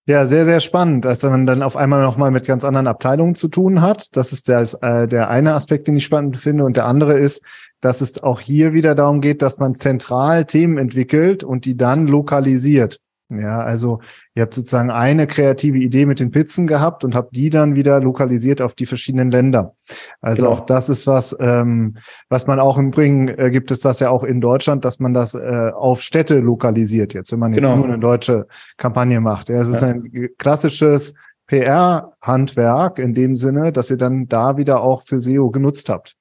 Ja, 0.08 0.28
sehr, 0.28 0.46
sehr 0.46 0.60
spannend, 0.60 1.04
dass 1.04 1.24
man 1.24 1.48
dann 1.48 1.64
auf 1.64 1.76
einmal 1.76 2.04
nochmal 2.04 2.30
mit 2.30 2.46
ganz 2.46 2.64
anderen 2.64 2.86
Abteilungen 2.86 3.34
zu 3.34 3.48
tun 3.48 3.82
hat. 3.82 4.16
Das 4.16 4.34
ist 4.34 4.48
der, 4.48 4.62
äh, 4.84 5.08
der 5.08 5.32
eine 5.32 5.56
Aspekt, 5.56 5.88
den 5.88 5.96
ich 5.96 6.06
spannend 6.06 6.38
finde. 6.38 6.64
Und 6.64 6.78
der 6.78 6.86
andere 6.86 7.18
ist, 7.18 7.44
dass 7.82 8.02
es 8.02 8.22
auch 8.22 8.40
hier 8.40 8.74
wieder 8.74 8.94
darum 8.94 9.20
geht, 9.20 9.42
dass 9.42 9.58
man 9.58 9.74
zentral 9.74 10.46
Themen 10.46 10.78
entwickelt 10.78 11.44
und 11.44 11.66
die 11.66 11.76
dann 11.76 12.06
lokalisiert. 12.06 13.00
Ja, 13.30 13.60
also 13.60 14.02
ihr 14.36 14.44
habt 14.44 14.54
sozusagen 14.54 14.92
eine 14.92 15.26
kreative 15.26 15.80
Idee 15.80 16.06
mit 16.06 16.20
den 16.20 16.30
Pizzen 16.30 16.68
gehabt 16.68 17.04
und 17.04 17.16
habt 17.16 17.36
die 17.36 17.50
dann 17.50 17.76
wieder 17.76 18.00
lokalisiert 18.00 18.62
auf 18.62 18.76
die 18.76 18.86
verschiedenen 18.86 19.32
Länder. 19.32 19.76
Also 20.22 20.44
genau. 20.44 20.56
auch 20.56 20.60
das 20.62 20.90
ist 20.90 21.08
was, 21.08 21.36
ähm, 21.40 21.96
was 22.30 22.46
man 22.46 22.60
auch 22.60 22.78
im 22.78 22.92
Bringen 22.92 23.28
äh, 23.28 23.50
gibt 23.50 23.72
es 23.72 23.80
das 23.80 24.00
ja 24.00 24.12
auch 24.12 24.24
in 24.24 24.42
Deutschland, 24.42 24.86
dass 24.86 25.00
man 25.00 25.16
das 25.16 25.34
äh, 25.34 25.72
auf 25.74 26.02
Städte 26.02 26.38
lokalisiert 26.38 27.16
jetzt, 27.16 27.32
wenn 27.32 27.40
man 27.40 27.54
jetzt 27.54 27.64
genau. 27.64 27.78
nur 27.78 27.86
eine 27.86 28.00
deutsche 28.00 28.46
Kampagne 28.78 29.20
macht. 29.20 29.50
Ja, 29.50 29.60
es 29.62 29.70
ja. 29.70 29.76
ist 29.76 29.84
ein 29.84 30.30
klassisches 30.38 31.16
PR-Handwerk 31.48 33.00
in 33.00 33.16
dem 33.16 33.36
Sinne, 33.36 33.72
dass 33.72 33.90
ihr 33.90 33.98
dann 33.98 34.28
da 34.28 34.58
wieder 34.58 34.82
auch 34.82 35.04
für 35.04 35.20
SEO 35.20 35.50
genutzt 35.50 35.90
habt. 35.90 36.16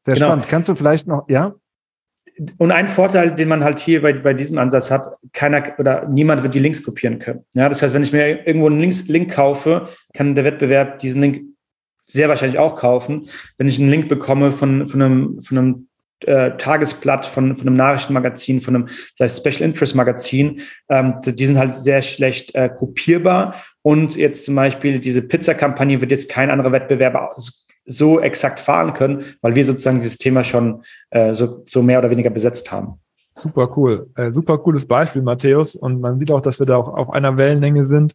Sehr 0.00 0.14
genau. 0.14 0.26
spannend. 0.26 0.48
Kannst 0.48 0.68
du 0.68 0.74
vielleicht 0.74 1.06
noch, 1.06 1.28
ja? 1.28 1.54
Und 2.58 2.70
ein 2.70 2.88
Vorteil, 2.88 3.34
den 3.34 3.48
man 3.48 3.64
halt 3.64 3.78
hier 3.78 4.02
bei, 4.02 4.12
bei 4.12 4.34
diesem 4.34 4.58
Ansatz 4.58 4.90
hat, 4.90 5.06
keiner 5.32 5.62
oder 5.78 6.08
niemand 6.08 6.42
wird 6.42 6.54
die 6.54 6.58
Links 6.58 6.82
kopieren 6.82 7.18
können. 7.18 7.44
Ja, 7.54 7.68
das 7.68 7.82
heißt, 7.82 7.94
wenn 7.94 8.02
ich 8.02 8.12
mir 8.12 8.46
irgendwo 8.46 8.66
einen 8.66 8.80
Links, 8.80 9.08
Link 9.08 9.32
kaufe, 9.32 9.88
kann 10.14 10.34
der 10.34 10.44
Wettbewerb 10.44 10.98
diesen 10.98 11.20
Link 11.20 11.42
sehr 12.06 12.28
wahrscheinlich 12.28 12.58
auch 12.58 12.76
kaufen. 12.76 13.28
Wenn 13.58 13.68
ich 13.68 13.78
einen 13.78 13.90
Link 13.90 14.08
bekomme 14.08 14.52
von, 14.52 14.86
von 14.86 15.02
einem, 15.02 15.40
von 15.40 15.58
einem 15.58 15.88
äh, 16.26 16.56
Tagesblatt, 16.56 17.26
von, 17.26 17.56
von 17.56 17.66
einem 17.66 17.76
Nachrichtenmagazin, 17.76 18.60
von 18.60 18.74
einem 18.74 18.88
vielleicht 19.16 19.38
Special 19.38 19.68
Interest 19.68 19.94
Magazin, 19.94 20.60
ähm, 20.88 21.14
die 21.24 21.46
sind 21.46 21.58
halt 21.58 21.74
sehr 21.74 22.02
schlecht 22.02 22.54
äh, 22.54 22.68
kopierbar. 22.68 23.54
Und 23.82 24.16
jetzt 24.16 24.44
zum 24.44 24.54
Beispiel 24.54 24.98
diese 24.98 25.22
Pizza-Kampagne 25.22 26.00
wird 26.00 26.10
jetzt 26.10 26.28
kein 26.28 26.50
anderer 26.50 26.72
Wettbewerber 26.72 27.30
so 27.90 28.20
exakt 28.20 28.60
fahren 28.60 28.94
können, 28.94 29.24
weil 29.42 29.54
wir 29.54 29.64
sozusagen 29.64 30.00
dieses 30.00 30.18
Thema 30.18 30.44
schon 30.44 30.82
äh, 31.10 31.34
so, 31.34 31.64
so 31.68 31.82
mehr 31.82 31.98
oder 31.98 32.10
weniger 32.10 32.30
besetzt 32.30 32.70
haben. 32.70 33.00
Super 33.34 33.76
cool. 33.76 34.08
Äh, 34.16 34.32
super 34.32 34.58
cooles 34.58 34.86
Beispiel, 34.86 35.22
Matthäus. 35.22 35.76
Und 35.76 36.00
man 36.00 36.18
sieht 36.18 36.30
auch, 36.30 36.40
dass 36.40 36.58
wir 36.58 36.66
da 36.66 36.76
auch 36.76 36.88
auf 36.88 37.10
einer 37.10 37.36
Wellenlänge 37.36 37.86
sind, 37.86 38.14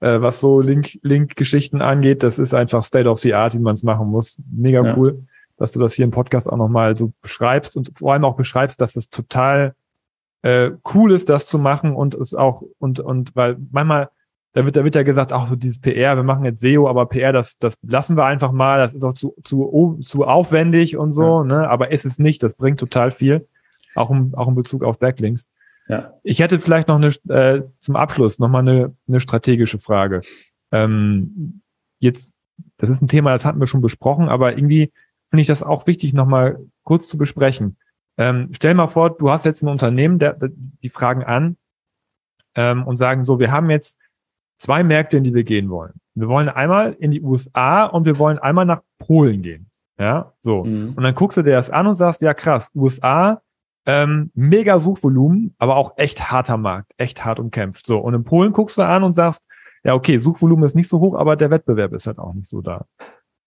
äh, 0.00 0.20
was 0.20 0.40
so 0.40 0.60
Link-Geschichten 0.60 1.78
Link 1.78 1.88
angeht. 1.88 2.22
Das 2.22 2.38
ist 2.38 2.54
einfach 2.54 2.82
State 2.82 3.08
of 3.08 3.18
the 3.18 3.34
Art, 3.34 3.54
wie 3.54 3.60
man 3.60 3.74
es 3.74 3.82
machen 3.82 4.08
muss. 4.08 4.38
Mega 4.50 4.84
ja. 4.84 4.96
cool, 4.96 5.24
dass 5.56 5.72
du 5.72 5.80
das 5.80 5.94
hier 5.94 6.04
im 6.04 6.10
Podcast 6.10 6.50
auch 6.50 6.56
nochmal 6.56 6.96
so 6.96 7.12
beschreibst 7.22 7.76
und 7.76 7.90
vor 7.98 8.12
allem 8.12 8.24
auch 8.24 8.36
beschreibst, 8.36 8.80
dass 8.80 8.96
es 8.96 9.10
total 9.10 9.74
äh, 10.42 10.70
cool 10.94 11.12
ist, 11.12 11.28
das 11.28 11.46
zu 11.46 11.58
machen 11.58 11.94
und 11.94 12.14
es 12.14 12.34
auch, 12.34 12.62
und, 12.78 13.00
und 13.00 13.34
weil 13.34 13.56
manchmal 13.70 14.10
da 14.58 14.64
wird, 14.64 14.74
da 14.74 14.82
wird 14.82 14.96
ja 14.96 15.04
gesagt, 15.04 15.32
ach, 15.32 15.54
dieses 15.54 15.80
PR, 15.80 16.16
wir 16.16 16.24
machen 16.24 16.44
jetzt 16.44 16.60
SEO, 16.60 16.88
aber 16.88 17.06
PR, 17.06 17.32
das, 17.32 17.58
das 17.58 17.78
lassen 17.82 18.16
wir 18.16 18.24
einfach 18.24 18.50
mal, 18.50 18.78
das 18.78 18.92
ist 18.92 19.04
auch 19.04 19.14
zu, 19.14 19.32
zu, 19.44 20.00
zu 20.02 20.24
aufwendig 20.24 20.96
und 20.96 21.12
so, 21.12 21.42
ja. 21.42 21.44
ne? 21.44 21.70
Aber 21.70 21.92
ist 21.92 22.04
es 22.04 22.18
nicht, 22.18 22.42
das 22.42 22.54
bringt 22.54 22.80
total 22.80 23.12
viel, 23.12 23.46
auch 23.94 24.10
im, 24.10 24.34
auch 24.34 24.48
in 24.48 24.56
Bezug 24.56 24.82
auf 24.82 24.98
Backlinks. 24.98 25.48
Ja. 25.86 26.14
Ich 26.24 26.40
hätte 26.40 26.58
vielleicht 26.58 26.88
noch 26.88 26.96
eine, 26.96 27.06
äh, 27.28 27.62
zum 27.78 27.94
Abschluss 27.94 28.40
nochmal 28.40 28.62
eine, 28.62 28.96
eine 29.06 29.20
strategische 29.20 29.78
Frage. 29.78 30.22
Ähm, 30.72 31.60
jetzt, 32.00 32.32
das 32.78 32.90
ist 32.90 33.00
ein 33.00 33.06
Thema, 33.06 33.30
das 33.30 33.44
hatten 33.44 33.60
wir 33.60 33.68
schon 33.68 33.80
besprochen, 33.80 34.28
aber 34.28 34.58
irgendwie 34.58 34.90
finde 35.30 35.42
ich 35.42 35.46
das 35.46 35.62
auch 35.62 35.86
wichtig, 35.86 36.14
nochmal 36.14 36.58
kurz 36.82 37.06
zu 37.06 37.16
besprechen. 37.16 37.76
Ähm, 38.16 38.48
stell 38.50 38.74
mal 38.74 38.88
vor, 38.88 39.16
du 39.16 39.30
hast 39.30 39.44
jetzt 39.44 39.62
ein 39.62 39.68
Unternehmen, 39.68 40.18
der, 40.18 40.32
der 40.32 40.50
die 40.50 40.90
fragen 40.90 41.22
an 41.22 41.56
ähm, 42.56 42.84
und 42.88 42.96
sagen 42.96 43.22
so, 43.22 43.38
wir 43.38 43.52
haben 43.52 43.70
jetzt 43.70 43.96
zwei 44.58 44.84
Märkte, 44.84 45.16
in 45.16 45.24
die 45.24 45.34
wir 45.34 45.44
gehen 45.44 45.70
wollen. 45.70 45.94
Wir 46.14 46.28
wollen 46.28 46.48
einmal 46.48 46.94
in 46.98 47.10
die 47.10 47.22
USA 47.22 47.84
und 47.84 48.04
wir 48.04 48.18
wollen 48.18 48.38
einmal 48.38 48.66
nach 48.66 48.82
Polen 48.98 49.42
gehen. 49.42 49.70
Ja, 49.98 50.32
so. 50.40 50.64
Mhm. 50.64 50.94
Und 50.96 51.02
dann 51.02 51.14
guckst 51.14 51.36
du 51.38 51.42
dir 51.42 51.52
das 51.52 51.70
an 51.70 51.86
und 51.86 51.94
sagst, 51.94 52.22
ja 52.22 52.34
krass, 52.34 52.70
USA, 52.74 53.40
ähm, 53.86 54.30
mega 54.34 54.78
Suchvolumen, 54.78 55.54
aber 55.58 55.76
auch 55.76 55.94
echt 55.96 56.30
harter 56.30 56.56
Markt, 56.56 56.92
echt 56.98 57.24
hart 57.24 57.40
umkämpft. 57.40 57.86
So. 57.86 57.98
Und 57.98 58.14
in 58.14 58.24
Polen 58.24 58.52
guckst 58.52 58.78
du 58.78 58.82
an 58.82 59.02
und 59.02 59.12
sagst, 59.12 59.46
ja, 59.84 59.94
okay, 59.94 60.18
Suchvolumen 60.18 60.64
ist 60.64 60.76
nicht 60.76 60.88
so 60.88 61.00
hoch, 61.00 61.14
aber 61.14 61.36
der 61.36 61.50
Wettbewerb 61.50 61.92
ist 61.94 62.06
halt 62.06 62.18
auch 62.18 62.34
nicht 62.34 62.48
so 62.48 62.60
da. 62.60 62.86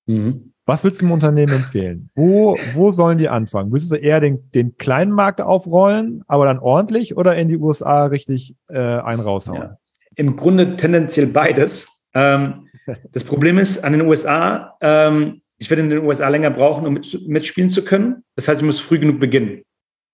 Mhm. 0.07 0.53
Was 0.65 0.83
würdest 0.83 1.01
du 1.01 1.05
dem 1.05 1.11
Unternehmen 1.11 1.53
empfehlen? 1.53 2.09
Wo, 2.15 2.57
wo 2.73 2.91
sollen 2.91 3.17
die 3.17 3.29
anfangen? 3.29 3.71
Würdest 3.71 3.91
du 3.91 3.97
eher 3.97 4.19
den, 4.19 4.49
den 4.51 4.77
kleinen 4.77 5.11
Markt 5.11 5.41
aufrollen, 5.41 6.23
aber 6.27 6.45
dann 6.45 6.59
ordentlich 6.59 7.17
oder 7.17 7.35
in 7.35 7.49
die 7.49 7.57
USA 7.57 8.05
richtig 8.05 8.55
äh, 8.69 8.79
einen 8.79 9.21
raushauen? 9.21 9.61
Ja 9.61 9.77
im 10.15 10.35
Grunde 10.35 10.75
tendenziell 10.75 11.27
beides. 11.27 11.87
Ähm, 12.13 12.67
das 13.11 13.23
Problem 13.23 13.57
ist 13.57 13.83
an 13.83 13.93
den 13.93 14.01
USA, 14.01 14.77
ähm, 14.81 15.41
ich 15.57 15.69
werde 15.69 15.83
in 15.83 15.89
den 15.89 16.05
USA 16.05 16.27
länger 16.29 16.49
brauchen, 16.49 16.87
um 16.87 16.93
mit, 16.95 17.27
mitspielen 17.27 17.69
zu 17.69 17.85
können. 17.85 18.23
Das 18.35 18.47
heißt, 18.47 18.61
ich 18.61 18.65
muss 18.65 18.79
früh 18.79 18.97
genug 18.97 19.19
beginnen. 19.19 19.61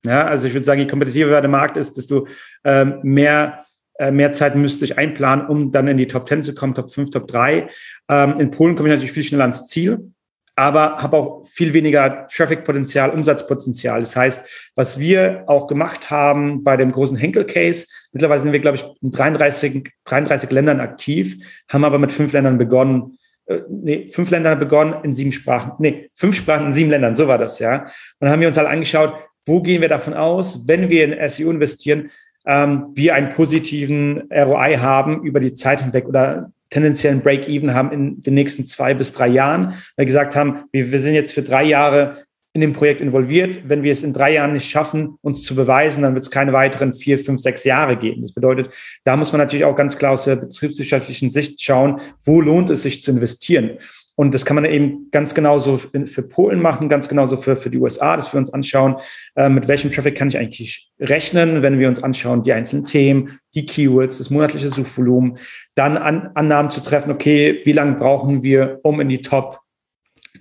Ja, 0.05 0.25
also 0.25 0.47
ich 0.47 0.53
würde 0.53 0.65
sagen, 0.65 0.81
je 0.81 0.87
kompetitiver 0.87 1.41
der 1.41 1.49
Markt 1.49 1.77
ist, 1.77 1.95
desto 1.95 2.27
ähm, 2.63 2.99
mehr, 3.03 3.65
äh, 3.97 4.11
mehr 4.11 4.33
Zeit 4.33 4.55
müsste 4.55 4.85
ich 4.85 4.97
einplanen, 4.97 5.47
um 5.47 5.71
dann 5.71 5.87
in 5.87 5.97
die 5.97 6.07
Top 6.07 6.27
10 6.27 6.43
zu 6.43 6.53
kommen, 6.53 6.75
Top 6.75 6.91
5, 6.91 7.11
Top 7.11 7.27
3. 7.27 7.69
Ähm, 8.09 8.35
in 8.37 8.51
Polen 8.51 8.75
komme 8.75 8.89
ich 8.89 8.95
natürlich 8.95 9.13
viel 9.13 9.23
schneller 9.23 9.43
ans 9.43 9.67
Ziel 9.67 10.11
aber 10.57 10.95
habe 10.95 11.17
auch 11.17 11.45
viel 11.47 11.73
weniger 11.73 12.27
Traffic-Potenzial, 12.29 13.11
Umsatzpotenzial. 13.11 13.99
Das 13.99 14.15
heißt, 14.15 14.71
was 14.73 14.97
wir 14.97 15.43
auch 15.45 15.67
gemacht 15.67 16.09
haben 16.09 16.63
bei 16.63 16.75
dem 16.75 16.91
großen 16.91 17.15
Henkel-Case, 17.15 17.85
mittlerweile 18.11 18.41
sind 18.41 18.53
wir, 18.53 18.59
glaube 18.59 18.77
ich, 18.77 18.85
in 19.03 19.11
33, 19.11 19.91
33 20.05 20.49
Ländern 20.49 20.79
aktiv, 20.79 21.63
haben 21.69 21.83
aber 21.83 21.99
mit 21.99 22.11
fünf 22.11 22.33
Ländern 22.33 22.57
begonnen, 22.57 23.19
äh, 23.45 23.59
nee, 23.69 24.09
fünf 24.11 24.31
Ländern 24.31 24.57
begonnen 24.57 24.95
in 25.03 25.13
sieben 25.13 25.31
Sprachen, 25.31 25.73
nee, 25.77 26.09
fünf 26.15 26.35
Sprachen 26.35 26.65
in 26.65 26.71
sieben 26.71 26.89
Ländern, 26.89 27.15
so 27.15 27.27
war 27.27 27.37
das, 27.37 27.59
ja. 27.59 27.83
Und 27.83 27.91
dann 28.21 28.31
haben 28.31 28.41
wir 28.41 28.47
uns 28.47 28.57
halt 28.57 28.67
angeschaut, 28.67 29.13
wo 29.45 29.61
gehen 29.61 29.81
wir 29.81 29.89
davon 29.89 30.15
aus, 30.15 30.67
wenn 30.67 30.89
wir 30.89 31.05
in 31.05 31.29
SEO 31.29 31.51
investieren, 31.51 32.09
ähm, 32.47 32.83
wir 32.95 33.13
einen 33.13 33.29
positiven 33.29 34.27
ROI 34.31 34.77
haben 34.77 35.21
über 35.21 35.39
die 35.39 35.53
Zeit 35.53 35.83
hinweg 35.83 36.07
oder 36.07 36.51
tendenziellen 36.69 37.21
Break-Even 37.21 37.73
haben 37.73 37.91
in 37.91 38.23
den 38.23 38.33
nächsten 38.33 38.65
zwei 38.65 38.93
bis 38.93 39.13
drei 39.13 39.27
Jahren, 39.27 39.67
weil 39.67 39.77
wir 39.97 40.05
gesagt 40.05 40.35
haben, 40.35 40.65
wir, 40.71 40.91
wir 40.91 40.99
sind 40.99 41.13
jetzt 41.13 41.33
für 41.33 41.41
drei 41.41 41.63
Jahre 41.63 42.23
in 42.53 42.61
dem 42.61 42.73
Projekt 42.73 43.01
involviert. 43.01 43.59
Wenn 43.69 43.83
wir 43.83 43.91
es 43.91 44.01
in 44.01 44.13
drei 44.13 44.33
Jahren 44.33 44.53
nicht 44.53 44.67
schaffen, 44.67 45.17
uns 45.21 45.43
zu 45.43 45.53
beweisen, 45.53 46.01
dann 46.01 46.15
wird 46.15 46.23
es 46.23 46.31
keine 46.31 46.53
weiteren 46.53 46.93
vier, 46.95 47.19
fünf, 47.19 47.39
sechs 47.39 47.63
Jahre 47.63 47.97
geben. 47.97 48.21
Das 48.21 48.33
bedeutet, 48.33 48.71
da 49.03 49.15
muss 49.15 49.31
man 49.31 49.39
natürlich 49.39 49.63
auch 49.63 49.75
ganz 49.75 49.95
klar 49.95 50.13
aus 50.13 50.23
der 50.23 50.37
betriebswirtschaftlichen 50.37 51.29
Sicht 51.29 51.61
schauen, 51.61 52.01
wo 52.23 52.41
lohnt 52.41 52.71
es 52.71 52.81
sich 52.81 53.03
zu 53.03 53.11
investieren. 53.11 53.77
Und 54.17 54.33
das 54.33 54.45
kann 54.45 54.55
man 54.55 54.65
eben 54.65 55.11
ganz 55.11 55.35
genauso 55.35 55.77
für 55.77 56.23
Polen 56.23 56.59
machen, 56.59 56.89
ganz 56.89 57.07
genauso 57.07 57.37
für, 57.37 57.55
für 57.55 57.69
die 57.69 57.77
USA, 57.77 58.15
dass 58.15 58.33
wir 58.33 58.39
uns 58.39 58.51
anschauen, 58.51 58.95
äh, 59.35 59.47
mit 59.47 59.67
welchem 59.67 59.91
Traffic 59.91 60.15
kann 60.15 60.29
ich 60.29 60.37
eigentlich 60.39 60.89
rechnen, 60.99 61.61
wenn 61.61 61.77
wir 61.77 61.87
uns 61.87 62.01
anschauen, 62.01 62.41
die 62.41 62.51
einzelnen 62.51 62.85
Themen, 62.85 63.29
die 63.53 63.67
Keywords, 63.67 64.17
das 64.17 64.31
monatliche 64.31 64.69
Suchvolumen, 64.69 65.37
dann 65.75 65.97
an, 65.97 66.31
Annahmen 66.33 66.71
zu 66.71 66.81
treffen, 66.81 67.11
okay, 67.11 67.61
wie 67.63 67.73
lange 67.73 67.97
brauchen 67.97 68.41
wir, 68.41 68.79
um 68.81 68.99
in 68.99 69.09
die 69.09 69.21
Top 69.21 69.59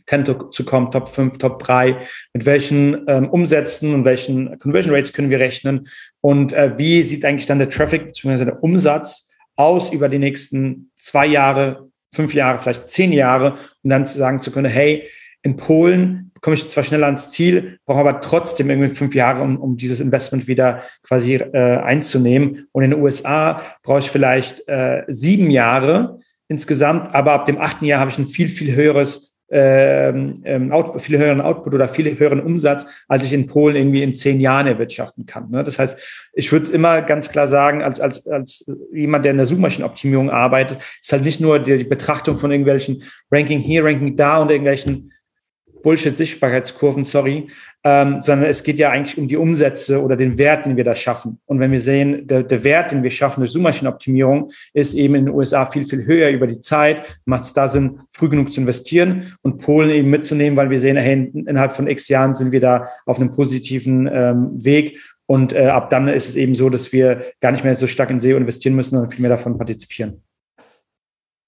10 0.06 0.24
zu 0.50 0.64
kommen, 0.64 0.90
Top 0.90 1.10
5, 1.10 1.36
Top 1.36 1.58
3, 1.58 1.98
mit 2.32 2.46
welchen 2.46 3.04
ähm, 3.08 3.28
Umsätzen 3.28 3.92
und 3.92 4.06
welchen 4.06 4.58
Conversion 4.58 4.94
Rates 4.94 5.12
können 5.12 5.28
wir 5.28 5.38
rechnen 5.38 5.86
und 6.22 6.54
äh, 6.54 6.78
wie 6.78 7.02
sieht 7.02 7.26
eigentlich 7.26 7.46
dann 7.46 7.58
der 7.58 7.68
Traffic 7.68 8.06
bzw. 8.06 8.46
der 8.46 8.62
Umsatz 8.62 9.30
aus 9.54 9.92
über 9.92 10.08
die 10.08 10.18
nächsten 10.18 10.92
zwei 10.96 11.26
Jahre, 11.26 11.90
fünf 12.12 12.34
Jahre, 12.34 12.58
vielleicht 12.58 12.88
zehn 12.88 13.12
Jahre, 13.12 13.54
um 13.82 13.90
dann 13.90 14.06
zu 14.06 14.18
sagen 14.18 14.38
zu 14.38 14.50
können, 14.50 14.70
hey, 14.70 15.08
in 15.42 15.56
Polen 15.56 16.32
komme 16.40 16.54
ich 16.54 16.68
zwar 16.68 16.84
schneller 16.84 17.06
ans 17.06 17.30
Ziel, 17.30 17.78
brauche 17.86 18.00
aber 18.00 18.20
trotzdem 18.20 18.70
irgendwie 18.70 18.94
fünf 18.94 19.14
Jahre, 19.14 19.42
um, 19.42 19.58
um 19.58 19.76
dieses 19.76 20.00
Investment 20.00 20.46
wieder 20.48 20.82
quasi 21.02 21.34
äh, 21.34 21.78
einzunehmen. 21.78 22.68
Und 22.72 22.84
in 22.84 22.90
den 22.90 23.00
USA 23.00 23.62
brauche 23.82 24.00
ich 24.00 24.10
vielleicht 24.10 24.66
äh, 24.68 25.02
sieben 25.08 25.50
Jahre 25.50 26.20
insgesamt, 26.48 27.14
aber 27.14 27.32
ab 27.32 27.46
dem 27.46 27.60
achten 27.60 27.84
Jahr 27.84 28.00
habe 28.00 28.10
ich 28.10 28.18
ein 28.18 28.28
viel, 28.28 28.48
viel 28.48 28.74
höheres 28.74 29.35
ähm, 29.50 30.34
ähm 30.44 30.72
out, 30.72 31.00
viel 31.00 31.18
höheren 31.18 31.40
Output 31.40 31.74
oder 31.74 31.88
viel 31.88 32.18
höheren 32.18 32.40
Umsatz, 32.40 32.86
als 33.08 33.24
ich 33.24 33.32
in 33.32 33.46
Polen 33.46 33.76
irgendwie 33.76 34.02
in 34.02 34.16
zehn 34.16 34.40
Jahren 34.40 34.66
erwirtschaften 34.66 35.26
kann. 35.26 35.50
Ne? 35.50 35.62
Das 35.62 35.78
heißt, 35.78 36.28
ich 36.32 36.50
würde 36.52 36.64
es 36.64 36.70
immer 36.70 37.02
ganz 37.02 37.30
klar 37.30 37.46
sagen, 37.46 37.82
als, 37.82 38.00
als, 38.00 38.26
als 38.26 38.70
jemand, 38.92 39.24
der 39.24 39.32
in 39.32 39.38
der 39.38 39.46
Suchmaschinenoptimierung 39.46 40.30
arbeitet, 40.30 40.78
ist 41.00 41.12
halt 41.12 41.24
nicht 41.24 41.40
nur 41.40 41.58
die, 41.58 41.78
die 41.78 41.84
Betrachtung 41.84 42.38
von 42.38 42.50
irgendwelchen 42.50 43.02
Ranking 43.30 43.58
hier, 43.58 43.84
Ranking 43.84 44.16
da 44.16 44.38
und 44.38 44.50
irgendwelchen 44.50 45.12
Bullshit-Sichtbarkeitskurven, 45.82 47.04
sorry, 47.04 47.48
ähm, 47.84 48.20
sondern 48.20 48.50
es 48.50 48.62
geht 48.62 48.78
ja 48.78 48.90
eigentlich 48.90 49.16
um 49.16 49.28
die 49.28 49.36
Umsätze 49.36 50.02
oder 50.02 50.16
den 50.16 50.38
Wert, 50.38 50.66
den 50.66 50.76
wir 50.76 50.84
da 50.84 50.94
schaffen. 50.94 51.38
Und 51.46 51.60
wenn 51.60 51.70
wir 51.70 51.78
sehen, 51.78 52.26
der, 52.26 52.42
der 52.42 52.64
Wert, 52.64 52.92
den 52.92 53.02
wir 53.02 53.10
schaffen 53.10 53.40
durch 53.40 53.52
Suchmaschinenoptimierung, 53.52 54.50
ist 54.74 54.94
eben 54.94 55.14
in 55.14 55.26
den 55.26 55.34
USA 55.34 55.66
viel, 55.66 55.86
viel 55.86 56.04
höher 56.04 56.30
über 56.30 56.46
die 56.46 56.60
Zeit, 56.60 57.18
macht 57.24 57.44
es 57.44 57.52
da 57.52 57.68
Sinn, 57.68 58.00
früh 58.10 58.28
genug 58.28 58.52
zu 58.52 58.60
investieren 58.60 59.32
und 59.42 59.58
Polen 59.58 59.90
eben 59.90 60.10
mitzunehmen, 60.10 60.56
weil 60.56 60.70
wir 60.70 60.78
sehen, 60.78 60.96
hey, 60.96 61.30
innerhalb 61.32 61.72
von 61.72 61.86
x 61.86 62.08
Jahren 62.08 62.34
sind 62.34 62.52
wir 62.52 62.60
da 62.60 62.88
auf 63.04 63.18
einem 63.18 63.30
positiven 63.30 64.08
ähm, 64.12 64.50
Weg 64.52 64.98
und 65.26 65.52
äh, 65.52 65.66
ab 65.66 65.90
dann 65.90 66.08
ist 66.08 66.28
es 66.28 66.36
eben 66.36 66.54
so, 66.54 66.70
dass 66.70 66.92
wir 66.92 67.24
gar 67.40 67.50
nicht 67.50 67.64
mehr 67.64 67.74
so 67.74 67.86
stark 67.86 68.10
in 68.10 68.20
SEO 68.20 68.36
investieren 68.36 68.76
müssen, 68.76 68.96
sondern 68.96 69.10
viel 69.10 69.22
mehr 69.22 69.30
davon 69.30 69.58
partizipieren. 69.58 70.22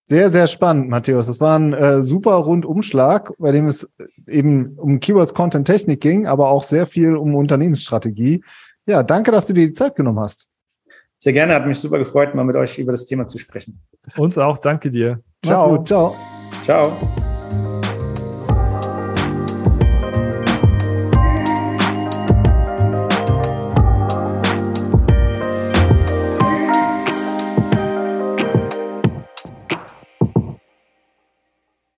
Sehr, 0.08 0.30
sehr 0.30 0.46
spannend, 0.46 0.88
Matthäus. 0.88 1.26
Das 1.26 1.38
war 1.38 1.58
ein 1.58 1.74
äh, 1.74 2.00
super 2.00 2.32
Rundumschlag, 2.36 3.34
bei 3.38 3.52
dem 3.52 3.66
es 3.66 3.92
eben 4.26 4.74
um 4.78 5.00
Keywords 5.00 5.34
Content 5.34 5.66
Technik 5.66 6.00
ging, 6.00 6.26
aber 6.26 6.48
auch 6.48 6.62
sehr 6.62 6.86
viel 6.86 7.14
um 7.14 7.34
Unternehmensstrategie. 7.34 8.42
Ja, 8.86 9.02
danke, 9.02 9.32
dass 9.32 9.46
du 9.48 9.52
dir 9.52 9.66
die 9.66 9.74
Zeit 9.74 9.96
genommen 9.96 10.20
hast. 10.20 10.48
Sehr 11.18 11.34
gerne, 11.34 11.52
hat 11.52 11.66
mich 11.66 11.78
super 11.78 11.98
gefreut, 11.98 12.34
mal 12.34 12.44
mit 12.44 12.56
euch 12.56 12.78
über 12.78 12.92
das 12.92 13.04
Thema 13.04 13.26
zu 13.26 13.36
sprechen. 13.36 13.82
Uns 14.16 14.38
auch, 14.38 14.56
danke 14.56 14.90
dir. 14.90 15.20
Ciao. 15.44 15.60
Mach's 15.60 15.76
gut, 15.76 15.88
ciao. 15.88 16.16
Ciao. 16.64 17.27